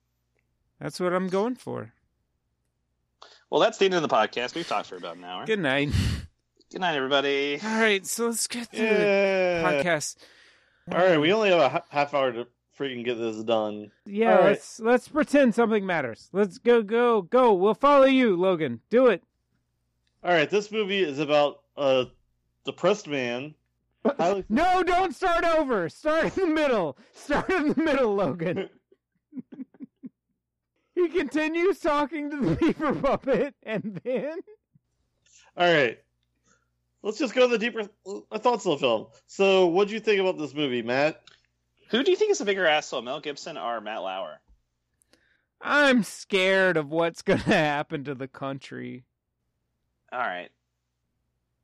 that's 0.81 0.99
what 0.99 1.13
I'm 1.13 1.29
going 1.29 1.57
for. 1.57 1.93
Well, 3.51 3.61
that's 3.61 3.77
the 3.77 3.85
end 3.85 3.93
of 3.93 4.01
the 4.01 4.09
podcast. 4.09 4.55
We've 4.55 4.67
talked 4.67 4.89
for 4.89 4.97
about 4.97 5.17
an 5.19 5.25
hour. 5.25 5.45
Good 5.45 5.59
night. 5.59 5.91
Good 6.73 6.81
night, 6.81 6.97
everybody. 6.97 7.61
All 7.63 7.81
right, 7.81 8.07
so 8.07 8.29
let's 8.29 8.47
get 8.47 8.69
through 8.69 8.87
the 8.89 9.63
podcast. 9.63 10.17
All 10.91 10.99
right, 10.99 11.21
we 11.21 11.31
only 11.31 11.51
have 11.51 11.61
a 11.61 11.85
half 11.91 12.15
hour 12.15 12.33
to 12.33 12.47
freaking 12.79 13.05
get 13.05 13.17
this 13.19 13.45
done. 13.45 13.91
Yeah, 14.07 14.31
All 14.33 14.39
right. 14.39 14.45
let's 14.53 14.81
let's 14.81 15.07
pretend 15.07 15.55
something 15.55 15.85
matters. 15.85 16.31
Let's 16.33 16.57
go, 16.57 16.83
go, 16.83 17.21
go. 17.23 17.53
We'll 17.53 17.75
follow 17.75 18.07
you, 18.07 18.37
Logan. 18.37 18.81
Do 18.89 19.09
it. 19.09 19.23
All 20.25 20.33
right, 20.33 20.49
this 20.49 20.73
movie 20.73 21.03
is 21.03 21.19
about 21.19 21.61
a 21.77 22.07
depressed 22.65 23.07
man. 23.07 23.55
highly- 24.19 24.45
No, 24.49 24.83
don't 24.83 25.15
start 25.15 25.45
over. 25.45 25.91
Start 25.91 26.37
in 26.39 26.49
the 26.49 26.55
middle. 26.55 26.97
Start 27.13 27.51
in 27.51 27.69
the 27.69 27.83
middle, 27.83 28.15
Logan. 28.15 28.71
he 30.95 31.09
continues 31.09 31.81
talking 31.81 32.31
to 32.31 32.37
the 32.41 32.57
beaver 32.61 32.95
puppet, 32.95 33.55
and 33.63 34.01
then 34.05 34.39
All 35.57 35.71
right, 35.71 35.99
let's 37.03 37.19
just 37.19 37.35
go 37.35 37.43
to 37.43 37.49
the 37.49 37.59
deeper 37.59 37.89
uh, 38.07 38.39
thoughts 38.39 38.67
of 38.67 38.73
the 38.73 38.79
film. 38.79 39.07
So, 39.27 39.67
what 39.67 39.89
do 39.89 39.95
you 39.95 40.01
think 40.01 40.21
about 40.21 40.39
this 40.39 40.55
movie, 40.55 40.83
Matt? 40.83 41.23
Who 41.91 42.03
do 42.03 42.11
you 42.11 42.17
think 42.17 42.31
is 42.31 42.41
a 42.41 42.45
bigger 42.45 42.67
asshole, 42.67 43.03
Mel 43.03 43.21
Gibson 43.21 43.59
or 43.59 43.81
Matt 43.81 44.03
Lauer? 44.03 44.41
I'm 45.61 46.03
scared 46.03 46.77
of 46.77 46.91
what's 46.91 47.23
gonna 47.23 47.41
happen 47.41 48.05
to 48.05 48.15
the 48.15 48.29
country. 48.29 49.05
All 50.13 50.19
right. 50.19 50.51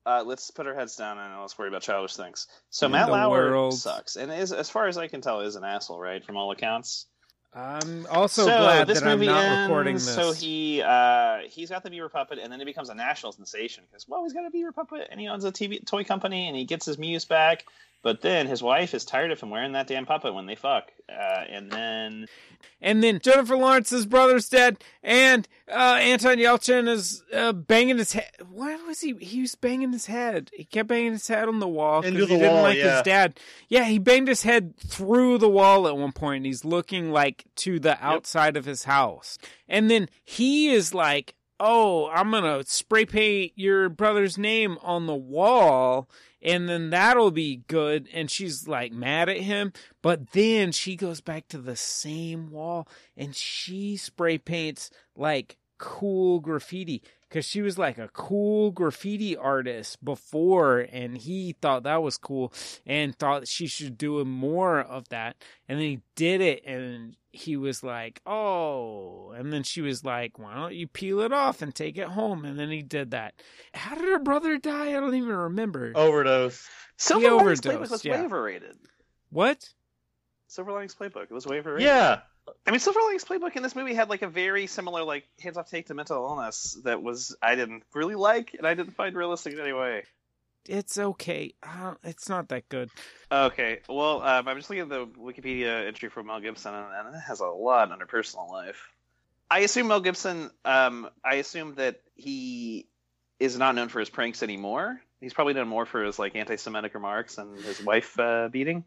Uh, 0.07 0.23
let's 0.25 0.51
put 0.51 0.67
our 0.67 0.75
heads 0.75 0.97
down 0.97 1.19
and 1.19 1.39
let's 1.41 1.59
worry 1.59 1.69
about 1.69 1.83
childish 1.83 2.17
things. 2.17 2.47
So 2.71 2.87
In 2.87 2.93
Matt 2.93 3.11
Lauer 3.11 3.51
world. 3.51 3.75
sucks, 3.75 4.17
and 4.17 4.33
is, 4.33 4.53
as 4.53 4.71
far 4.71 4.87
as 4.89 4.97
I 4.97 5.07
can 5.07 5.21
tell, 5.21 5.41
is 5.41 5.55
an 5.57 5.65
asshole, 5.65 6.01
right? 6.01 6.25
From 6.25 6.37
all 6.39 6.51
accounts. 6.51 7.07
I'm 7.55 8.07
also 8.11 8.43
so 8.43 8.47
glad 8.47 8.87
this 8.87 9.01
that 9.01 9.09
I'm 9.09 9.19
movie 9.19 9.27
not 9.27 9.43
ends, 9.43 9.69
recording 9.69 9.95
this. 9.95 10.15
So 10.15 10.33
he 10.33 10.83
uh, 10.83 11.39
he's 11.49 11.71
got 11.71 11.83
the 11.83 11.91
beaver 11.91 12.09
puppet, 12.09 12.39
and 12.39 12.53
then 12.53 12.61
it 12.61 12.67
becomes 12.67 12.91
a 12.91 12.95
national 12.95 13.33
sensation 13.33 13.85
because 13.89 14.07
well, 14.07 14.23
he's 14.23 14.35
got 14.35 14.47
a 14.47 14.51
beaver 14.51 14.73
puppet, 14.73 15.09
and 15.11 15.19
he 15.19 15.29
owns 15.29 15.45
a 15.45 15.53
TV 15.53 15.85
toy 15.85 16.05
company, 16.05 16.47
and 16.47 16.57
he 16.57 16.65
gets 16.65 16.87
his 16.87 16.99
muse 16.99 17.25
back. 17.25 17.65
But 18.03 18.21
then 18.23 18.47
his 18.47 18.63
wife 18.63 18.95
is 18.95 19.05
tired 19.05 19.33
of 19.33 19.41
him 19.41 19.51
wearing 19.51 19.73
that 19.73 19.89
damn 19.89 20.07
puppet 20.07 20.33
when 20.33 20.47
they 20.47 20.55
fuck, 20.55 20.93
uh, 21.09 21.45
and 21.51 21.71
then 21.71 22.27
And 22.81 23.03
then 23.03 23.19
Jennifer 23.21 23.57
Lawrence's 23.57 24.07
brother's 24.07 24.49
dead, 24.49 24.83
and 25.03 25.49
uh, 25.69 25.99
Anton 26.01 26.37
Yelchin 26.37 26.89
is 26.89 27.25
uh, 27.35 27.53
banging 27.53 27.99
his 27.99 28.13
head. 28.13 28.31
What 28.49 28.87
was 28.87 29.01
he? 29.01 29.15
He 29.15 29.41
was 29.41 29.57
banging 29.57 29.93
his 29.93 30.07
head. 30.07 30.51
He 30.55 30.65
kept 30.65 30.89
banging 30.89 31.13
his 31.13 31.27
head 31.27 31.49
on 31.49 31.59
the 31.59 31.69
wall 31.69 32.03
because 32.03 32.15
he 32.15 32.21
the 32.21 32.27
didn't 32.27 32.55
wall, 32.55 32.63
like 32.63 32.79
yeah. 32.79 32.97
his 32.97 33.03
dad. 33.03 33.41
Yeah, 33.69 33.85
he 33.85 33.99
banged 33.99 34.29
his 34.29 34.43
head 34.43 34.77
through 34.79 35.39
the 35.39 35.49
wall 35.49 35.89
at 35.89 35.97
one 35.97 36.13
point. 36.13 36.39
And 36.39 36.47
he's 36.47 36.65
looking 36.65 37.11
like 37.11 37.47
to 37.57 37.81
the 37.81 38.03
outside 38.05 38.57
of 38.57 38.65
his 38.65 38.85
house, 38.85 39.39
and 39.69 39.91
then 39.91 40.09
he 40.25 40.69
is 40.69 40.95
like, 40.95 41.35
"Oh, 41.61 42.09
I'm 42.09 42.31
gonna 42.31 42.63
spray 42.65 43.05
paint 43.05 43.53
your 43.57 43.89
brother's 43.89 44.39
name 44.39 44.79
on 44.83 45.07
the 45.07 45.17
wall." 45.17 46.09
And 46.41 46.69
then 46.69 46.91
that'll 46.91 47.33
be 47.33 47.65
good. 47.67 48.09
And 48.13 48.31
she's 48.31 48.69
like 48.69 48.93
mad 48.93 49.29
at 49.29 49.39
him. 49.39 49.73
But 50.03 50.31
then 50.31 50.73
she 50.73 50.95
goes 50.95 51.21
back 51.21 51.49
to 51.49 51.59
the 51.59 51.77
same 51.77 52.51
wall 52.51 52.89
and 53.17 53.35
she 53.35 53.97
spray 53.97 54.39
paints 54.39 54.91
like 55.17 55.57
cool 55.79 56.41
graffiti. 56.41 57.03
Because 57.29 57.45
she 57.45 57.63
was 57.63 57.79
like 57.79 57.99
a 57.99 58.09
cool 58.09 58.71
graffiti 58.71 59.37
artist 59.37 60.03
before, 60.05 60.81
and 60.81 61.19
he 61.19 61.55
thought 61.61 61.83
that 61.83 62.03
was 62.03 62.17
cool 62.17 62.53
and 62.87 63.17
thought 63.19 63.49
she 63.49 63.67
should 63.67 63.99
do 63.99 64.25
more 64.25 64.81
of 64.81 65.09
that. 65.11 65.37
And 65.69 65.79
then 65.79 65.87
he 65.87 66.01
did 66.15 66.41
it, 66.41 66.65
and 66.65 67.17
he 67.31 67.57
was 67.57 67.83
like, 67.83 68.21
"Oh," 68.27 69.33
and 69.33 69.53
then 69.53 69.63
she 69.63 69.81
was 69.83 70.05
like, 70.05 70.39
"Why 70.39 70.55
don't 70.55 70.75
you 70.75 70.87
peel 70.87 71.21
it 71.21 71.33
off 71.33 71.63
and 71.63 71.75
take 71.75 71.99
it 71.99 72.09
home?" 72.09 72.45
And 72.45 72.59
then 72.59 72.71
he 72.71 72.83
did 72.83 73.11
that. 73.11 73.35
How 73.75 73.95
did 73.95 74.05
her 74.05 74.19
brother 74.19 74.57
die? 74.57 74.89
I 74.89 75.01
don't 75.01 75.15
even 75.15 75.37
remember. 75.37 75.93
Overdose. 75.95 76.67
Silver 76.97 77.31
Linings 77.31 77.65
overdosed, 77.65 77.65
Playbook 77.65 77.91
was 77.91 78.05
yeah. 78.05 78.21
way 78.21 78.25
overrated. 78.27 78.77
What? 79.31 79.69
Silver 80.49 80.73
Linings 80.73 80.95
Playbook. 80.95 81.25
It 81.25 81.33
was 81.33 81.47
way 81.47 81.59
overrated. 81.59 81.87
Yeah. 81.87 82.21
I 82.67 82.71
mean, 82.71 82.81
Silver 82.81 83.01
Linings 83.01 83.25
Playbook 83.25 83.57
in 83.57 83.63
this 83.63 83.75
movie 83.75 83.95
had 83.95 84.09
like 84.09 84.23
a 84.23 84.29
very 84.29 84.67
similar 84.67 85.03
like 85.03 85.25
hands-off 85.41 85.71
take 85.71 85.87
to 85.87 85.95
mental 85.95 86.17
illness 86.17 86.79
that 86.85 87.03
was 87.03 87.37
I 87.43 87.55
didn't 87.55 87.85
really 87.95 88.15
like 88.15 88.55
and 88.55 88.67
I 88.67 88.75
didn't 88.75 88.95
find 88.95 89.17
realistic 89.17 89.55
in 89.55 89.61
any 89.61 89.73
way. 89.73 90.05
It's 90.69 90.99
okay. 90.99 91.55
Uh, 91.63 91.95
it's 92.05 92.29
not 92.29 92.49
that 92.49 92.69
good. 92.69 92.91
Okay, 93.33 93.81
well, 93.89 94.23
um, 94.23 94.47
I'm 94.47 94.57
just 94.59 94.69
looking 94.69 94.83
at 94.83 94.89
the 94.91 95.07
Wikipedia 95.07 95.87
entry 95.87 96.11
for 96.11 96.23
Mel 96.23 96.41
Gibson, 96.41 96.75
and, 96.75 97.07
and 97.07 97.17
it 97.17 97.21
has 97.21 97.41
a 97.41 97.47
lot 97.47 97.91
under 97.91 98.05
personal 98.05 98.51
life. 98.51 98.91
I 99.51 99.61
assume 99.61 99.89
Mel 99.89 100.01
Gibson. 100.01 100.51
Um, 100.67 101.09
I 101.25 101.37
assume 101.37 101.77
that 101.77 102.03
he 102.17 102.87
is 103.41 103.57
not 103.57 103.75
known 103.75 103.89
for 103.89 104.01
his 104.01 104.11
pranks 104.11 104.43
anymore. 104.43 105.01
He's 105.21 105.33
probably 105.33 105.55
known 105.55 105.69
more 105.69 105.87
for 105.87 106.05
his 106.05 106.19
like 106.19 106.37
anti-Semitic 106.37 106.93
remarks 106.93 107.39
and 107.39 107.59
his 107.59 107.83
wife 107.83 108.19
uh, 108.21 108.49
beating. 108.49 108.85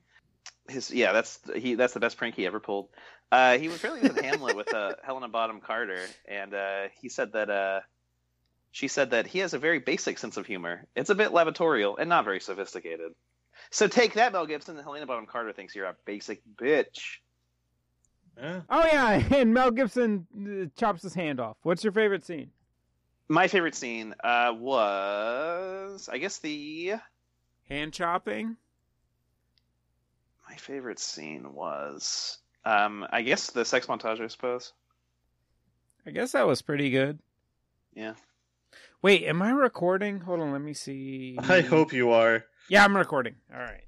His 0.67 0.91
yeah, 0.91 1.11
that's 1.11 1.39
he. 1.55 1.75
That's 1.75 1.93
the 1.93 1.99
best 1.99 2.17
prank 2.17 2.35
he 2.35 2.45
ever 2.45 2.59
pulled. 2.59 2.89
Uh, 3.31 3.57
he 3.57 3.67
was 3.67 3.77
fairly 3.77 4.01
in 4.01 4.15
Hamlet 4.23 4.55
with 4.55 4.73
uh, 4.73 4.93
Helena 5.03 5.29
Bonham 5.29 5.61
Carter, 5.61 6.01
and 6.27 6.53
uh, 6.53 6.83
he 7.01 7.09
said 7.09 7.33
that 7.33 7.49
uh, 7.49 7.79
she 8.71 8.87
said 8.87 9.11
that 9.11 9.27
he 9.27 9.39
has 9.39 9.53
a 9.53 9.59
very 9.59 9.79
basic 9.79 10.17
sense 10.17 10.37
of 10.37 10.45
humor. 10.45 10.85
It's 10.95 11.09
a 11.09 11.15
bit 11.15 11.31
lavatorial 11.31 11.97
and 11.97 12.09
not 12.09 12.25
very 12.25 12.39
sophisticated. 12.39 13.13
So 13.69 13.87
take 13.87 14.13
that, 14.13 14.33
Mel 14.33 14.45
Gibson. 14.45 14.75
And 14.75 14.83
Helena 14.83 15.05
Bonham 15.05 15.25
Carter 15.25 15.53
thinks 15.53 15.75
you're 15.75 15.85
a 15.85 15.95
basic 16.05 16.41
bitch. 16.55 17.17
Yeah. 18.37 18.61
Oh 18.69 18.85
yeah, 18.85 19.23
and 19.31 19.53
Mel 19.53 19.71
Gibson 19.71 20.27
uh, 20.35 20.79
chops 20.79 21.03
his 21.03 21.13
hand 21.13 21.39
off. 21.39 21.57
What's 21.63 21.83
your 21.83 21.93
favorite 21.93 22.25
scene? 22.25 22.51
My 23.27 23.47
favorite 23.47 23.75
scene 23.75 24.13
uh, 24.23 24.53
was, 24.57 26.09
I 26.11 26.17
guess, 26.17 26.39
the. 26.39 26.95
Hand 27.69 27.93
chopping. 27.93 28.57
My 30.51 30.57
favorite 30.57 30.99
scene 30.99 31.53
was, 31.53 32.37
um, 32.65 33.07
I 33.09 33.21
guess, 33.21 33.51
the 33.51 33.63
sex 33.63 33.85
montage. 33.87 34.19
I 34.19 34.27
suppose. 34.27 34.73
I 36.05 36.11
guess 36.11 36.33
that 36.33 36.45
was 36.45 36.61
pretty 36.61 36.89
good. 36.89 37.19
Yeah. 37.93 38.15
Wait, 39.01 39.23
am 39.23 39.41
I 39.41 39.51
recording? 39.51 40.19
Hold 40.19 40.41
on, 40.41 40.51
let 40.51 40.59
me 40.59 40.73
see. 40.73 41.37
I 41.39 41.61
hope 41.61 41.93
you 41.93 42.11
are. 42.11 42.43
Yeah, 42.67 42.83
I'm 42.83 42.97
recording. 42.97 43.35
All 43.53 43.61
right. 43.61 43.85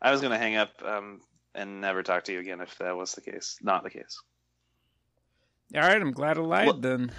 I 0.00 0.10
was 0.10 0.22
gonna 0.22 0.38
hang 0.38 0.56
up 0.56 0.70
um, 0.82 1.20
and 1.54 1.82
never 1.82 2.02
talk 2.02 2.24
to 2.24 2.32
you 2.32 2.40
again 2.40 2.62
if 2.62 2.78
that 2.78 2.96
was 2.96 3.12
the 3.12 3.20
case. 3.20 3.58
Not 3.60 3.82
the 3.84 3.90
case. 3.90 4.22
All 5.74 5.82
right, 5.82 6.00
I'm 6.00 6.12
glad 6.12 6.38
I 6.38 6.40
lied 6.40 6.66
Well- 6.66 6.80
then. 6.80 7.12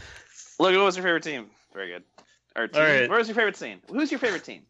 Look, 0.59 0.75
what 0.75 0.85
was 0.85 0.95
your 0.97 1.03
favorite 1.03 1.23
team? 1.23 1.51
Very 1.71 1.89
good. 1.91 2.03
Or 2.55 2.67
team. 2.67 2.81
All 2.81 2.87
right. 2.87 3.09
What 3.09 3.19
was 3.19 3.27
your 3.27 3.35
favorite 3.35 3.57
scene? 3.57 3.79
Who's 3.89 4.09
your 4.11 4.19
favorite 4.19 4.43
team? 4.43 4.63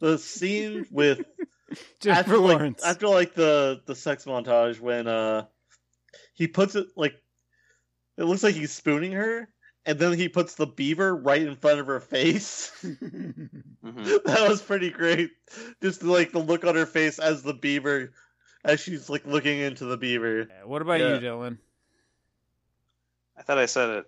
The 0.00 0.18
scene 0.18 0.84
with 0.90 1.24
Just 2.00 2.20
after 2.20 2.32
for 2.32 2.38
like 2.38 2.58
Lawrence. 2.58 2.82
after 2.84 3.08
like 3.08 3.34
the 3.34 3.80
the 3.86 3.94
sex 3.94 4.24
montage 4.24 4.80
when 4.80 5.06
uh 5.06 5.46
he 6.34 6.46
puts 6.48 6.74
it 6.74 6.86
like 6.96 7.14
it 8.16 8.24
looks 8.24 8.42
like 8.42 8.54
he's 8.54 8.72
spooning 8.72 9.12
her 9.12 9.48
and 9.86 9.98
then 9.98 10.12
he 10.12 10.28
puts 10.28 10.54
the 10.54 10.66
beaver 10.66 11.14
right 11.16 11.42
in 11.42 11.56
front 11.56 11.80
of 11.80 11.86
her 11.86 12.00
face. 12.00 12.70
hmm 12.82 13.68
that 14.24 14.46
was 14.48 14.62
pretty 14.62 14.90
great. 14.90 15.30
Just 15.82 16.02
like 16.02 16.32
the 16.32 16.38
look 16.38 16.64
on 16.64 16.74
her 16.76 16.86
face 16.86 17.18
as 17.18 17.42
the 17.42 17.54
beaver 17.54 18.12
as 18.64 18.80
she's 18.80 19.08
like 19.10 19.26
looking 19.26 19.58
into 19.58 19.84
the 19.86 19.96
beaver. 19.96 20.48
What 20.64 20.82
about 20.82 21.00
Yeah. 21.00 21.14
you, 21.14 21.20
Dylan? 21.20 21.58
I 23.36 23.42
thought 23.42 23.58
I 23.58 23.66
said 23.66 23.90
it. 23.90 24.04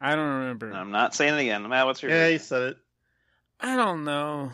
I 0.00 0.14
don't 0.14 0.40
remember. 0.40 0.72
I'm 0.72 0.90
not 0.90 1.14
saying 1.14 1.34
it 1.34 1.40
again. 1.42 1.66
Matt, 1.68 1.86
what's 1.86 2.02
your 2.02 2.10
Yeah, 2.10 2.16
favorite 2.26 2.32
he 2.32 2.38
scene? 2.38 2.46
said 2.46 2.62
it. 2.62 2.76
I 3.60 3.76
don't 3.76 4.04
know. 4.04 4.50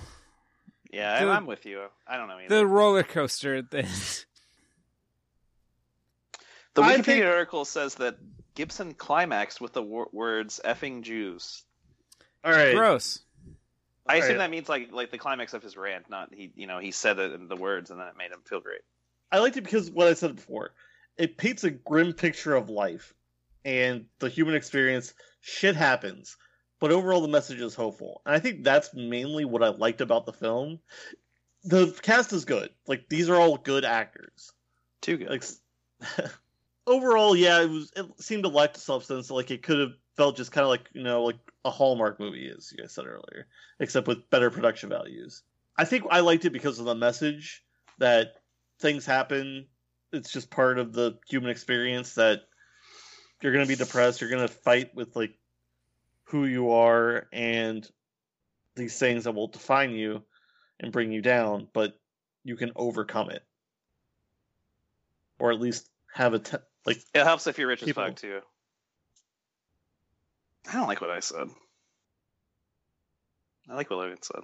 Yeah, 0.92 1.24
The- 1.24 1.30
I- 1.30 1.36
I'm 1.36 1.46
with 1.46 1.64
you. 1.66 1.86
I 2.06 2.16
don't 2.16 2.28
know 2.28 2.38
either. 2.38 2.54
The 2.58 2.66
roller 2.66 3.02
coaster 3.02 3.62
thing. 3.62 3.86
The 6.74 6.82
Wikipedia 6.82 7.04
think- 7.04 7.24
article 7.26 7.64
says 7.64 7.96
that 7.96 8.16
Gibson 8.54 8.94
climaxed 8.94 9.60
with 9.60 9.72
the 9.72 9.82
wor- 9.82 10.08
words 10.12 10.60
"effing 10.64 11.02
Jews." 11.02 11.64
All 12.44 12.52
right. 12.52 12.74
Gross. 12.74 13.20
I 14.06 14.16
assume 14.16 14.32
Alright. 14.32 14.38
that 14.38 14.50
means 14.50 14.68
like 14.68 14.90
like 14.90 15.10
the 15.10 15.18
climax 15.18 15.54
of 15.54 15.62
his 15.62 15.76
rant, 15.76 16.08
not 16.10 16.32
he. 16.34 16.52
You 16.56 16.66
know, 16.66 16.78
he 16.78 16.90
said 16.90 17.18
it 17.18 17.32
in 17.32 17.48
the 17.48 17.56
words, 17.56 17.90
and 17.90 18.00
then 18.00 18.08
it 18.08 18.16
made 18.16 18.30
him 18.32 18.40
feel 18.44 18.60
great. 18.60 18.80
I 19.30 19.38
liked 19.38 19.56
it 19.56 19.62
because 19.62 19.90
what 19.90 20.08
I 20.08 20.14
said 20.14 20.36
before. 20.36 20.72
It 21.18 21.36
paints 21.36 21.62
a 21.64 21.70
grim 21.70 22.14
picture 22.14 22.54
of 22.54 22.70
life 22.70 23.12
and 23.64 24.06
the 24.18 24.28
human 24.30 24.54
experience. 24.54 25.12
Shit 25.40 25.76
happens, 25.76 26.36
but 26.82 26.90
overall 26.90 27.20
the 27.20 27.28
message 27.28 27.60
is 27.60 27.76
hopeful. 27.76 28.22
And 28.26 28.34
I 28.34 28.40
think 28.40 28.64
that's 28.64 28.92
mainly 28.92 29.44
what 29.44 29.62
I 29.62 29.68
liked 29.68 30.00
about 30.00 30.26
the 30.26 30.32
film. 30.32 30.80
The 31.62 31.96
cast 32.02 32.32
is 32.32 32.44
good. 32.44 32.70
Like 32.88 33.08
these 33.08 33.28
are 33.28 33.36
all 33.36 33.56
good 33.56 33.84
actors. 33.84 34.50
Too 35.00 35.16
good. 35.16 35.28
Like 35.30 35.44
overall, 36.88 37.36
yeah, 37.36 37.62
it 37.62 37.70
was. 37.70 37.92
It 37.94 38.06
seemed 38.20 38.42
to 38.42 38.48
lack 38.48 38.74
the 38.74 38.80
substance. 38.80 39.30
Like 39.30 39.52
it 39.52 39.62
could 39.62 39.78
have 39.78 39.92
felt 40.16 40.36
just 40.36 40.50
kind 40.50 40.64
of 40.64 40.70
like 40.70 40.88
you 40.92 41.04
know 41.04 41.22
like 41.22 41.38
a 41.64 41.70
Hallmark 41.70 42.18
movie 42.18 42.48
is. 42.48 42.72
You 42.72 42.82
guys 42.82 42.90
said 42.90 43.06
earlier, 43.06 43.46
except 43.78 44.08
with 44.08 44.28
better 44.30 44.50
production 44.50 44.88
values. 44.88 45.44
I 45.78 45.84
think 45.84 46.04
I 46.10 46.18
liked 46.18 46.46
it 46.46 46.52
because 46.52 46.80
of 46.80 46.86
the 46.86 46.96
message 46.96 47.62
that 47.98 48.38
things 48.80 49.06
happen. 49.06 49.68
It's 50.12 50.32
just 50.32 50.50
part 50.50 50.80
of 50.80 50.92
the 50.92 51.16
human 51.28 51.50
experience 51.50 52.14
that 52.14 52.40
you're 53.40 53.52
gonna 53.52 53.66
be 53.66 53.76
depressed. 53.76 54.20
You're 54.20 54.30
gonna 54.30 54.48
fight 54.48 54.96
with 54.96 55.14
like 55.14 55.36
who 56.24 56.44
you 56.46 56.70
are 56.72 57.28
and 57.32 57.88
these 58.74 58.98
things 58.98 59.24
that 59.24 59.32
will 59.32 59.48
define 59.48 59.90
you 59.92 60.22
and 60.80 60.92
bring 60.92 61.12
you 61.12 61.20
down, 61.22 61.68
but 61.72 61.98
you 62.44 62.56
can 62.56 62.72
overcome 62.74 63.30
it, 63.30 63.44
or 65.38 65.52
at 65.52 65.60
least 65.60 65.88
have 66.14 66.34
a 66.34 66.38
te- 66.38 66.56
like. 66.86 66.98
it 67.14 67.24
helps 67.24 67.46
if 67.46 67.58
you're 67.58 67.68
rich 67.68 67.84
People- 67.84 68.02
as 68.02 68.08
fuck 68.10 68.16
too. 68.16 68.40
I 70.68 70.74
don't 70.74 70.86
like 70.88 71.00
what 71.00 71.10
I 71.10 71.20
said. 71.20 71.48
I 73.68 73.74
like 73.74 73.90
what 73.90 73.96
Logan 73.96 74.22
said. 74.22 74.42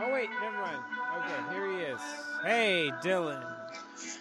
Oh 0.00 0.12
wait, 0.12 0.30
never 0.40 0.56
mind. 0.56 0.82
Okay, 1.16 1.54
here 1.54 1.66
he 1.72 1.78
is. 1.78 2.00
Hey, 2.44 2.92
Dylan. 3.02 3.57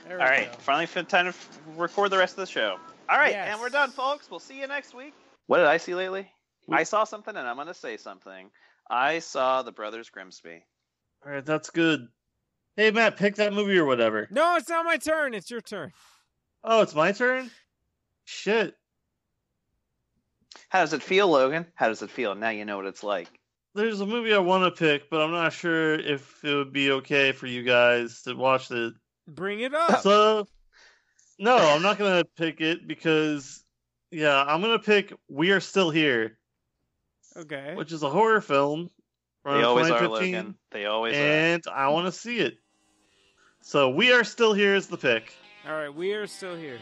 There 0.07 0.19
All 0.19 0.25
right, 0.27 0.51
go. 0.51 0.57
finally 0.59 0.87
time 1.05 1.31
to 1.31 1.33
record 1.75 2.11
the 2.11 2.17
rest 2.17 2.33
of 2.37 2.45
the 2.45 2.51
show. 2.51 2.77
All 3.09 3.17
right, 3.17 3.31
Yes. 3.31 3.49
and 3.51 3.59
we're 3.61 3.69
done, 3.69 3.91
folks. 3.91 4.29
We'll 4.29 4.39
see 4.39 4.59
you 4.59 4.67
next 4.67 4.93
week. 4.93 5.13
What 5.47 5.57
did 5.57 5.67
I 5.67 5.77
see 5.77 5.95
lately? 5.95 6.29
Hmm? 6.67 6.73
I 6.75 6.83
saw 6.83 7.03
something, 7.03 7.35
and 7.35 7.47
I'm 7.47 7.55
going 7.55 7.67
to 7.67 7.73
say 7.73 7.97
something. 7.97 8.49
I 8.89 9.19
saw 9.19 9.63
the 9.63 9.71
Brothers 9.71 10.09
Grimsby. 10.09 10.63
All 11.25 11.31
right, 11.31 11.45
that's 11.45 11.69
good. 11.69 12.07
Hey 12.75 12.91
Matt, 12.91 13.17
pick 13.17 13.35
that 13.35 13.53
movie 13.53 13.77
or 13.77 13.85
whatever. 13.85 14.27
No, 14.29 14.55
it's 14.55 14.69
not 14.69 14.85
my 14.85 14.97
turn. 14.97 15.33
It's 15.33 15.49
your 15.49 15.61
turn. 15.61 15.91
Oh, 16.63 16.83
it's 16.83 16.93
my 16.93 17.11
turn. 17.11 17.49
Shit. 18.25 18.75
How 20.69 20.81
does 20.81 20.93
it 20.93 21.01
feel, 21.01 21.27
Logan? 21.27 21.65
How 21.73 21.87
does 21.87 22.03
it 22.03 22.11
feel? 22.11 22.35
Now 22.35 22.49
you 22.49 22.65
know 22.65 22.77
what 22.77 22.85
it's 22.85 23.03
like. 23.03 23.29
There's 23.73 23.99
a 23.99 24.05
movie 24.05 24.33
I 24.33 24.39
want 24.39 24.63
to 24.63 24.79
pick, 24.79 25.09
but 25.09 25.21
I'm 25.21 25.31
not 25.31 25.53
sure 25.53 25.95
if 25.95 26.43
it 26.43 26.53
would 26.53 26.71
be 26.71 26.91
okay 26.91 27.31
for 27.31 27.47
you 27.47 27.63
guys 27.63 28.21
to 28.23 28.35
watch 28.35 28.69
it. 28.69 28.93
Bring 29.27 29.59
it 29.59 29.73
up. 29.73 30.01
So, 30.01 30.47
no, 31.37 31.57
I'm 31.57 31.81
not 31.81 31.97
gonna 31.97 32.23
pick 32.37 32.61
it 32.61 32.87
because, 32.87 33.63
yeah, 34.09 34.43
I'm 34.43 34.61
gonna 34.61 34.79
pick 34.79 35.13
"We 35.27 35.51
Are 35.51 35.59
Still 35.59 35.89
Here," 35.89 36.37
Okay. 37.35 37.75
which 37.75 37.91
is 37.91 38.03
a 38.03 38.09
horror 38.09 38.41
film 38.41 38.89
from 39.43 39.57
They 39.57 39.63
always 39.63 39.91
are, 39.91 39.99
2015, 39.99 40.35
Logan. 40.35 40.55
They 40.71 40.85
always 40.85 41.15
are. 41.15 41.19
and 41.19 41.63
I 41.71 41.89
want 41.89 42.05
to 42.07 42.11
see 42.11 42.39
it. 42.39 42.57
So, 43.61 43.89
"We 43.89 44.13
Are 44.13 44.23
Still 44.23 44.53
Here" 44.53 44.75
is 44.75 44.87
the 44.87 44.97
pick. 44.97 45.33
All 45.67 45.73
right, 45.73 45.93
we 45.93 46.13
are 46.13 46.25
still 46.27 46.55
here. 46.55 46.79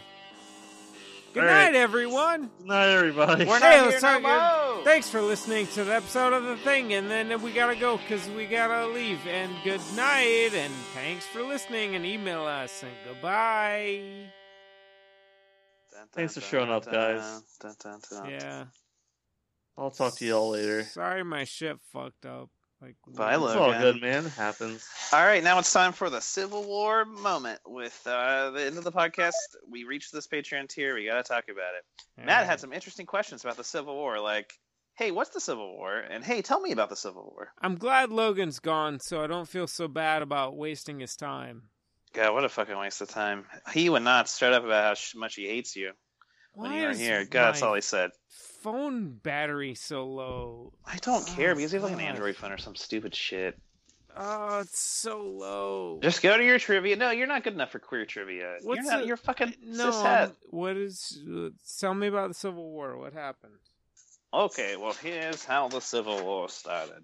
Good 1.36 1.44
All 1.44 1.50
night, 1.50 1.66
right. 1.66 1.76
everyone. 1.76 2.50
Good 2.60 2.68
night, 2.68 2.88
everybody. 2.96 3.44
We're 3.46 3.60
Hey, 3.60 3.78
not 3.78 3.88
let's 3.92 4.02
here 4.02 4.20
no 4.22 4.22
talk- 4.22 4.80
uh, 4.80 4.84
Thanks 4.86 5.10
for 5.10 5.22
listening 5.22 5.68
to 5.68 5.84
the 5.84 5.94
episode 5.94 6.32
of 6.32 6.46
the 6.46 6.56
thing, 6.56 6.94
and 6.94 7.12
then 7.12 7.42
we 7.42 7.52
gotta 7.52 7.76
go 7.76 7.98
because 7.98 8.26
we 8.30 8.46
gotta 8.46 8.88
leave. 8.88 9.20
And 9.28 9.52
good 9.66 9.82
night, 9.98 10.52
and 10.54 10.74
thanks 10.94 11.26
for 11.26 11.42
listening, 11.44 11.94
and 11.96 12.06
email 12.06 12.44
us, 12.46 12.82
and 12.84 12.92
goodbye. 13.06 14.30
Dun, 15.92 16.08
Thanks 16.14 16.36
for 16.36 16.42
showing 16.42 16.72
up, 16.72 16.86
guys. 16.90 17.42
dun. 17.62 18.00
Yeah. 18.30 18.66
I'll 19.78 19.92
talk 19.92 20.16
to 20.20 20.26
y'all 20.26 20.52
later. 20.52 20.84
Sorry, 20.86 21.26
my 21.26 21.44
shit 21.44 21.78
fucked 21.92 22.26
up. 22.26 22.50
Like, 22.82 22.95
Bye, 23.07 23.38
what- 23.38 23.47
It's 23.51 23.55
all 23.55 23.67
Logan. 23.67 23.82
good, 23.82 24.01
man. 24.01 24.26
It 24.26 24.34
happens. 24.34 24.88
All 25.13 25.26
right, 25.26 25.43
now 25.43 25.59
it's 25.59 25.71
time 25.71 25.93
for 25.93 26.09
the 26.09 26.19
Civil 26.19 26.63
War 26.65 27.05
moment. 27.05 27.59
With 27.65 27.99
uh, 28.05 28.51
the 28.51 28.65
end 28.65 28.78
of 28.78 28.84
the 28.84 28.91
podcast, 28.91 29.32
we 29.69 29.86
reached 29.86 30.11
this 30.11 30.28
Patreon 30.28 30.67
tier. 30.69 30.93
We 30.95 31.05
got 31.05 31.15
to 31.15 31.23
talk 31.23 31.45
about 31.49 31.73
it. 31.78 32.26
Matt 32.26 32.45
had 32.45 32.59
some 32.59 32.73
interesting 32.73 33.05
questions 33.05 33.43
about 33.43 33.57
the 33.57 33.63
Civil 33.63 33.95
War, 33.95 34.19
like, 34.19 34.53
"Hey, 34.95 35.11
what's 35.11 35.30
the 35.32 35.39
Civil 35.41 35.76
War?" 35.78 35.97
and 35.97 36.23
"Hey, 36.23 36.41
tell 36.41 36.59
me 36.59 36.71
about 36.73 36.89
the 36.89 36.95
Civil 36.95 37.23
War." 37.23 37.53
I'm 37.61 37.76
glad 37.76 38.11
Logan's 38.11 38.59
gone, 38.59 38.99
so 38.99 39.21
I 39.21 39.28
don't 39.28 39.47
feel 39.49 39.67
so 39.67 39.88
bad 39.88 40.21
about 40.21 40.57
wasting 40.57 40.99
his 40.99 41.15
time. 41.15 41.69
God, 42.13 42.34
what 42.34 42.45
a 42.45 42.49
fucking 42.49 42.78
waste 42.78 43.01
of 43.01 43.09
time. 43.09 43.45
He 43.73 43.89
would 43.89 44.03
not 44.03 44.30
straight 44.30 44.53
up 44.53 44.63
about 44.63 44.97
how 44.97 45.19
much 45.19 45.36
he 45.36 45.47
hates 45.47 45.76
you 45.76 45.91
when 46.56 46.72
Why 46.72 46.78
you 46.80 46.84
were 46.86 46.91
is 46.91 46.99
here. 46.99 47.26
God, 47.26 47.47
that's 47.53 47.62
all 47.62 47.74
he 47.76 47.82
said. 47.82 48.12
Phone 48.62 49.10
battery 49.22 49.76
so 49.76 50.06
low. 50.08 50.74
I 50.86 50.97
don't 50.97 51.26
care 51.28 51.51
Oh, 51.51 51.56
because 51.56 51.72
you 51.74 51.80
have 51.80 51.89
like 51.89 51.99
an 51.99 52.06
Android 52.06 52.36
phone 52.36 52.51
or 52.51 52.58
some 52.58 52.76
stupid 52.76 53.14
shit. 53.14 53.60
Oh, 54.18 54.60
it's 54.60 54.80
so 54.80 55.22
low. 55.22 55.99
Just 56.01 56.22
go 56.24 56.36
to 56.38 56.43
your 56.43 56.58
trivia. 56.58 56.95
No, 56.95 57.12
you're 57.12 57.28
not 57.28 57.43
good 57.43 57.53
enough 57.53 57.72
for 57.72 57.80
queer 57.80 58.06
trivia. 58.06 58.58
What's 58.64 58.82
you're 58.82 58.91
not. 58.91 59.01
the- 59.01 59.08
you're 59.08 59.18
fucking 59.18 59.56
no. 59.62 59.91
cishet. 59.91 60.06
I'm- 60.06 60.36
What 60.49 60.78
is? 60.78 61.22
Tell 61.80 61.93
me 61.93 62.08
about 62.08 62.30
the 62.30 62.34
Civil 62.34 62.72
War. 62.72 62.97
What 62.97 63.14
happened? 63.14 63.53
Okay, 64.34 64.76
well, 64.78 64.93
here's 64.93 65.43
how 65.45 65.68
the 65.68 65.82
Civil 65.82 66.24
War 66.24 66.47
started. 66.49 67.03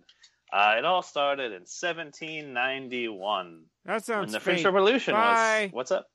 Uh, 0.54 0.76
it 0.78 0.86
all 0.86 1.02
started 1.02 1.52
in 1.54 1.66
1791 1.66 3.62
That 3.86 3.91
when 3.93 4.02
sounds 4.02 4.32
the 4.34 4.39
fake. 4.39 4.43
French 4.43 4.66
Revolution 4.66 5.14
Bye. 5.14 5.64
was. 5.72 5.74
What's 5.74 5.91
up? 5.91 6.08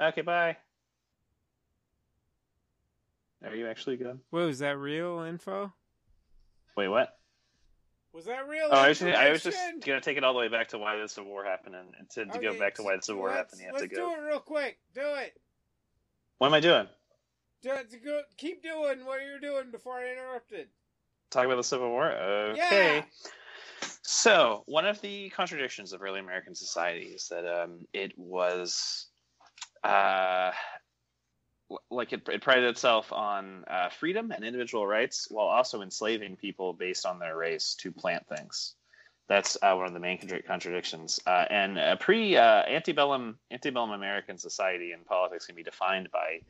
Okay, 0.00 0.22
bye. 0.22 0.56
Are 3.46 3.54
you 3.54 3.68
actually 3.68 3.96
good? 3.96 4.18
Wait, 4.30 4.44
was 4.44 4.58
that 4.58 4.78
real 4.78 5.20
info? 5.20 5.72
Wait, 6.76 6.88
what? 6.88 7.16
Was 8.12 8.24
that 8.24 8.48
real? 8.48 8.68
Oh, 8.70 8.76
I 8.76 8.88
was, 8.88 8.98
just, 8.98 9.16
I 9.16 9.30
was 9.30 9.42
just 9.42 9.58
gonna 9.84 10.00
take 10.00 10.16
it 10.16 10.24
all 10.24 10.32
the 10.32 10.38
way 10.38 10.48
back 10.48 10.68
to 10.68 10.78
why 10.78 10.96
the 10.96 11.08
Civil 11.08 11.30
War 11.30 11.44
happened, 11.44 11.74
and, 11.74 11.88
and 11.98 12.10
to, 12.10 12.24
to 12.24 12.38
go 12.38 12.58
back 12.58 12.74
to 12.76 12.82
why 12.82 12.96
the 12.96 13.02
Civil 13.02 13.20
War 13.20 13.30
happened, 13.30 13.60
you 13.60 13.66
have 13.66 13.76
to 13.76 13.82
let's 13.82 13.94
go. 13.94 14.08
do 14.08 14.14
it 14.14 14.26
real 14.26 14.40
quick. 14.40 14.78
Do 14.94 15.02
it. 15.02 15.38
What 16.38 16.48
am 16.48 16.54
I 16.54 16.60
doing? 16.60 16.86
Do 17.62 17.72
it. 17.72 17.90
To 17.90 17.98
go, 17.98 18.22
keep 18.38 18.62
doing 18.62 19.04
what 19.04 19.20
you're 19.22 19.38
doing 19.38 19.70
before 19.70 19.98
I 19.98 20.12
interrupted. 20.12 20.68
Talk 21.30 21.44
about 21.44 21.56
the 21.56 21.64
Civil 21.64 21.90
War? 21.90 22.10
Okay. 22.12 22.96
Yeah. 22.96 23.02
So, 24.02 24.62
one 24.66 24.86
of 24.86 25.00
the 25.02 25.28
contradictions 25.30 25.92
of 25.92 26.00
early 26.00 26.20
American 26.20 26.54
society 26.54 27.08
is 27.08 27.28
that 27.28 27.46
um, 27.46 27.86
it 27.92 28.12
was 28.16 29.08
uh, 29.84 30.52
like 31.90 32.12
it, 32.12 32.28
it 32.28 32.42
prided 32.42 32.64
itself 32.64 33.12
on 33.12 33.64
uh, 33.68 33.88
freedom 33.88 34.30
and 34.30 34.44
individual 34.44 34.86
rights 34.86 35.28
while 35.30 35.46
also 35.46 35.82
enslaving 35.82 36.36
people 36.36 36.72
based 36.72 37.06
on 37.06 37.18
their 37.18 37.36
race 37.36 37.74
to 37.74 37.90
plant 37.90 38.26
things. 38.28 38.74
That's 39.28 39.56
uh, 39.60 39.74
one 39.74 39.86
of 39.86 39.92
the 39.92 40.00
main 40.00 40.18
contra- 40.18 40.42
contradictions. 40.42 41.18
Uh, 41.26 41.44
and 41.50 41.78
a 41.78 41.96
pre 41.96 42.36
uh, 42.36 42.62
antebellum 42.62 43.38
antebellum 43.50 43.90
American 43.90 44.38
society 44.38 44.92
and 44.92 45.04
politics 45.04 45.46
can 45.46 45.56
be 45.56 45.64
defined 45.64 46.10
by 46.12 46.42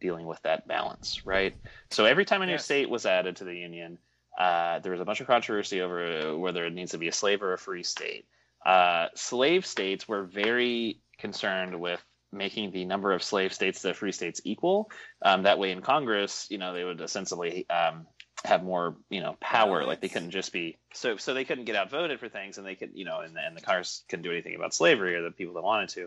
dealing 0.00 0.26
with 0.26 0.40
that 0.42 0.66
balance, 0.66 1.20
right? 1.26 1.54
So 1.90 2.04
every 2.04 2.24
time 2.24 2.42
a 2.42 2.46
new 2.46 2.52
Yes. 2.52 2.64
state 2.64 2.88
was 2.88 3.06
added 3.06 3.36
to 3.36 3.44
the 3.44 3.56
Union, 3.56 3.98
uh, 4.38 4.78
there 4.80 4.92
was 4.92 5.00
a 5.00 5.04
bunch 5.04 5.20
of 5.20 5.26
controversy 5.26 5.82
over 5.82 6.36
whether 6.38 6.64
it 6.64 6.72
needs 6.72 6.92
to 6.92 6.98
be 6.98 7.08
a 7.08 7.12
slave 7.12 7.42
or 7.42 7.52
a 7.52 7.58
free 7.58 7.82
state. 7.82 8.26
Uh, 8.64 9.08
slave 9.14 9.66
states 9.66 10.08
were 10.08 10.24
very 10.24 11.00
concerned 11.18 11.78
with 11.78 12.02
making 12.34 12.70
the 12.72 12.84
number 12.84 13.12
of 13.12 13.22
slave 13.22 13.52
states 13.54 13.82
to 13.82 13.94
free 13.94 14.12
states 14.12 14.40
equal. 14.44 14.90
Um, 15.22 15.44
that 15.44 15.58
way, 15.58 15.70
in 15.70 15.80
Congress, 15.80 16.46
you 16.50 16.58
know, 16.58 16.72
they 16.72 16.84
would 16.84 17.00
ostensibly 17.00 17.68
um, 17.70 18.06
have 18.44 18.62
more, 18.62 18.96
you 19.08 19.20
know, 19.20 19.36
power. 19.40 19.84
Like 19.84 20.00
they 20.00 20.08
couldn't 20.08 20.30
just 20.30 20.52
be 20.52 20.76
so 20.92 21.16
so 21.16 21.32
they 21.34 21.44
couldn't 21.44 21.64
get 21.64 21.76
outvoted 21.76 22.20
for 22.20 22.28
things, 22.28 22.58
and 22.58 22.66
they 22.66 22.74
could, 22.74 22.90
you 22.94 23.04
know, 23.04 23.20
and, 23.20 23.36
and 23.38 23.56
the 23.56 23.60
Congress 23.60 24.04
couldn't 24.08 24.22
do 24.24 24.30
anything 24.32 24.54
about 24.54 24.74
slavery 24.74 25.14
or 25.14 25.22
the 25.22 25.30
people 25.30 25.54
that 25.54 25.62
wanted 25.62 25.88
to. 25.90 26.02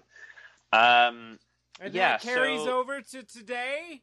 Um, 0.74 1.40
And 1.80 1.94
Yeah, 1.94 2.12
that 2.18 2.22
carries 2.22 2.64
so- 2.64 2.80
over 2.80 3.02
to 3.02 3.24
today. 3.24 4.02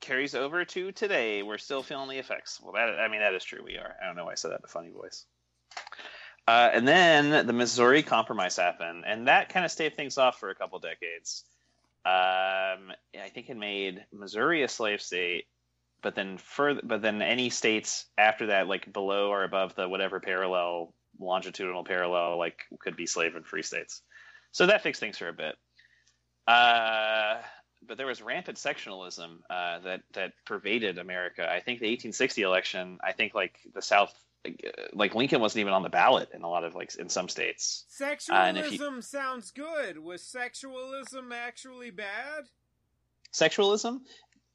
carries 0.00 0.34
over 0.34 0.64
to 0.64 0.92
today. 0.92 1.42
We're 1.42 1.58
still 1.58 1.82
feeling 1.82 2.08
the 2.08 2.18
effects. 2.18 2.60
Well, 2.62 2.72
that 2.74 3.00
I 3.00 3.08
mean 3.08 3.20
that 3.20 3.34
is 3.34 3.44
true. 3.44 3.62
We 3.64 3.76
are. 3.76 3.96
I 4.02 4.06
don't 4.06 4.16
know 4.16 4.24
why 4.26 4.32
I 4.32 4.36
said 4.36 4.50
that 4.52 4.60
in 4.60 4.64
a 4.64 4.68
funny 4.68 4.90
voice. 4.90 5.26
Uh, 6.50 6.68
and 6.74 6.88
then 6.88 7.46
the 7.46 7.52
Missouri 7.52 8.02
Compromise 8.02 8.56
happened, 8.56 9.04
and 9.06 9.28
that 9.28 9.50
kind 9.50 9.64
of 9.64 9.70
staved 9.70 9.94
things 9.94 10.18
off 10.18 10.40
for 10.40 10.50
a 10.50 10.54
couple 10.56 10.80
decades. 10.80 11.44
Um, 12.04 12.90
I 13.14 13.28
think 13.32 13.48
it 13.48 13.56
made 13.56 14.04
Missouri 14.12 14.64
a 14.64 14.68
slave 14.68 15.00
state, 15.00 15.44
but 16.02 16.16
then 16.16 16.38
further, 16.38 16.80
but 16.82 17.02
then 17.02 17.22
any 17.22 17.50
states 17.50 18.06
after 18.18 18.46
that, 18.46 18.66
like 18.66 18.92
below 18.92 19.28
or 19.28 19.44
above 19.44 19.76
the 19.76 19.88
whatever 19.88 20.18
parallel 20.18 20.92
longitudinal 21.20 21.84
parallel, 21.84 22.36
like 22.36 22.58
could 22.80 22.96
be 22.96 23.06
slave 23.06 23.36
and 23.36 23.46
free 23.46 23.62
states. 23.62 24.02
So 24.50 24.66
that 24.66 24.82
fixed 24.82 24.98
things 24.98 25.18
for 25.18 25.28
a 25.28 25.32
bit. 25.32 25.54
Uh, 26.48 27.36
but 27.86 27.96
there 27.96 28.08
was 28.08 28.22
rampant 28.22 28.58
sectionalism 28.58 29.38
uh, 29.48 29.78
that 29.80 30.00
that 30.14 30.32
pervaded 30.46 30.98
America. 30.98 31.42
I 31.42 31.60
think 31.60 31.78
the 31.78 31.86
1860 31.86 32.42
election. 32.42 32.98
I 33.04 33.12
think 33.12 33.36
like 33.36 33.54
the 33.72 33.82
South, 33.82 34.12
like 34.92 35.14
Lincoln 35.14 35.40
wasn't 35.40 35.60
even 35.60 35.72
on 35.72 35.82
the 35.82 35.88
ballot 35.90 36.30
in 36.34 36.42
a 36.42 36.48
lot 36.48 36.64
of 36.64 36.74
like 36.74 36.94
in 36.96 37.08
some 37.08 37.28
states. 37.28 37.84
if 38.00 38.26
Sexualism 38.26 38.96
you- 38.96 39.02
sounds 39.02 39.50
good. 39.50 39.98
Was 39.98 40.22
sexualism 40.22 41.32
actually 41.32 41.90
bad? 41.90 42.44
Sexualism, 43.32 44.00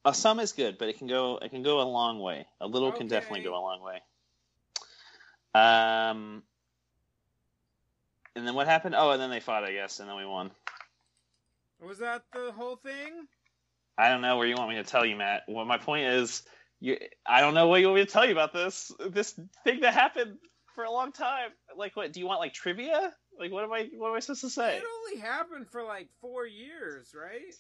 uh, 0.04 0.12
some 0.12 0.40
is 0.40 0.52
good, 0.52 0.78
but 0.78 0.90
it 0.90 0.98
can 0.98 1.08
go 1.08 1.38
it 1.38 1.50
can 1.50 1.64
go 1.64 1.82
a 1.82 1.84
long 1.84 2.20
way. 2.20 2.46
A 2.60 2.68
little 2.68 2.92
can 2.92 3.08
definitely 3.08 3.44
go 3.44 3.54
a 3.54 3.62
long 3.62 3.82
way. 3.82 4.02
Um, 5.54 6.44
and 8.36 8.46
then 8.46 8.54
what 8.56 8.68
happened? 8.68 8.96
Oh, 8.98 9.12
and 9.12 9.22
then 9.22 9.30
they 9.30 9.40
fought, 9.40 9.64
I 9.64 9.72
guess, 9.72 10.00
and 10.00 10.10
then 10.10 10.18
we 10.18 10.26
won. 10.26 10.52
Was 11.80 12.00
that 12.00 12.24
the 12.34 12.52
whole 12.52 12.76
thing? 12.76 13.28
I 13.98 14.10
don't 14.10 14.22
know 14.22 14.38
where 14.38 14.48
you 14.48 14.56
want 14.56 14.70
me 14.70 14.76
to 14.76 14.84
tell 14.84 15.06
you, 15.06 15.16
Matt. 15.16 15.44
Well, 15.48 15.64
my 15.64 15.78
point 15.78 16.06
is, 16.08 16.44
you, 16.80 16.98
I 17.26 17.42
don't 17.42 17.54
know 17.54 17.68
what 17.68 17.80
you 17.80 17.88
want 17.88 18.00
me 18.00 18.06
to 18.06 18.12
tell 18.12 18.26
you 18.26 18.32
about 18.32 18.54
this 18.54 18.92
this 19.10 19.40
thing 19.64 19.82
that 19.82 19.94
happened 19.94 20.38
for 20.74 20.84
a 20.84 20.92
long 20.92 21.12
time. 21.12 21.50
Like, 21.76 21.96
what 21.96 22.12
do 22.14 22.20
you 22.20 22.28
want? 22.28 22.40
Like 22.40 22.54
trivia? 22.54 23.14
Like, 23.40 23.52
what 23.52 23.64
am 23.64 23.74
I? 23.74 23.90
What 23.98 24.10
am 24.10 24.16
I 24.16 24.20
supposed 24.20 24.42
to 24.42 24.50
say? 24.50 24.78
It 24.78 24.84
only 25.08 25.22
happened 25.22 25.68
for 25.72 25.84
like 25.84 26.10
four 26.22 26.46
years, 26.46 27.14
right? 27.16 27.54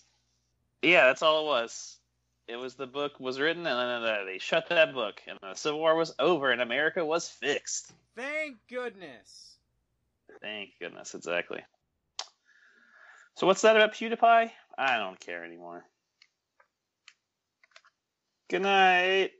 Yeah, 0.81 1.05
that's 1.07 1.21
all 1.21 1.45
it 1.45 1.47
was. 1.47 1.97
It 2.47 2.57
was 2.57 2.75
the 2.75 2.85
book 2.85 3.19
was 3.19 3.39
written, 3.39 3.65
and 3.65 3.79
then 3.79 4.09
uh, 4.09 4.23
they 4.25 4.37
shut 4.37 4.69
that 4.69 4.93
book, 4.93 5.21
and 5.27 5.39
the 5.41 5.55
Civil 5.55 5.79
War 5.79 5.95
was 5.95 6.13
over, 6.19 6.51
and 6.51 6.61
America 6.61 7.03
was 7.03 7.27
fixed. 7.27 7.91
Thank 8.15 8.57
goodness. 8.69 9.57
Thank 10.41 10.71
goodness, 10.79 11.15
exactly. 11.15 11.61
So 13.35 13.47
what's 13.47 13.61
that 13.61 13.75
about 13.75 13.93
PewDiePie? 13.93 14.51
I 14.77 14.97
don't 14.97 15.19
care 15.19 15.43
anymore. 15.43 15.85
Good 18.49 18.61
night. 18.61 19.31